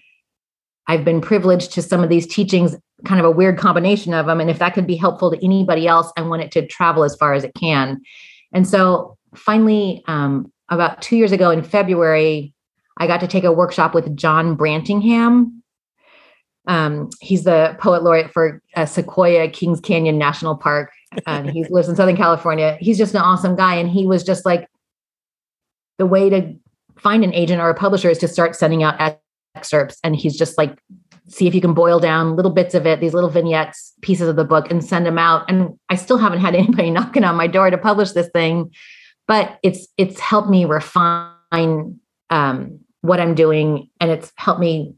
I've 0.90 1.04
been 1.04 1.20
privileged 1.20 1.74
to 1.74 1.82
some 1.82 2.02
of 2.02 2.08
these 2.08 2.26
teachings, 2.26 2.74
kind 3.04 3.20
of 3.20 3.26
a 3.26 3.32
weird 3.32 3.58
combination 3.58 4.14
of 4.14 4.28
them 4.28 4.40
and 4.40 4.50
if 4.50 4.60
that 4.60 4.74
could 4.74 4.88
be 4.88 4.96
helpful 4.96 5.32
to 5.32 5.44
anybody 5.44 5.88
else, 5.88 6.12
I 6.16 6.22
want 6.22 6.44
it 6.44 6.52
to 6.52 6.68
travel 6.68 7.04
as 7.04 7.16
far 7.16 7.34
as 7.34 7.44
it 7.44 7.54
can. 7.56 8.02
And 8.54 8.68
so 8.68 9.18
finally 9.36 10.04
um, 10.08 10.52
about 10.70 11.02
2 11.02 11.18
years 11.18 11.32
ago 11.32 11.50
in 11.50 11.64
February, 11.64 12.54
I 12.98 13.08
got 13.08 13.20
to 13.20 13.28
take 13.28 13.44
a 13.44 13.52
workshop 13.52 13.94
with 13.94 14.16
John 14.16 14.58
Brantingham 14.58 15.58
um, 16.68 17.10
he's 17.22 17.46
the 17.46 17.76
poet 17.80 18.04
laureate 18.04 18.32
for 18.32 18.62
uh, 18.76 18.86
Sequoia 18.86 19.50
Kings 19.50 19.80
Canyon 19.80 20.18
National 20.18 20.56
Park. 20.56 20.92
And 21.26 21.50
he 21.50 21.64
lives 21.70 21.88
in 21.88 21.96
Southern 21.96 22.18
California. 22.18 22.78
He's 22.80 22.98
just 22.98 23.16
an 23.16 23.22
awesome 23.22 23.56
guy. 23.56 23.76
And 23.76 23.90
he 23.90 24.06
was 24.06 24.24
just 24.24 24.46
like, 24.46 24.70
the 25.98 26.06
way 26.06 26.30
to 26.30 26.54
find 27.00 27.24
an 27.24 27.34
agent 27.34 27.60
or 27.60 27.70
a 27.70 27.74
publisher 27.74 28.10
is 28.10 28.20
to 28.20 28.28
start 28.28 28.56
sending 28.56 28.84
out 28.84 29.18
excerpts. 29.56 29.98
And 30.04 30.16
he's 30.16 30.38
just 30.38 30.58
like, 30.58 30.78
see 31.28 31.48
if 31.48 31.56
you 31.56 31.62
can 31.62 31.74
boil 31.74 32.00
down 32.00 32.36
little 32.36 32.52
bits 32.52 32.76
of 32.76 32.86
it, 32.86 33.00
these 33.00 33.14
little 33.14 33.30
vignettes, 33.30 33.94
pieces 34.02 34.30
of 34.30 34.36
the 34.36 34.46
book, 34.46 34.70
and 34.70 34.84
send 34.84 35.06
them 35.06 35.18
out. 35.18 35.50
And 35.50 35.78
I 35.90 35.96
still 35.96 36.18
haven't 36.18 36.40
had 36.40 36.54
anybody 36.56 36.92
knocking 36.92 37.24
on 37.24 37.36
my 37.36 37.48
door 37.48 37.70
to 37.70 37.78
publish 37.78 38.12
this 38.12 38.30
thing, 38.30 38.72
but 39.28 39.60
it's 39.64 39.88
it's 39.98 40.20
helped 40.20 40.50
me 40.50 40.66
refine 40.66 42.00
um, 42.30 42.80
what 43.02 43.20
I'm 43.20 43.36
doing, 43.36 43.90
and 44.00 44.10
it's 44.12 44.32
helped 44.36 44.60
me 44.60 44.96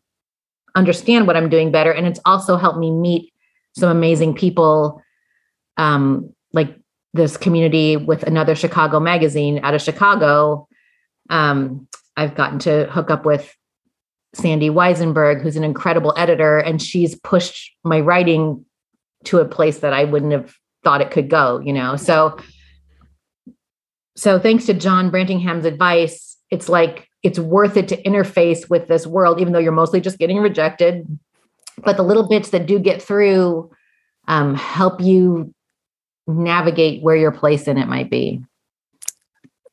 understand 0.76 1.28
what 1.28 1.36
I'm 1.36 1.50
doing 1.50 1.72
better. 1.72 1.92
And 1.92 2.08
it's 2.08 2.20
also 2.26 2.58
helped 2.58 2.80
me 2.80 2.92
meet 2.92 3.34
some 3.76 3.90
amazing 3.90 4.36
people, 4.36 5.02
um, 5.78 6.34
like 6.54 6.76
this 7.14 7.38
community 7.38 7.98
with 7.98 8.24
another 8.24 8.56
Chicago 8.56 9.00
magazine 9.00 9.60
out 9.64 9.74
of 9.74 9.82
Chicago. 9.82 10.68
Um, 11.30 11.88
I've 12.16 12.36
gotten 12.36 12.60
to 12.60 12.86
hook 12.92 13.10
up 13.10 13.26
with 13.26 13.56
Sandy 14.36 14.70
Weisenberg, 14.70 15.42
who's 15.42 15.56
an 15.56 15.64
incredible 15.64 16.14
editor, 16.18 16.60
and 16.60 16.82
she's 16.82 17.16
pushed 17.16 17.72
my 17.84 18.00
writing 18.00 18.66
to 19.26 19.40
a 19.40 19.46
place 19.46 19.80
that 19.80 19.94
I 19.94 20.04
wouldn't 20.04 20.32
have 20.32 20.56
thought 20.84 21.02
it 21.02 21.12
could 21.12 21.30
go, 21.30 21.60
you 21.60 21.74
know. 21.74 21.96
So 21.96 22.38
so 24.20 24.38
thanks 24.38 24.66
to 24.66 24.74
John 24.74 25.10
Brantingham's 25.10 25.66
advice, 25.66 26.38
it's 26.52 26.68
like 26.68 27.08
it's 27.24 27.40
worth 27.40 27.78
it 27.78 27.88
to 27.90 28.02
interface 28.04 28.70
with 28.70 28.88
this 28.88 29.08
world, 29.08 29.40
even 29.40 29.54
though 29.54 29.60
you're 29.60 29.72
mostly 29.72 30.02
just 30.02 30.20
getting 30.20 30.40
rejected. 30.40 31.08
But 31.84 31.96
the 31.96 32.04
little 32.04 32.28
bits 32.28 32.50
that 32.50 32.66
do 32.66 32.80
get 32.80 33.02
through 33.02 33.72
um, 34.28 34.56
help 34.56 35.00
you 35.00 35.54
navigate 36.28 37.02
where 37.02 37.16
your 37.16 37.32
place 37.32 37.68
in 37.68 37.78
it 37.78 37.88
might 37.88 38.10
be. 38.10 38.44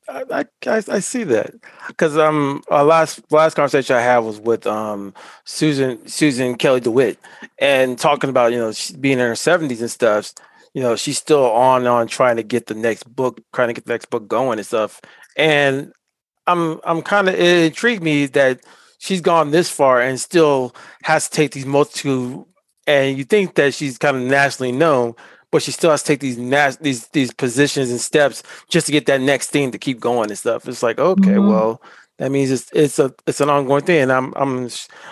I, 0.09 0.47
I, 0.67 0.83
I 0.89 1.01
see 1.01 1.25
that 1.25 1.53
because 1.89 2.17
um 2.17 2.63
our 2.71 2.85
last 2.85 3.21
last 3.33 3.55
conversation 3.55 3.97
I 3.97 4.01
had 4.01 4.19
was 4.19 4.39
with 4.39 4.65
um 4.65 5.13
Susan 5.45 6.07
Susan 6.07 6.55
Kelly 6.55 6.79
DeWitt 6.79 7.19
and 7.59 7.99
talking 7.99 8.31
about 8.31 8.53
you 8.53 8.59
know 8.59 8.73
being 9.01 9.19
in 9.19 9.27
her 9.27 9.35
seventies 9.35 9.81
and 9.81 9.91
stuff. 9.91 10.33
You 10.77 10.83
know 10.83 10.95
she's 10.95 11.17
still 11.17 11.51
on 11.53 11.87
on 11.87 12.07
trying 12.07 12.37
to 12.37 12.43
get 12.43 12.67
the 12.67 12.75
next 12.75 13.05
book, 13.05 13.41
trying 13.55 13.69
to 13.69 13.73
get 13.73 13.87
the 13.87 13.95
next 13.95 14.11
book 14.11 14.29
going 14.29 14.59
and 14.59 14.67
stuff. 14.67 15.01
And 15.35 15.91
I'm 16.47 16.81
I'm 16.85 17.01
kind 17.01 17.31
of 17.31 17.35
it 17.35 17.65
intrigued 17.65 18.03
me 18.03 18.27
that 18.27 18.61
she's 18.99 19.23
gone 19.23 19.53
this 19.53 19.71
far 19.71 20.03
and 20.03 20.21
still 20.21 20.75
has 21.03 21.31
to 21.31 21.35
take 21.35 21.53
these 21.53 21.65
multitude 21.65 22.45
and 22.87 23.17
you 23.17 23.25
think 23.25 23.55
that 23.55 23.73
she's 23.73 23.97
kind 23.97 24.19
of 24.19 24.23
nationally 24.23 24.71
known 24.71 25.15
but 25.51 25.63
she 25.63 25.71
still 25.71 25.91
has 25.91 26.03
to 26.03 26.09
take 26.09 26.21
these 26.21 26.37
nas- 26.37 26.77
these 26.79 27.09
these 27.09 27.33
positions 27.33 27.91
and 27.91 28.01
steps 28.01 28.43
just 28.69 28.85
to 28.85 28.93
get 28.93 29.07
that 29.07 29.23
next 29.23 29.49
thing 29.49 29.71
to 29.71 29.79
keep 29.79 29.99
going 29.99 30.29
and 30.29 30.39
stuff 30.39 30.69
it's 30.69 30.83
like 30.83 30.99
okay 30.99 31.31
mm-hmm. 31.31 31.49
well 31.49 31.81
that 32.19 32.31
means 32.31 32.51
it's 32.51 32.71
it's 32.73 32.99
a 32.99 33.15
it's 33.27 33.41
an 33.41 33.51
ongoing 33.51 33.83
thing 33.83 34.01
and 34.01 34.13
i'm 34.13 34.33
i'm 34.37 34.69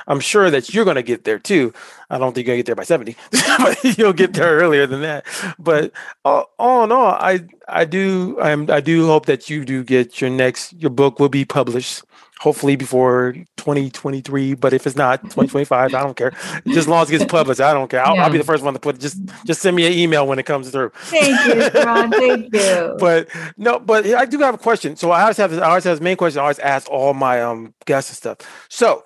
i'm 0.07 0.21
sure 0.21 0.51
that 0.51 0.73
you're 0.73 0.85
going 0.85 0.97
to 0.97 1.03
get 1.03 1.25
there 1.25 1.39
too. 1.39 1.73
I 2.11 2.19
don't 2.19 2.35
think 2.35 2.47
you're 2.47 2.55
going 2.55 2.59
to 2.59 2.63
get 2.63 2.67
there 2.67 2.75
by 2.77 2.85
70 2.85 3.17
but 3.59 3.99
you'll 3.99 4.13
get 4.13 4.35
there 4.35 4.57
earlier 4.59 4.87
than 4.87 5.01
that. 5.03 5.27
But 5.59 5.93
all, 6.25 6.51
all 6.59 6.85
in 6.85 6.93
all 6.93 7.07
i 7.07 7.41
i 7.69 7.85
do 7.85 8.39
i'm 8.41 8.71
i 8.71 8.81
do 8.81 9.07
hope 9.07 9.27
that 9.27 9.51
you 9.51 9.65
do 9.65 9.85
get 9.85 10.21
your 10.21 10.31
next 10.31 10.73
your 10.75 10.91
book 10.91 11.19
will 11.19 11.29
be 11.29 11.45
published 11.45 12.03
hopefully 12.41 12.77
before 12.77 13.33
2023 13.57 14.55
but 14.55 14.73
if 14.73 14.87
it's 14.87 14.97
not 14.97 15.23
2025 15.23 15.95
i 15.95 16.03
don't 16.03 16.17
care 16.17 16.33
just 16.67 16.79
as 16.79 16.89
long 16.89 17.03
as 17.03 17.09
it 17.11 17.19
gets 17.19 17.31
published 17.31 17.61
i 17.61 17.73
don't 17.73 17.89
care 17.89 18.05
I'll, 18.05 18.17
yeah. 18.17 18.25
I'll, 18.25 18.31
be 18.31 18.39
the 18.39 18.45
first 18.45 18.65
one 18.65 18.75
to 18.75 18.81
put 18.81 18.97
it 18.97 19.01
just 19.01 19.19
just 19.47 19.63
send 19.63 19.77
me 19.77 19.87
an 19.87 19.93
email 19.93 20.27
when 20.27 20.39
it 20.39 20.45
comes 20.45 20.71
through 20.71 20.91
thank 20.95 21.47
you 21.47 21.81
Ron. 21.83 22.11
thank 22.11 22.45
you 22.55 22.97
but 22.99 23.29
no 23.57 23.79
but 23.79 24.07
i 24.07 24.25
do 24.25 24.39
have 24.41 24.55
a 24.55 24.59
question 24.59 24.97
so 24.97 25.11
i 25.11 25.23
always 25.23 25.37
have 25.37 25.51
this 25.51 25.61
i 25.61 25.69
always 25.69 25.85
have 25.85 25.97
this 25.97 26.03
main 26.03 26.17
question 26.17 26.41
i 26.41 26.43
always 26.43 26.59
ask 26.59 26.91
all 26.91 27.15
my 27.15 27.41
um 27.43 27.73
guests 27.87 28.11
and 28.11 28.17
stuff 28.17 28.67
so 28.69 29.05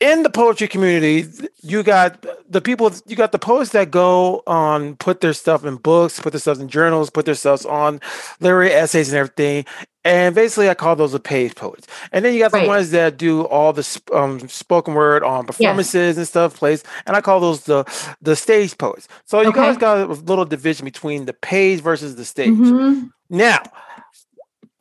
in 0.00 0.22
the 0.22 0.30
poetry 0.30 0.66
community, 0.66 1.26
you 1.62 1.82
got 1.82 2.24
the 2.48 2.62
people, 2.62 2.90
you 3.06 3.16
got 3.16 3.32
the 3.32 3.38
poets 3.38 3.70
that 3.72 3.90
go 3.90 4.42
on, 4.46 4.96
put 4.96 5.20
their 5.20 5.34
stuff 5.34 5.64
in 5.64 5.76
books, 5.76 6.18
put 6.18 6.32
their 6.32 6.40
stuff 6.40 6.58
in 6.58 6.68
journals, 6.68 7.10
put 7.10 7.26
their 7.26 7.34
stuff 7.34 7.66
on 7.66 8.00
literary 8.40 8.72
essays 8.72 9.10
and 9.10 9.18
everything. 9.18 9.66
And 10.04 10.34
basically, 10.34 10.70
I 10.70 10.74
call 10.74 10.96
those 10.96 11.12
the 11.12 11.20
page 11.20 11.54
poets. 11.54 11.86
And 12.12 12.24
then 12.24 12.32
you 12.32 12.40
got 12.40 12.52
the 12.52 12.58
right. 12.58 12.68
ones 12.68 12.90
that 12.92 13.18
do 13.18 13.42
all 13.42 13.72
the 13.72 14.00
um, 14.14 14.48
spoken 14.48 14.94
word 14.94 15.22
on 15.22 15.44
performances 15.44 16.16
and 16.16 16.26
stuff, 16.26 16.56
plays, 16.56 16.82
and 17.06 17.16
I 17.16 17.20
call 17.20 17.40
those 17.40 17.64
the 17.64 17.84
the 18.22 18.34
stage 18.34 18.78
poets. 18.78 19.08
So 19.26 19.42
you 19.42 19.48
okay. 19.48 19.60
guys 19.60 19.76
got 19.76 19.98
a 19.98 20.06
little 20.06 20.46
division 20.46 20.84
between 20.84 21.26
the 21.26 21.34
page 21.34 21.80
versus 21.80 22.16
the 22.16 22.24
stage. 22.24 22.50
Mm-hmm. 22.50 23.08
Now, 23.28 23.62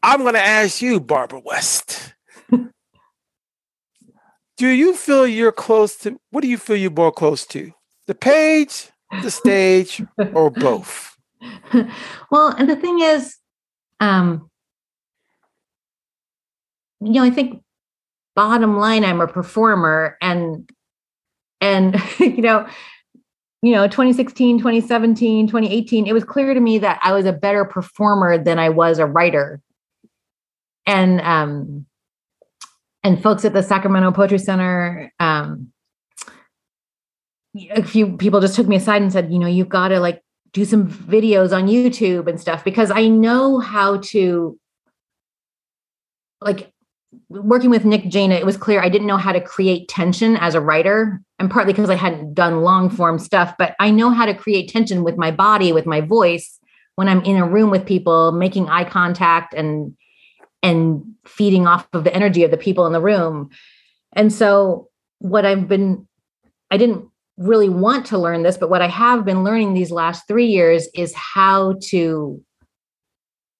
I'm 0.02 0.22
going 0.22 0.36
to 0.36 0.42
ask 0.42 0.82
you, 0.82 1.02
Barbara 1.02 1.42
West 1.44 2.14
do 4.60 4.68
you 4.68 4.94
feel 4.94 5.26
you're 5.26 5.54
close 5.54 5.96
to 5.96 6.20
what 6.30 6.42
do 6.42 6.48
you 6.48 6.58
feel 6.58 6.76
you're 6.76 6.92
more 6.92 7.12
close 7.12 7.46
to 7.48 7.72
the 8.06 8.14
page 8.14 8.92
the 9.24 9.32
stage 9.32 10.04
or 10.34 10.52
both 10.52 11.18
well 12.30 12.50
and 12.58 12.70
the 12.70 12.76
thing 12.76 13.00
is 13.00 13.38
um 14.02 14.50
you 17.02 17.14
know 17.14 17.24
i 17.24 17.30
think 17.30 17.62
bottom 18.36 18.78
line 18.78 19.04
i'm 19.04 19.22
a 19.22 19.28
performer 19.28 20.18
and 20.22 20.70
and 21.62 22.02
you 22.20 22.42
know 22.42 22.68
you 23.62 23.72
know 23.72 23.88
2016 23.88 24.58
2017 24.60 25.48
2018 25.48 26.08
it 26.08 26.14
was 26.14 26.24
clear 26.24 26.54
to 26.54 26.60
me 26.60 26.78
that 26.80 27.00
i 27.04 27.12
was 27.12 27.26
a 27.26 27.34
better 27.34 27.66
performer 27.66 28.38
than 28.38 28.60
i 28.60 28.70
was 28.70 29.00
a 29.00 29.06
writer. 29.06 29.62
And 30.86 31.22
um 31.22 31.86
and 33.04 33.22
folks 33.22 33.46
at 33.46 33.54
the 33.54 33.64
Sacramento 33.64 34.12
Poetry 34.12 34.40
Center, 34.40 35.12
um, 35.20 35.72
a 37.72 37.82
few 37.82 38.18
people 38.18 38.42
just 38.42 38.56
took 38.56 38.68
me 38.68 38.76
aside 38.76 39.02
and 39.02 39.12
said, 39.12 39.32
you 39.32 39.40
know, 39.40 39.48
you've 39.48 39.70
got 39.70 39.90
to 39.90 40.00
like 40.00 40.22
do 40.52 40.66
some 40.66 40.90
videos 40.90 41.56
on 41.56 41.68
YouTube 41.68 42.28
and 42.28 42.40
stuff 42.40 42.64
because 42.64 42.92
I 42.92 43.08
know 43.08 43.60
how 43.60 43.98
to 43.98 44.60
like 46.42 46.72
working 47.30 47.70
with 47.70 47.86
Nick 47.86 48.10
Jaina, 48.10 48.36
it 48.36 48.46
was 48.46 48.58
clear 48.58 48.82
I 48.82 48.90
didn't 48.90 49.08
know 49.08 49.18
how 49.18 49.32
to 49.32 49.42
create 49.42 49.88
tension 49.88 50.36
as 50.38 50.56
a 50.56 50.62
writer, 50.62 51.22
and 51.38 51.50
partly 51.50 51.74
because 51.74 51.90
I 51.90 51.96
hadn't 51.96 52.34
done 52.34 52.62
long 52.62 52.90
form 52.90 53.20
stuff, 53.20 53.54
but 53.58 53.76
I 53.80 53.92
know 53.92 54.10
how 54.10 54.26
to 54.26 54.34
create 54.34 54.70
tension 54.70 55.04
with 55.04 55.18
my 55.18 55.32
body, 55.32 55.72
with 55.72 55.86
my 55.86 56.02
voice 56.02 56.60
when 56.96 57.08
I'm 57.08 57.22
in 57.22 57.38
a 57.38 57.48
room 57.48 57.70
with 57.70 57.86
people, 57.86 58.32
making 58.32 58.68
eye 58.68 58.84
contact 58.84 59.54
and 59.54 59.96
and 60.62 61.04
feeding 61.26 61.68
off 61.68 61.88
of 61.94 62.04
the 62.04 62.14
energy 62.14 62.44
of 62.44 62.52
the 62.52 62.58
people 62.58 62.86
in 62.86 62.92
the 62.92 63.00
room. 63.00 63.50
And 64.14 64.34
so, 64.34 64.90
what 65.20 65.46
I've 65.46 65.68
been, 65.68 66.08
I 66.72 66.78
didn't 66.78 67.06
really 67.38 67.70
want 67.70 68.08
to 68.08 68.18
learn 68.18 68.44
this, 68.44 68.58
but 68.58 68.70
what 68.70 68.82
I 68.82 68.88
have 68.88 69.24
been 69.24 69.44
learning 69.44 69.74
these 69.74 69.92
last 69.92 70.28
three 70.28 70.48
years 70.48 70.90
is 70.94 71.14
how 71.16 71.76
to 71.90 72.44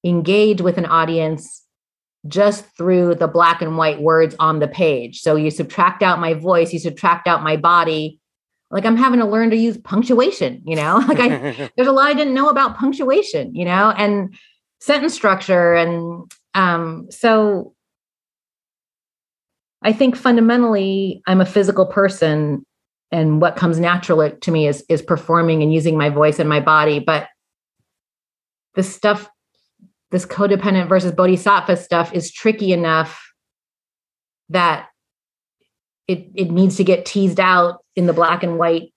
engage 0.04 0.60
with 0.60 0.78
an 0.78 0.86
audience 0.86 1.64
just 2.28 2.66
through 2.76 3.16
the 3.16 3.28
black 3.28 3.62
and 3.62 3.78
white 3.78 4.02
words 4.02 4.36
on 4.40 4.60
the 4.60 4.68
page. 4.68 5.22
So 5.22 5.36
you 5.36 5.52
subtract 5.52 6.04
out 6.04 6.20
my 6.20 6.34
voice, 6.34 6.74
you 6.74 6.80
subtract 6.80 7.28
out 7.28 7.44
my 7.44 7.56
body. 7.56 8.20
Like 8.72 8.86
I'm 8.86 8.98
having 8.98 9.20
to 9.20 9.26
learn 9.26 9.50
to 9.52 9.56
use 9.56 9.78
punctuation, 9.78 10.62
you 10.66 10.76
know? 10.76 11.00
Like 11.08 11.20
I 11.20 11.72
there's 11.76 11.88
a 11.88 11.94
lot 11.94 12.10
I 12.10 12.14
didn't 12.14 12.34
know 12.34 12.50
about 12.50 12.78
punctuation, 12.78 13.56
you 13.56 13.66
know, 13.66 13.94
and 13.98 14.36
sentence 14.82 15.14
structure 15.14 15.74
and 15.74 16.32
um 16.54 17.08
so 17.10 17.74
I 19.82 19.94
think 19.94 20.16
fundamentally 20.16 21.22
I'm 21.26 21.42
a 21.42 21.46
physical 21.46 21.86
person 21.86 22.66
and 23.12 23.42
what 23.42 23.56
comes 23.56 23.80
natural 23.80 24.30
to 24.30 24.52
me 24.52 24.68
is 24.68 24.84
is 24.90 25.02
performing 25.02 25.64
and 25.64 25.74
using 25.74 25.98
my 25.98 26.10
voice 26.10 26.38
and 26.38 26.50
my 26.50 26.60
body, 26.60 27.00
but 27.00 27.30
the 28.76 28.84
stuff 28.84 29.30
this 30.12 30.26
codependent 30.26 30.90
versus 30.90 31.12
bodhisattva 31.12 31.78
stuff 31.78 32.14
is 32.14 32.32
tricky 32.32 32.74
enough 32.74 33.32
that 34.50 34.88
it 36.08 36.30
it 36.36 36.52
needs 36.52 36.78
to 36.78 36.84
get 36.84 37.06
teased 37.06 37.40
out 37.40 37.80
in 37.96 38.08
the 38.08 38.14
black 38.14 38.44
and 38.44 38.58
white 38.58 38.94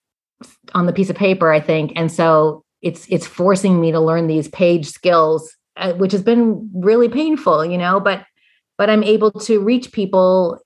on 0.73 0.85
the 0.85 0.93
piece 0.93 1.09
of 1.09 1.15
paper 1.15 1.51
i 1.51 1.59
think. 1.59 1.93
And 1.95 2.11
so 2.11 2.63
it's 2.81 3.07
it's 3.09 3.27
forcing 3.27 3.79
me 3.79 3.91
to 3.91 3.99
learn 3.99 4.27
these 4.27 4.47
page 4.47 4.87
skills 4.87 5.55
uh, 5.77 5.93
which 5.93 6.11
has 6.11 6.21
been 6.21 6.69
really 6.73 7.09
painful 7.09 7.65
you 7.65 7.77
know 7.77 7.99
but 7.99 8.25
but 8.77 8.89
i'm 8.89 9.03
able 9.03 9.31
to 9.31 9.59
reach 9.59 9.91
people 9.91 10.59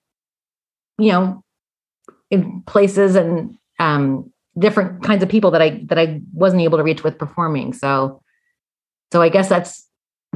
you 0.97 1.11
know 1.11 1.43
in 2.31 2.61
places 2.63 3.15
and 3.15 3.55
um 3.79 4.31
different 4.57 5.03
kinds 5.03 5.23
of 5.23 5.29
people 5.29 5.51
that 5.51 5.61
i 5.61 5.81
that 5.85 5.99
i 5.99 6.21
wasn't 6.33 6.61
able 6.61 6.77
to 6.77 6.83
reach 6.83 7.03
with 7.03 7.17
performing. 7.17 7.73
So 7.73 8.21
so 9.11 9.21
i 9.21 9.29
guess 9.29 9.49
that's 9.49 9.86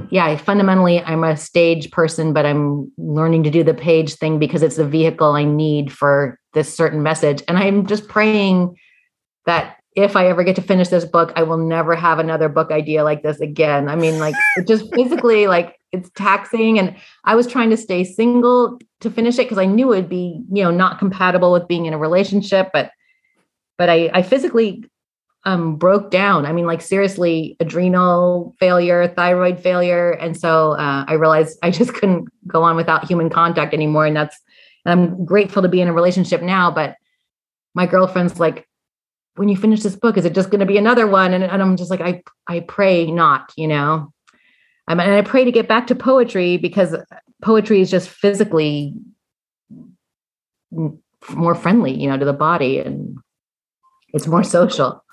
yeah, 0.10 0.36
fundamentally, 0.38 1.00
I'm 1.02 1.24
a 1.24 1.38
stage 1.38 1.92
person, 1.92 2.34
but 2.34 2.46
I'm 2.46 2.92
learning 2.98 3.44
to 3.44 3.52
do 3.52 3.64
the 3.64 3.74
page 3.74 4.16
thing 4.16 4.40
because 4.40 4.64
it's 4.64 4.78
the 4.78 4.86
vehicle 4.86 5.32
I 5.32 5.44
need 5.44 5.92
for 5.92 6.40
this 6.54 6.74
certain 6.74 7.04
message. 7.04 7.44
And 7.48 7.58
I'm 7.58 7.86
just 7.86 8.08
praying 8.08 8.78
that 9.46 9.78
if 9.96 10.16
I 10.16 10.28
ever 10.28 10.44
get 10.44 10.56
to 10.56 10.62
finish 10.62 10.88
this 10.88 11.06
book, 11.06 11.34
I 11.36 11.44
will 11.44 11.58
never 11.58 11.96
have 11.96 12.20
another 12.20 12.48
book 12.48 12.72
idea 12.72 13.04
like 13.04 13.24
this 13.24 13.42
again. 13.42 13.90
I 13.90 13.96
mean, 13.96 14.20
like 14.20 14.36
it 14.56 14.68
just 14.68 14.86
physically, 14.96 15.48
like 15.48 15.78
it's 15.92 16.10
taxing. 16.16 16.80
And 16.80 16.96
I 17.26 17.36
was 17.36 17.48
trying 17.48 17.70
to 17.72 17.78
stay 17.78 18.04
single 18.04 18.80
to 19.02 19.12
finish 19.12 19.38
it 19.38 19.44
because 19.44 19.58
I 19.58 19.66
knew 19.66 19.92
it 19.92 19.98
would 19.98 20.10
be, 20.10 20.42
you 20.52 20.64
know, 20.64 20.72
not 20.72 21.00
compatible 21.00 21.52
with 21.52 21.68
being 21.68 21.86
in 21.86 21.94
a 21.94 21.98
relationship. 21.98 22.70
But 22.72 22.92
but 23.78 23.90
I, 23.90 24.10
I 24.14 24.22
physically 24.22 24.86
um, 25.44 25.76
broke 25.76 26.12
down. 26.12 26.46
I 26.46 26.54
mean, 26.54 26.66
like 26.66 26.82
seriously, 26.82 27.58
adrenal 27.60 28.56
failure, 28.60 29.08
thyroid 29.08 29.60
failure, 29.60 30.12
and 30.12 30.38
so 30.38 30.74
uh, 30.74 31.06
I 31.08 31.14
realized 31.14 31.58
I 31.64 31.72
just 31.80 31.94
couldn't 31.94 32.28
go 32.48 32.64
on 32.64 32.76
without 32.76 33.06
human 33.06 33.30
contact 33.30 33.74
anymore. 33.74 34.06
And 34.06 34.16
that's, 34.16 34.38
and 34.86 35.00
I'm 35.00 35.26
grateful 35.26 35.62
to 35.62 35.68
be 35.68 35.82
in 35.82 35.88
a 35.88 35.94
relationship 35.94 36.42
now. 36.42 36.72
But 36.72 36.96
my 37.74 37.86
girlfriend's 37.86 38.40
like, 38.40 38.68
when 39.36 39.50
you 39.50 39.56
finish 39.56 39.82
this 39.82 39.96
book, 39.96 40.18
is 40.18 40.26
it 40.26 40.36
just 40.36 40.50
going 40.50 40.60
to 40.60 40.66
be 40.66 40.78
another 40.78 41.08
one? 41.08 41.34
And, 41.34 41.44
and 41.44 41.62
I'm 41.62 41.78
just 41.78 41.90
like, 41.90 42.02
I 42.02 42.22
I 42.48 42.60
pray 42.62 43.10
not, 43.12 43.54
you 43.56 43.68
know. 43.68 44.12
Um, 44.88 45.00
and 45.00 45.14
I 45.14 45.22
pray 45.22 45.46
to 45.46 45.52
get 45.52 45.68
back 45.68 45.88
to 45.88 45.96
poetry 45.96 46.58
because 46.58 46.96
poetry 47.42 47.82
is 47.82 47.90
just 47.90 48.10
physically 48.10 48.94
more 50.72 51.56
friendly, 51.56 51.94
you 51.94 52.10
know, 52.10 52.18
to 52.18 52.26
the 52.26 52.34
body 52.34 52.80
and 52.80 53.18
it's 54.14 54.28
more 54.28 54.44
social. 54.44 55.04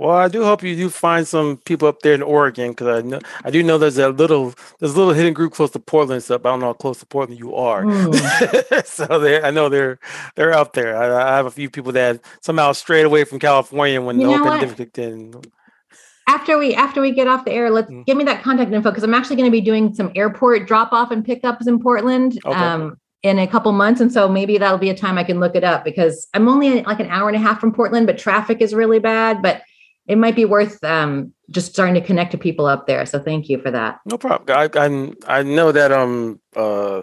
Well, 0.00 0.16
I 0.16 0.28
do 0.28 0.44
hope 0.44 0.62
you 0.62 0.74
do 0.74 0.88
find 0.88 1.28
some 1.28 1.58
people 1.58 1.86
up 1.86 2.00
there 2.00 2.14
in 2.14 2.22
Oregon 2.22 2.70
because 2.70 2.88
I 2.88 3.06
know 3.06 3.20
I 3.44 3.50
do 3.50 3.62
know 3.62 3.76
there's 3.76 3.98
a 3.98 4.08
little 4.08 4.54
there's 4.78 4.94
a 4.94 4.98
little 4.98 5.12
hidden 5.12 5.34
group 5.34 5.52
close 5.52 5.70
to 5.72 5.78
Portland 5.78 6.22
stuff. 6.22 6.46
I 6.46 6.48
don't 6.48 6.60
know 6.60 6.68
how 6.68 6.72
close 6.72 7.00
to 7.00 7.06
Portland 7.06 7.38
you 7.38 7.54
are, 7.54 7.84
mm. 7.84 8.86
so 8.86 9.18
they 9.18 9.42
I 9.42 9.50
know 9.50 9.68
they're 9.68 9.98
they're 10.36 10.54
out 10.54 10.72
there. 10.72 10.96
I, 10.96 11.34
I, 11.34 11.36
have 11.36 11.44
a 11.44 11.50
few 11.50 11.68
people 11.68 11.92
that 11.92 12.18
somehow 12.40 12.72
strayed 12.72 13.04
away 13.04 13.24
from 13.24 13.40
California 13.40 14.00
when 14.00 14.18
you 14.18 14.28
the 14.28 14.38
whole 14.38 14.46
pandemic 14.46 14.96
in. 14.96 15.34
After 16.26 16.56
we 16.56 16.74
after 16.74 17.02
we 17.02 17.12
get 17.12 17.28
off 17.28 17.44
the 17.44 17.52
air, 17.52 17.68
let's 17.68 17.90
mm. 17.90 18.06
give 18.06 18.16
me 18.16 18.24
that 18.24 18.42
contact 18.42 18.72
info 18.72 18.88
because 18.90 19.04
I'm 19.04 19.12
actually 19.12 19.36
going 19.36 19.50
to 19.50 19.52
be 19.52 19.60
doing 19.60 19.92
some 19.92 20.12
airport 20.16 20.66
drop 20.66 20.94
off 20.94 21.10
and 21.10 21.22
pickups 21.22 21.66
in 21.66 21.78
Portland. 21.78 22.38
Okay. 22.46 22.58
Um, 22.58 22.96
in 23.22 23.38
a 23.38 23.46
couple 23.46 23.70
months. 23.72 24.00
And 24.00 24.10
so 24.10 24.30
maybe 24.30 24.56
that'll 24.56 24.78
be 24.78 24.88
a 24.88 24.96
time 24.96 25.18
I 25.18 25.24
can 25.24 25.40
look 25.40 25.54
it 25.54 25.62
up 25.62 25.84
because 25.84 26.26
I'm 26.32 26.48
only 26.48 26.82
like 26.84 27.00
an 27.00 27.10
hour 27.10 27.28
and 27.28 27.36
a 27.36 27.38
half 27.38 27.60
from 27.60 27.70
Portland, 27.70 28.06
but 28.06 28.16
traffic 28.16 28.62
is 28.62 28.72
really 28.72 28.98
bad. 28.98 29.42
But 29.42 29.60
it 30.10 30.18
might 30.18 30.34
be 30.34 30.44
worth 30.44 30.82
um, 30.82 31.32
just 31.50 31.72
starting 31.72 31.94
to 31.94 32.00
connect 32.00 32.32
to 32.32 32.38
people 32.38 32.66
up 32.66 32.88
there. 32.88 33.06
So 33.06 33.20
thank 33.20 33.48
you 33.48 33.60
for 33.62 33.70
that. 33.70 34.00
No 34.04 34.18
problem. 34.18 34.58
I 34.58 34.68
I, 34.76 35.38
I 35.38 35.42
know 35.44 35.70
that 35.70 35.92
um 35.92 36.40
uh 36.56 37.02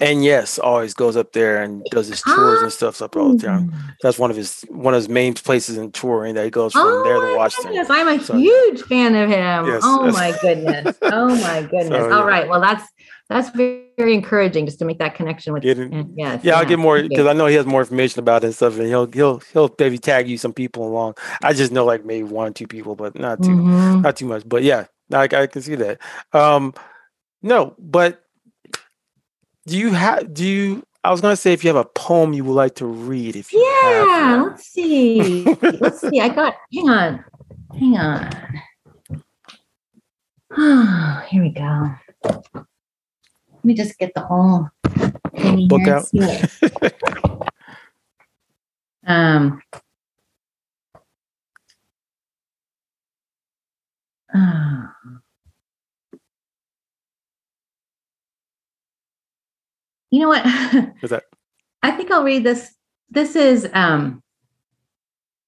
and 0.00 0.24
yes 0.24 0.58
always 0.58 0.94
goes 0.94 1.14
up 1.14 1.34
there 1.34 1.62
and 1.62 1.84
does 1.90 2.08
his 2.08 2.22
tours 2.22 2.62
and 2.62 2.72
stuff 2.72 3.02
up 3.02 3.16
all 3.16 3.36
the 3.36 3.46
time. 3.46 3.70
Oh. 3.74 3.90
That's 4.02 4.18
one 4.18 4.30
of 4.30 4.36
his 4.38 4.62
one 4.70 4.94
of 4.94 4.98
his 4.98 5.10
main 5.10 5.34
places 5.34 5.76
in 5.76 5.92
touring 5.92 6.36
that 6.36 6.44
he 6.44 6.50
goes 6.50 6.72
from 6.72 6.86
oh 6.86 7.04
there 7.04 7.20
to 7.20 7.36
Washington. 7.36 7.72
Goodness, 7.72 7.90
I'm 7.90 8.08
a 8.08 8.24
so, 8.24 8.38
huge 8.38 8.80
fan 8.84 9.14
of 9.14 9.28
him. 9.28 9.66
Yes, 9.66 9.82
oh 9.84 10.06
yes. 10.06 10.14
my 10.14 10.38
goodness. 10.40 10.96
Oh 11.02 11.28
my 11.28 11.62
goodness. 11.70 11.88
So, 11.88 12.12
all 12.12 12.20
yeah. 12.20 12.24
right. 12.24 12.48
Well 12.48 12.62
that's 12.62 12.88
that's 13.28 13.50
very, 13.50 13.82
very 13.98 14.14
encouraging 14.14 14.64
just 14.64 14.78
to 14.78 14.86
make 14.86 14.98
that 14.98 15.14
connection 15.14 15.52
with 15.52 15.62
Getting, 15.62 15.92
yes, 16.16 16.40
yeah, 16.42 16.52
yeah, 16.52 16.58
I'll 16.58 16.64
get 16.64 16.78
more 16.78 17.02
because 17.02 17.26
I 17.26 17.34
know 17.34 17.46
he 17.46 17.56
has 17.56 17.66
more 17.66 17.80
information 17.80 18.20
about 18.20 18.42
it 18.42 18.46
and 18.46 18.54
stuff, 18.54 18.78
and 18.78 18.86
he'll 18.86 19.10
he'll 19.10 19.42
he'll 19.52 19.74
maybe 19.78 19.98
tag 19.98 20.28
you 20.28 20.38
some 20.38 20.54
people 20.54 20.86
along. 20.88 21.14
I 21.42 21.52
just 21.52 21.70
know 21.70 21.84
like 21.84 22.06
maybe 22.06 22.24
one 22.24 22.48
or 22.48 22.52
two 22.52 22.66
people, 22.66 22.96
but 22.96 23.18
not 23.18 23.42
too 23.42 23.50
mm-hmm. 23.50 24.00
not 24.00 24.16
too 24.16 24.26
much. 24.26 24.48
But 24.48 24.62
yeah, 24.62 24.86
I, 25.12 25.24
I 25.24 25.46
can 25.46 25.60
see 25.60 25.74
that. 25.74 26.00
Um, 26.32 26.72
no, 27.42 27.74
but 27.78 28.24
do 29.66 29.76
you 29.76 29.92
have 29.92 30.32
do 30.32 30.46
you 30.46 30.82
I 31.04 31.10
was 31.10 31.20
gonna 31.20 31.36
say 31.36 31.52
if 31.52 31.62
you 31.62 31.68
have 31.68 31.76
a 31.76 31.84
poem 31.84 32.32
you 32.32 32.44
would 32.44 32.54
like 32.54 32.76
to 32.76 32.86
read 32.86 33.36
if 33.36 33.52
you 33.52 33.60
yeah 33.60 34.44
let's 34.48 34.66
see. 34.66 35.44
Let's 35.60 36.00
see. 36.00 36.18
I 36.18 36.30
got 36.30 36.54
hang 36.72 36.88
on. 36.88 37.24
Hang 37.78 37.98
on. 37.98 38.30
Oh, 40.56 41.24
here 41.28 41.42
we 41.42 41.50
go 41.50 41.94
me 43.68 43.74
just 43.74 43.98
get 43.98 44.12
the 44.14 44.22
whole 44.22 44.68
thing 45.36 45.68
book 45.68 45.86
out. 45.86 46.08
um. 49.06 49.60
Uh, 54.34 54.88
you 60.10 60.20
know 60.20 60.28
what? 60.28 60.44
What's 61.00 61.10
that? 61.10 61.24
I 61.82 61.92
think 61.92 62.10
I'll 62.10 62.24
read 62.24 62.44
this. 62.44 62.74
This 63.10 63.36
is 63.36 63.68
um, 63.72 64.22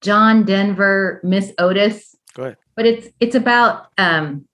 John 0.01 0.45
Denver, 0.45 1.21
Miss 1.23 1.53
Otis. 1.59 2.17
Go 2.35 2.45
ahead. 2.45 2.57
But 2.77 2.87
it's 2.87 3.09
it's 3.21 3.35
about 3.35 3.89
um, 3.99 4.47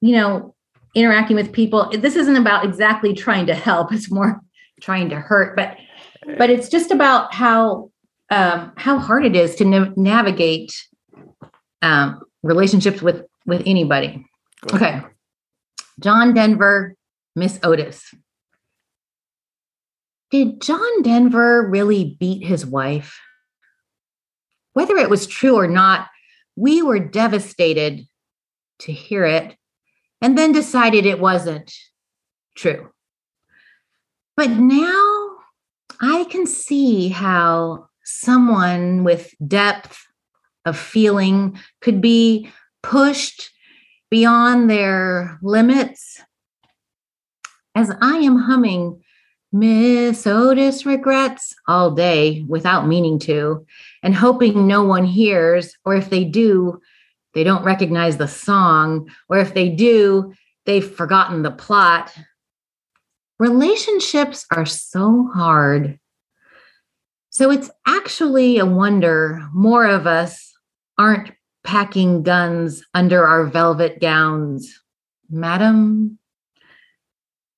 you 0.00 0.16
know 0.16 0.54
interacting 0.98 1.36
with 1.36 1.52
people. 1.52 1.90
This 1.90 2.16
isn't 2.16 2.36
about 2.36 2.64
exactly 2.64 3.14
trying 3.14 3.46
to 3.46 3.54
help 3.54 3.92
it's 3.92 4.10
more 4.10 4.40
trying 4.80 5.08
to 5.08 5.16
hurt 5.16 5.56
but 5.56 5.76
but 6.36 6.50
it's 6.50 6.68
just 6.68 6.92
about 6.92 7.34
how 7.34 7.90
um, 8.30 8.72
how 8.76 8.98
hard 8.98 9.24
it 9.24 9.34
is 9.34 9.54
to 9.56 9.64
na- 9.64 9.92
navigate 9.96 10.72
um, 11.82 12.20
relationships 12.42 13.00
with 13.00 13.24
with 13.46 13.62
anybody. 13.66 14.24
Okay. 14.72 15.00
John 16.00 16.34
denver 16.34 16.94
miss 17.34 17.58
otis. 17.62 18.14
Did 20.30 20.60
john 20.60 21.02
denver 21.02 21.68
really 21.68 22.16
beat 22.20 22.44
his 22.44 22.66
wife? 22.66 23.18
Whether 24.74 24.96
it 24.96 25.10
was 25.10 25.26
true 25.26 25.56
or 25.56 25.66
not 25.66 26.08
we 26.58 26.82
were 26.82 26.98
devastated 26.98 28.04
to 28.80 28.92
hear 28.92 29.24
it 29.24 29.56
and 30.20 30.36
then 30.36 30.52
decided 30.52 31.06
it 31.06 31.20
wasn't 31.20 31.72
true. 32.56 32.90
But 34.36 34.50
now 34.50 35.36
I 36.00 36.24
can 36.30 36.46
see 36.46 37.08
how 37.08 37.88
someone 38.04 39.04
with 39.04 39.34
depth 39.46 40.06
of 40.64 40.78
feeling 40.78 41.58
could 41.80 42.00
be 42.00 42.50
pushed 42.82 43.50
beyond 44.10 44.70
their 44.70 45.38
limits. 45.42 46.20
As 47.74 47.92
I 48.00 48.18
am 48.18 48.36
humming 48.36 49.02
Miss 49.52 50.26
Otis 50.26 50.84
regrets 50.84 51.54
all 51.66 51.90
day 51.90 52.44
without 52.48 52.86
meaning 52.86 53.18
to, 53.20 53.64
and 54.02 54.14
hoping 54.14 54.66
no 54.66 54.84
one 54.84 55.04
hears, 55.04 55.74
or 55.84 55.94
if 55.94 56.10
they 56.10 56.24
do, 56.24 56.80
they 57.34 57.44
don't 57.44 57.64
recognize 57.64 58.16
the 58.16 58.28
song, 58.28 59.10
or 59.28 59.38
if 59.38 59.54
they 59.54 59.68
do, 59.68 60.32
they've 60.66 60.88
forgotten 60.88 61.42
the 61.42 61.50
plot. 61.50 62.12
Relationships 63.38 64.46
are 64.50 64.66
so 64.66 65.30
hard. 65.34 65.98
So 67.30 67.50
it's 67.50 67.70
actually 67.86 68.58
a 68.58 68.66
wonder 68.66 69.46
more 69.52 69.86
of 69.86 70.06
us 70.06 70.52
aren't 70.96 71.30
packing 71.62 72.22
guns 72.22 72.82
under 72.94 73.26
our 73.26 73.44
velvet 73.44 74.00
gowns 74.00 74.80
Madam. 75.30 76.18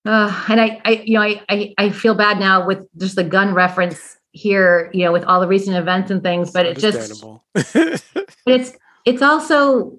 Uh, 0.05 0.45
and 0.49 0.61
I, 0.61 0.81
I, 0.85 0.91
you 1.05 1.14
know, 1.14 1.23
I, 1.23 1.43
I, 1.49 1.75
I 1.79 1.91
feel 1.91 2.14
bad 2.14 2.39
now 2.39 2.66
with 2.66 2.87
just 2.97 3.16
the 3.16 3.25
gun 3.25 3.55
reference 3.55 4.16
here, 4.33 4.91
you 4.95 5.05
know, 5.05 5.12
with 5.12 5.25
all 5.25 5.41
the 5.41 5.47
recent 5.47 5.77
events 5.77 6.11
and 6.11 6.23
things, 6.23 6.51
but 6.51 6.66
it 6.66 6.79
just, 6.79 7.23
but 7.53 8.03
it's, 8.47 8.73
it's 9.11 9.23
also, 9.23 9.99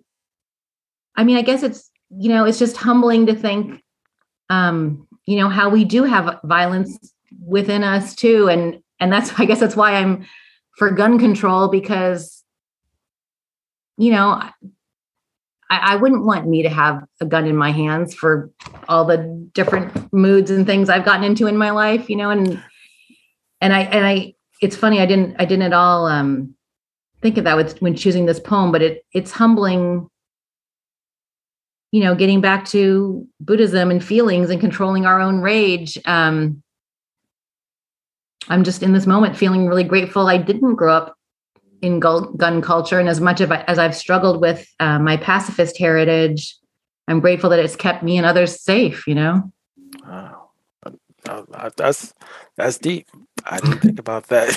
I 1.15 1.25
mean, 1.25 1.35
I 1.35 1.41
guess 1.41 1.63
it's, 1.63 1.91
you 2.09 2.29
know, 2.29 2.45
it's 2.45 2.59
just 2.59 2.77
humbling 2.77 3.25
to 3.25 3.35
think, 3.35 3.83
um, 4.49 5.07
you 5.25 5.37
know, 5.37 5.49
how 5.49 5.69
we 5.69 5.83
do 5.83 6.03
have 6.03 6.39
violence 6.45 7.13
within 7.45 7.83
us 7.83 8.15
too. 8.15 8.47
And, 8.47 8.81
and 8.99 9.11
that's, 9.11 9.31
I 9.37 9.45
guess 9.45 9.59
that's 9.59 9.75
why 9.75 9.95
I'm 9.95 10.25
for 10.77 10.89
gun 10.91 11.19
control 11.19 11.67
because, 11.67 12.43
you 13.97 14.11
know, 14.11 14.41
I, 15.69 15.93
I 15.93 15.95
wouldn't 15.97 16.25
want 16.25 16.47
me 16.47 16.63
to 16.63 16.69
have 16.69 17.03
a 17.19 17.25
gun 17.25 17.45
in 17.45 17.57
my 17.57 17.71
hands 17.71 18.13
for 18.13 18.49
all 18.87 19.03
the 19.03 19.49
different 19.53 20.13
moods 20.13 20.49
and 20.49 20.65
things 20.65 20.89
I've 20.89 21.05
gotten 21.05 21.25
into 21.25 21.47
in 21.47 21.57
my 21.57 21.71
life, 21.71 22.09
you 22.09 22.15
know, 22.15 22.29
and 22.29 22.63
and 23.59 23.73
I 23.73 23.81
and 23.81 24.05
I 24.05 24.33
it's 24.61 24.75
funny 24.75 25.01
I 25.01 25.05
didn't 25.05 25.35
I 25.39 25.45
didn't 25.45 25.63
at 25.63 25.73
all 25.73 26.07
um 26.07 26.55
think 27.21 27.37
of 27.37 27.43
that 27.43 27.57
with 27.57 27.81
when 27.81 27.95
choosing 27.95 28.25
this 28.25 28.39
poem, 28.39 28.71
but 28.71 28.81
it 28.81 29.05
it's 29.13 29.31
humbling 29.31 30.09
you 31.91 32.01
know 32.03 32.15
getting 32.15 32.41
back 32.41 32.65
to 32.65 33.27
buddhism 33.39 33.91
and 33.91 34.03
feelings 34.03 34.49
and 34.49 34.59
controlling 34.59 35.05
our 35.05 35.19
own 35.19 35.41
rage. 35.41 35.97
Um 36.05 36.63
i'm 38.49 38.63
just 38.63 38.81
in 38.81 38.93
this 38.93 39.05
moment 39.05 39.37
feeling 39.37 39.67
really 39.67 39.83
grateful. 39.83 40.27
I 40.27 40.37
didn't 40.37 40.75
grow 40.75 40.93
up 40.93 41.15
in 41.81 41.99
gun 41.99 42.61
culture 42.61 42.99
and 42.99 43.09
as 43.09 43.19
much 43.19 43.41
as 43.41 43.79
i've 43.79 43.95
struggled 43.95 44.39
with 44.39 44.67
uh, 44.79 44.99
my 44.99 45.17
pacifist 45.17 45.79
heritage 45.79 46.55
i'm 47.07 47.19
grateful 47.19 47.49
that 47.49 47.57
it's 47.57 47.75
kept 47.75 48.03
me 48.03 48.17
and 48.17 48.25
others 48.25 48.61
safe 48.61 49.07
you 49.07 49.15
know? 49.15 49.51
Wow. 50.05 50.49
That's 51.75 52.13
that's 52.55 52.77
deep 52.77 53.07
i 53.45 53.59
didn't 53.59 53.79
think 53.79 53.99
about 53.99 54.27
that. 54.27 54.55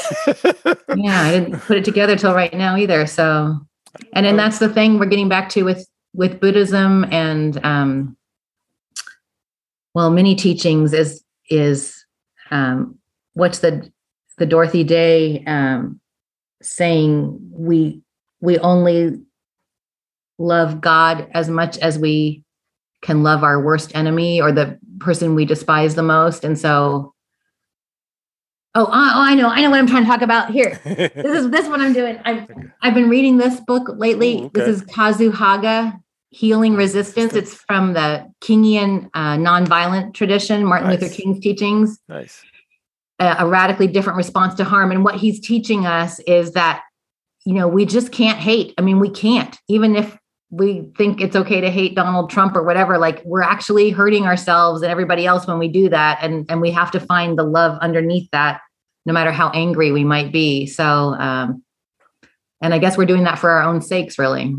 Yeah 0.96 1.22
i 1.22 1.30
didn't 1.30 1.60
put 1.60 1.76
it 1.76 1.84
together 1.84 2.16
till 2.16 2.34
right 2.34 2.52
now 2.54 2.76
either 2.76 3.06
so. 3.06 3.58
And 4.12 4.26
then 4.26 4.36
that's 4.36 4.58
the 4.58 4.68
thing 4.68 4.98
we're 4.98 5.06
getting 5.06 5.28
back 5.28 5.48
to 5.50 5.62
with 5.62 5.86
with 6.14 6.40
buddhism 6.40 7.04
and 7.12 7.64
um 7.64 8.16
well 9.94 10.10
many 10.10 10.34
teachings 10.34 10.92
is 10.92 11.22
is 11.50 12.04
um 12.50 12.98
what's 13.34 13.60
the 13.60 13.90
the 14.38 14.46
dorothy 14.46 14.84
day 14.84 15.44
um 15.46 16.00
saying 16.62 17.38
we 17.52 18.02
we 18.40 18.58
only 18.58 19.20
love 20.38 20.80
god 20.80 21.28
as 21.32 21.48
much 21.48 21.78
as 21.78 21.98
we 21.98 22.44
can 23.04 23.22
love 23.22 23.44
our 23.44 23.60
worst 23.60 23.94
enemy 23.94 24.40
or 24.40 24.50
the 24.50 24.78
person 24.98 25.34
we 25.34 25.44
despise 25.44 25.94
the 25.94 26.02
most. 26.02 26.42
And 26.42 26.58
so 26.58 27.13
oh, 28.74 28.86
oh 28.86 28.90
i 28.92 29.34
know 29.34 29.48
i 29.48 29.60
know 29.60 29.70
what 29.70 29.78
i'm 29.78 29.86
trying 29.86 30.02
to 30.02 30.08
talk 30.08 30.22
about 30.22 30.50
here 30.50 30.80
this 30.84 31.14
is 31.16 31.50
this 31.50 31.64
is 31.64 31.68
what 31.68 31.80
i'm 31.80 31.92
doing 31.92 32.18
i've 32.24 32.48
i've 32.82 32.94
been 32.94 33.08
reading 33.08 33.36
this 33.36 33.60
book 33.60 33.88
lately 33.96 34.40
Ooh, 34.40 34.44
okay. 34.46 34.60
this 34.60 34.68
is 34.68 34.82
kazu 34.82 35.30
haga 35.30 35.98
healing 36.30 36.74
resistance 36.74 37.34
it's 37.34 37.54
from 37.54 37.92
the 37.92 38.28
kingian 38.40 39.08
uh, 39.14 39.36
nonviolent 39.36 40.14
tradition 40.14 40.64
martin 40.64 40.88
nice. 40.88 41.00
luther 41.00 41.14
king's 41.14 41.40
teachings 41.40 42.00
nice 42.08 42.42
a, 43.18 43.36
a 43.40 43.46
radically 43.46 43.86
different 43.86 44.16
response 44.16 44.54
to 44.54 44.64
harm. 44.64 44.90
And 44.90 45.04
what 45.04 45.16
he's 45.16 45.40
teaching 45.40 45.86
us 45.86 46.18
is 46.20 46.52
that, 46.52 46.82
you 47.44 47.54
know, 47.54 47.68
we 47.68 47.86
just 47.86 48.12
can't 48.12 48.38
hate. 48.38 48.74
I 48.78 48.82
mean, 48.82 48.98
we 48.98 49.10
can't, 49.10 49.56
even 49.68 49.96
if 49.96 50.16
we 50.56 50.88
think 50.96 51.20
it's 51.20 51.34
okay 51.34 51.60
to 51.60 51.70
hate 51.70 51.96
Donald 51.96 52.30
Trump 52.30 52.54
or 52.54 52.62
whatever, 52.62 52.96
like 52.96 53.22
we're 53.24 53.42
actually 53.42 53.90
hurting 53.90 54.24
ourselves 54.24 54.82
and 54.82 54.90
everybody 54.90 55.26
else 55.26 55.46
when 55.46 55.58
we 55.58 55.68
do 55.68 55.88
that. 55.88 56.18
And, 56.22 56.46
and 56.48 56.60
we 56.60 56.70
have 56.70 56.90
to 56.92 57.00
find 57.00 57.36
the 57.36 57.42
love 57.42 57.76
underneath 57.80 58.28
that, 58.30 58.60
no 59.04 59.12
matter 59.12 59.32
how 59.32 59.50
angry 59.50 59.90
we 59.90 60.04
might 60.04 60.32
be. 60.32 60.66
So, 60.66 60.84
um, 60.84 61.62
and 62.60 62.72
I 62.72 62.78
guess 62.78 62.96
we're 62.96 63.04
doing 63.04 63.24
that 63.24 63.38
for 63.38 63.50
our 63.50 63.62
own 63.62 63.82
sakes, 63.82 64.18
really, 64.18 64.54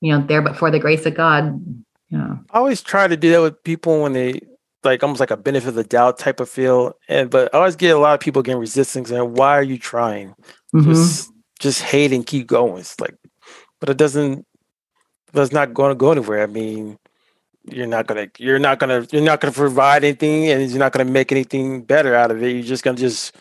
you 0.00 0.12
know, 0.12 0.24
there, 0.24 0.42
but 0.42 0.56
for 0.56 0.70
the 0.70 0.78
grace 0.78 1.04
of 1.06 1.14
God. 1.14 1.60
Yeah. 2.08 2.36
I 2.50 2.58
always 2.58 2.80
try 2.80 3.08
to 3.08 3.16
do 3.16 3.32
that 3.32 3.42
with 3.42 3.64
people 3.64 4.02
when 4.02 4.12
they 4.12 4.40
like 4.84 5.02
almost 5.02 5.20
like 5.20 5.30
a 5.30 5.36
benefit 5.36 5.68
of 5.68 5.74
the 5.74 5.84
doubt 5.84 6.18
type 6.18 6.40
of 6.40 6.48
feel. 6.48 6.92
And 7.08 7.30
but 7.30 7.52
I 7.54 7.58
always 7.58 7.76
get 7.76 7.96
a 7.96 7.98
lot 7.98 8.14
of 8.14 8.20
people 8.20 8.42
getting 8.42 8.60
resistance 8.60 9.10
and 9.10 9.36
why 9.36 9.56
are 9.56 9.62
you 9.62 9.78
trying? 9.78 10.34
Mm-hmm. 10.74 10.90
Just 10.90 11.32
just 11.58 11.82
hate 11.82 12.12
and 12.12 12.26
keep 12.26 12.46
going. 12.46 12.78
It's 12.78 13.00
like, 13.00 13.16
but 13.80 13.88
it 13.88 13.96
doesn't. 13.96 14.46
That's 15.32 15.52
not 15.52 15.74
going 15.74 15.90
to 15.90 15.94
go 15.94 16.12
anywhere. 16.12 16.42
I 16.42 16.46
mean, 16.46 16.98
you're 17.64 17.86
not 17.86 18.06
gonna 18.06 18.28
you're 18.38 18.58
not 18.58 18.80
gonna 18.80 19.06
you're 19.12 19.22
not 19.22 19.40
gonna 19.40 19.52
provide 19.52 20.02
anything, 20.02 20.50
and 20.50 20.68
you're 20.68 20.78
not 20.78 20.92
gonna 20.92 21.10
make 21.10 21.30
anything 21.30 21.82
better 21.82 22.14
out 22.14 22.30
of 22.30 22.42
it. 22.42 22.50
You're 22.50 22.64
just 22.64 22.82
gonna 22.82 22.96
just 22.96 23.36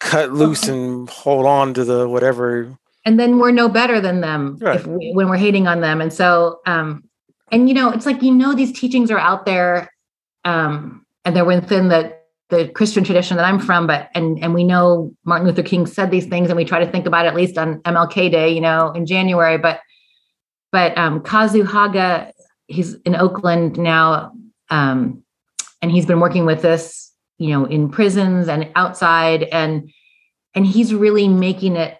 cut 0.00 0.32
loose 0.32 0.68
and 0.68 1.08
hold 1.08 1.46
on 1.46 1.74
to 1.74 1.84
the 1.84 2.08
whatever. 2.08 2.76
And 3.04 3.18
then 3.18 3.38
we're 3.38 3.52
no 3.52 3.68
better 3.68 4.00
than 4.00 4.20
them 4.20 4.58
right. 4.60 4.84
we, 4.86 5.12
when 5.12 5.28
we're 5.28 5.36
hating 5.36 5.66
on 5.66 5.80
them. 5.80 6.00
And 6.00 6.12
so, 6.12 6.60
um, 6.66 7.04
and 7.52 7.68
you 7.68 7.74
know, 7.74 7.90
it's 7.90 8.06
like 8.06 8.22
you 8.22 8.32
know 8.32 8.54
these 8.54 8.78
teachings 8.78 9.10
are 9.10 9.18
out 9.18 9.46
there 9.46 9.90
um, 10.44 11.04
and 11.24 11.36
they're 11.36 11.44
within 11.44 11.88
the 11.88 12.16
the 12.50 12.68
Christian 12.68 13.04
tradition 13.04 13.36
that 13.36 13.44
I'm 13.44 13.58
from, 13.58 13.86
but 13.86 14.10
and 14.14 14.42
and 14.42 14.52
we 14.52 14.64
know 14.64 15.14
Martin 15.24 15.46
Luther 15.46 15.62
King 15.62 15.86
said 15.86 16.10
these 16.10 16.26
things, 16.26 16.50
and 16.50 16.56
we 16.56 16.64
try 16.64 16.84
to 16.84 16.90
think 16.90 17.06
about 17.06 17.24
it 17.24 17.28
at 17.28 17.34
least 17.34 17.56
on 17.56 17.80
MLK 17.82 18.30
Day, 18.30 18.52
you 18.52 18.60
know, 18.60 18.90
in 18.92 19.06
January. 19.06 19.58
But 19.58 19.80
but 20.74 20.98
um, 20.98 21.20
Kazu 21.20 21.62
Haga, 21.62 22.32
he's 22.66 22.94
in 23.02 23.14
Oakland 23.14 23.78
now, 23.78 24.32
um, 24.70 25.22
and 25.80 25.88
he's 25.88 26.04
been 26.04 26.18
working 26.18 26.46
with 26.46 26.62
this, 26.62 27.12
you 27.38 27.50
know, 27.50 27.64
in 27.64 27.88
prisons 27.88 28.48
and 28.48 28.68
outside, 28.74 29.44
and 29.44 29.88
and 30.52 30.66
he's 30.66 30.92
really 30.92 31.28
making 31.28 31.76
it. 31.76 31.96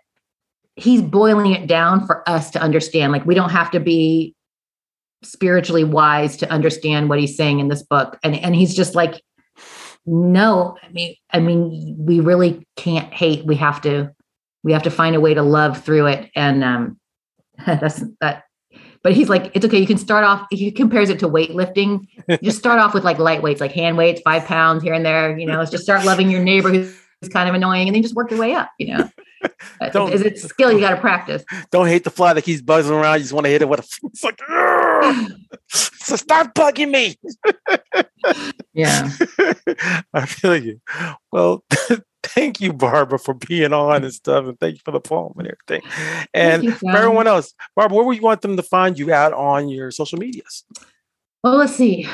He's 0.75 1.03
boiling 1.03 1.53
it 1.53 1.68
down 1.68 2.05
for 2.05 2.29
us 2.29 2.51
to 2.51 2.61
understand. 2.61 3.12
Like 3.12 3.25
we 3.25 3.37
don't 3.37 3.51
have 3.51 3.70
to 3.70 3.79
be 3.79 4.35
spiritually 5.22 5.85
wise 5.85 6.37
to 6.39 6.51
understand 6.51 7.09
what 7.09 7.20
he's 7.20 7.37
saying 7.37 7.61
in 7.61 7.68
this 7.68 7.85
book 7.85 8.18
and 8.25 8.35
and 8.35 8.57
he's 8.57 8.75
just 8.75 8.95
like 8.95 9.22
no 10.05 10.77
i 10.83 10.89
mean 10.91 11.14
i 11.31 11.41
mean 11.41 11.97
we 11.99 12.20
really 12.20 12.66
can't 12.77 13.11
hate 13.14 13.47
we 13.47 13.55
have 13.55 13.81
to 13.81 14.11
we 14.64 14.72
have 14.72 14.83
to 14.83 14.91
find 14.91 15.16
a 15.16 15.20
way 15.20 15.33
to 15.33 15.41
love 15.41 15.83
through 15.83 16.07
it 16.09 16.31
and 16.37 16.62
um 16.62 17.01
that's 17.66 18.05
that 18.20 18.45
but 19.05 19.12
he's 19.12 19.28
like 19.28 19.52
it's 19.55 19.64
okay 19.64 19.78
you 19.78 19.86
can 19.86 19.98
start 19.98 20.24
off 20.24 20.44
he 20.50 20.72
compares 20.72 21.11
it 21.11 21.20
to 21.20 21.28
weightlifting. 21.28 22.09
You 22.26 22.38
just 22.42 22.59
start 22.59 22.80
off 22.80 22.94
with 22.94 23.05
like 23.05 23.18
light 23.18 23.42
weights 23.42 23.61
like 23.61 23.70
hand 23.70 23.96
weights 23.96 24.20
five 24.22 24.44
pounds 24.46 24.82
here 24.82 24.94
and 24.94 25.07
there 25.07 25.38
you 25.38 25.46
know 25.46 25.59
let's 25.59 25.70
just 25.70 25.84
start 25.84 26.05
loving 26.05 26.30
your 26.30 26.42
neighbor 26.42 26.70
who's 26.70 26.96
kind 27.30 27.48
of 27.48 27.55
annoying 27.55 27.86
and 27.86 27.94
then 27.94 28.02
just 28.02 28.16
work 28.16 28.30
your 28.32 28.40
way 28.40 28.55
up 28.55 28.70
you 28.80 28.96
know. 28.96 29.09
Don't, 29.92 30.11
is 30.11 30.22
it 30.22 30.38
skill 30.38 30.72
you 30.72 30.80
got 30.80 30.94
to 30.94 30.96
practice? 30.96 31.44
Don't 31.70 31.86
hate 31.86 32.02
the 32.02 32.11
fly 32.11 32.32
that 32.32 32.42
keeps 32.42 32.62
buzzing 32.62 32.94
around 32.94 33.16
you 33.16 33.24
just 33.24 33.34
want 33.34 33.44
to 33.44 33.50
hit 33.50 33.61
it 33.61 33.68
with 33.68 33.80
a 33.80 33.82
it's 34.07 34.24
like 34.24 34.40
so 35.68 36.16
stop 36.16 36.55
bugging 36.55 36.90
me! 36.90 37.16
Yeah. 38.72 39.11
I 40.14 40.24
feel 40.24 40.57
you. 40.57 40.80
Well 41.30 41.62
thank 42.25 42.61
you 42.61 42.72
barbara 42.72 43.18
for 43.18 43.35
being 43.35 43.72
on 43.72 44.05
and 44.05 44.12
stuff 44.12 44.45
and 44.47 44.59
thank 44.59 44.75
you 44.75 44.81
for 44.85 44.91
the 44.91 45.01
poem 45.01 45.33
and 45.39 45.49
everything 45.49 45.91
and 46.33 46.64
you, 46.64 46.72
for 46.72 46.91
everyone 46.91 47.27
else 47.27 47.55
barbara 47.77 47.97
where 47.97 48.05
would 48.07 48.16
you 48.16 48.22
want 48.22 48.41
them 48.43 48.57
to 48.57 48.62
find 48.62 48.99
you 48.99 49.12
out 49.12 49.33
on 49.33 49.68
your 49.68 49.91
social 49.91 50.18
medias 50.18 50.64
well 51.43 51.57
let's 51.57 51.75
see 51.75 52.09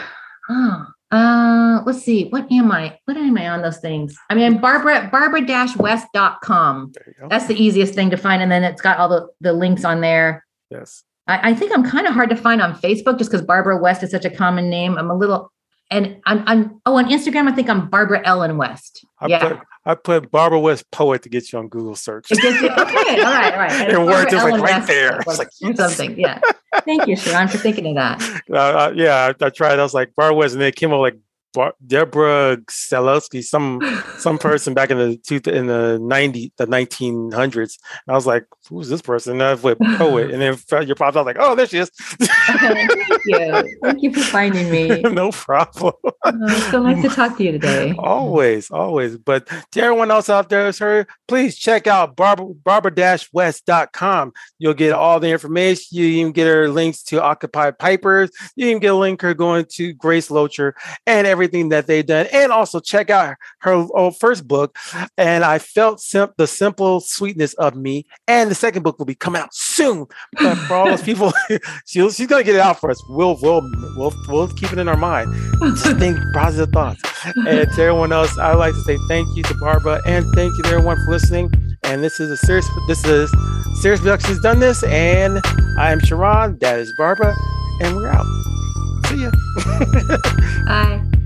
oh 0.48 0.86
uh, 1.12 1.82
let's 1.86 2.02
see. 2.02 2.28
What 2.28 2.50
am 2.52 2.70
I? 2.70 2.98
What 3.04 3.16
am 3.16 3.36
I 3.36 3.48
on 3.48 3.62
those 3.62 3.78
things? 3.78 4.16
I 4.28 4.34
mean, 4.34 4.44
I'm 4.44 4.60
Barbara, 4.60 5.08
barbara-west.com. 5.10 6.92
That's 7.28 7.46
the 7.46 7.60
easiest 7.60 7.94
thing 7.94 8.10
to 8.10 8.16
find. 8.16 8.40
And 8.42 8.52
then 8.52 8.62
it's 8.62 8.80
got 8.80 8.98
all 8.98 9.08
the, 9.08 9.26
the 9.40 9.52
links 9.52 9.84
on 9.84 10.00
there. 10.02 10.46
Yes. 10.70 11.02
I, 11.26 11.50
I 11.50 11.54
think 11.54 11.72
I'm 11.72 11.82
kind 11.84 12.06
of 12.06 12.14
hard 12.14 12.30
to 12.30 12.36
find 12.36 12.62
on 12.62 12.74
Facebook 12.74 13.18
just 13.18 13.30
because 13.30 13.44
Barbara 13.44 13.76
West 13.76 14.04
is 14.04 14.12
such 14.12 14.24
a 14.24 14.30
common 14.30 14.70
name. 14.70 14.96
I'm 14.96 15.10
a 15.10 15.16
little, 15.16 15.50
and 15.90 16.20
I'm, 16.24 16.44
I'm, 16.46 16.80
oh, 16.86 16.96
on 16.96 17.10
Instagram, 17.10 17.48
I 17.48 17.52
think 17.52 17.68
I'm 17.68 17.88
Barbara 17.88 18.22
Ellen 18.24 18.56
West. 18.56 19.04
I 19.18 19.26
yeah. 19.26 19.48
Put, 19.48 19.60
I 19.84 19.94
put 19.94 20.30
Barbara 20.30 20.60
West 20.60 20.90
poet 20.90 21.22
to 21.22 21.28
get 21.28 21.52
you 21.52 21.58
on 21.58 21.68
Google 21.68 21.96
search. 21.96 22.30
You, 22.30 22.38
okay, 22.38 22.70
all 22.70 22.76
right, 22.76 23.52
all 23.52 23.58
right. 23.58 23.72
And, 23.80 23.92
and 23.96 24.06
words 24.06 24.30
just 24.30 24.48
like 24.48 24.62
right 24.62 24.86
there. 24.86 25.18
It's 25.18 25.38
like 25.38 25.48
yes. 25.60 25.76
something, 25.78 26.18
yeah. 26.18 26.40
Thank 26.84 27.08
you, 27.08 27.16
Sharon, 27.16 27.48
for 27.48 27.58
thinking 27.58 27.86
of 27.88 27.94
that. 27.96 28.42
Uh, 28.50 28.56
uh, 28.56 28.92
yeah, 28.94 29.32
I, 29.40 29.44
I, 29.44 29.50
tried. 29.50 29.78
I 29.78 29.82
was 29.82 29.94
like 29.94 30.14
Barbara 30.16 30.34
West, 30.34 30.54
and 30.54 30.60
then 30.60 30.68
it 30.68 30.76
came 30.76 30.92
up 30.92 31.00
like 31.00 31.16
Bar- 31.52 31.74
Deborah 31.86 32.58
Selowski, 32.68 33.42
some 33.42 33.80
some 34.18 34.38
person 34.38 34.74
back 34.74 34.90
in 34.90 34.98
the 34.98 35.16
two, 35.16 35.40
in 35.50 35.66
the 35.66 35.98
ninety 36.00 36.52
the 36.56 36.66
nineteen 36.66 37.30
hundreds. 37.32 37.78
I 38.08 38.12
was 38.12 38.26
like, 38.26 38.46
who's 38.68 38.88
this 38.88 39.02
person? 39.02 39.34
And 39.34 39.42
I 39.42 39.54
went 39.54 39.80
poet, 39.96 40.30
and 40.30 40.40
then 40.40 40.86
your 40.86 40.96
pops. 40.96 41.16
I 41.16 41.20
was 41.20 41.26
like, 41.26 41.36
oh, 41.38 41.54
there 41.54 41.66
she 41.66 41.78
is. 41.78 41.90
Thank 41.90 42.90
you. 43.26 43.78
Thank 43.82 44.02
you 44.02 44.12
for 44.12 44.20
finding 44.20 44.70
me. 44.70 45.00
no 45.02 45.30
problem. 45.30 45.94
Oh, 46.24 46.68
so 46.70 46.82
nice 46.82 47.02
to 47.02 47.08
talk 47.14 47.36
to 47.38 47.44
you 47.44 47.52
today. 47.52 47.94
Always, 47.98 48.70
always. 48.70 49.16
But 49.16 49.46
to 49.72 49.82
everyone 49.82 50.10
else 50.10 50.28
out 50.28 50.48
there, 50.48 50.70
sir, 50.72 51.06
please 51.28 51.56
check 51.56 51.86
out 51.86 52.16
Barbara 52.16 52.46
Barbara-West.com. 52.46 54.32
You'll 54.58 54.74
get 54.74 54.92
all 54.92 55.20
the 55.20 55.28
information. 55.28 55.98
You 55.98 56.04
even 56.04 56.32
get 56.32 56.46
her 56.46 56.68
links 56.68 57.02
to 57.04 57.22
Occupy 57.22 57.72
Pipers. 57.72 58.30
You 58.56 58.68
even 58.68 58.80
get 58.80 58.92
a 58.92 58.96
link 58.96 59.22
her 59.22 59.34
going 59.34 59.66
to 59.72 59.92
Grace 59.94 60.28
Loescher 60.28 60.72
and 61.06 61.26
every 61.26 61.39
everything 61.40 61.70
that 61.70 61.86
they've 61.86 62.04
done, 62.04 62.26
and 62.32 62.52
also 62.52 62.80
check 62.80 63.10
out 63.10 63.36
her 63.60 64.10
first 64.12 64.46
book. 64.46 64.76
And 65.16 65.44
I 65.44 65.58
felt 65.58 66.00
sim- 66.00 66.32
the 66.36 66.46
simple 66.46 67.00
sweetness 67.00 67.54
of 67.54 67.74
me. 67.74 68.06
And 68.28 68.50
the 68.50 68.54
second 68.54 68.82
book 68.82 68.98
will 68.98 69.06
be 69.06 69.14
coming 69.14 69.40
out 69.40 69.54
soon. 69.54 70.06
But 70.38 70.56
for 70.56 70.74
all 70.74 70.86
those 70.86 71.02
people, 71.10 71.32
she's, 71.86 72.16
she's 72.16 72.26
gonna 72.26 72.44
get 72.44 72.54
it 72.54 72.60
out 72.60 72.78
for 72.80 72.90
us. 72.90 73.02
We'll 73.08 73.38
we'll 73.40 73.62
we'll 73.96 74.14
we'll 74.28 74.48
keep 74.48 74.72
it 74.72 74.78
in 74.78 74.88
our 74.88 74.96
mind. 74.96 75.34
Just 75.60 75.96
think 75.98 76.18
positive 76.34 76.72
thoughts. 76.72 77.00
And 77.24 77.70
to 77.72 77.82
everyone 77.82 78.12
else, 78.12 78.36
I'd 78.38 78.54
like 78.54 78.74
to 78.74 78.82
say 78.82 78.98
thank 79.08 79.34
you 79.36 79.42
to 79.44 79.54
Barbara 79.60 80.00
and 80.06 80.24
thank 80.34 80.56
you 80.56 80.62
to 80.64 80.68
everyone 80.70 80.96
for 81.04 81.12
listening. 81.12 81.50
And 81.82 82.04
this 82.04 82.20
is 82.20 82.30
a 82.30 82.36
serious 82.36 82.68
this 82.86 83.04
is 83.04 83.32
Serious 83.80 84.00
Productions 84.00 84.40
done 84.40 84.60
this, 84.60 84.82
and 84.84 85.40
I 85.78 85.90
am 85.90 86.00
Sharon. 86.00 86.58
That 86.58 86.78
is 86.78 86.92
Barbara, 86.98 87.34
and 87.80 87.96
we're 87.96 88.08
out. 88.08 88.26
See 89.06 89.22
ya. 89.22 89.30
Bye. 90.66 91.19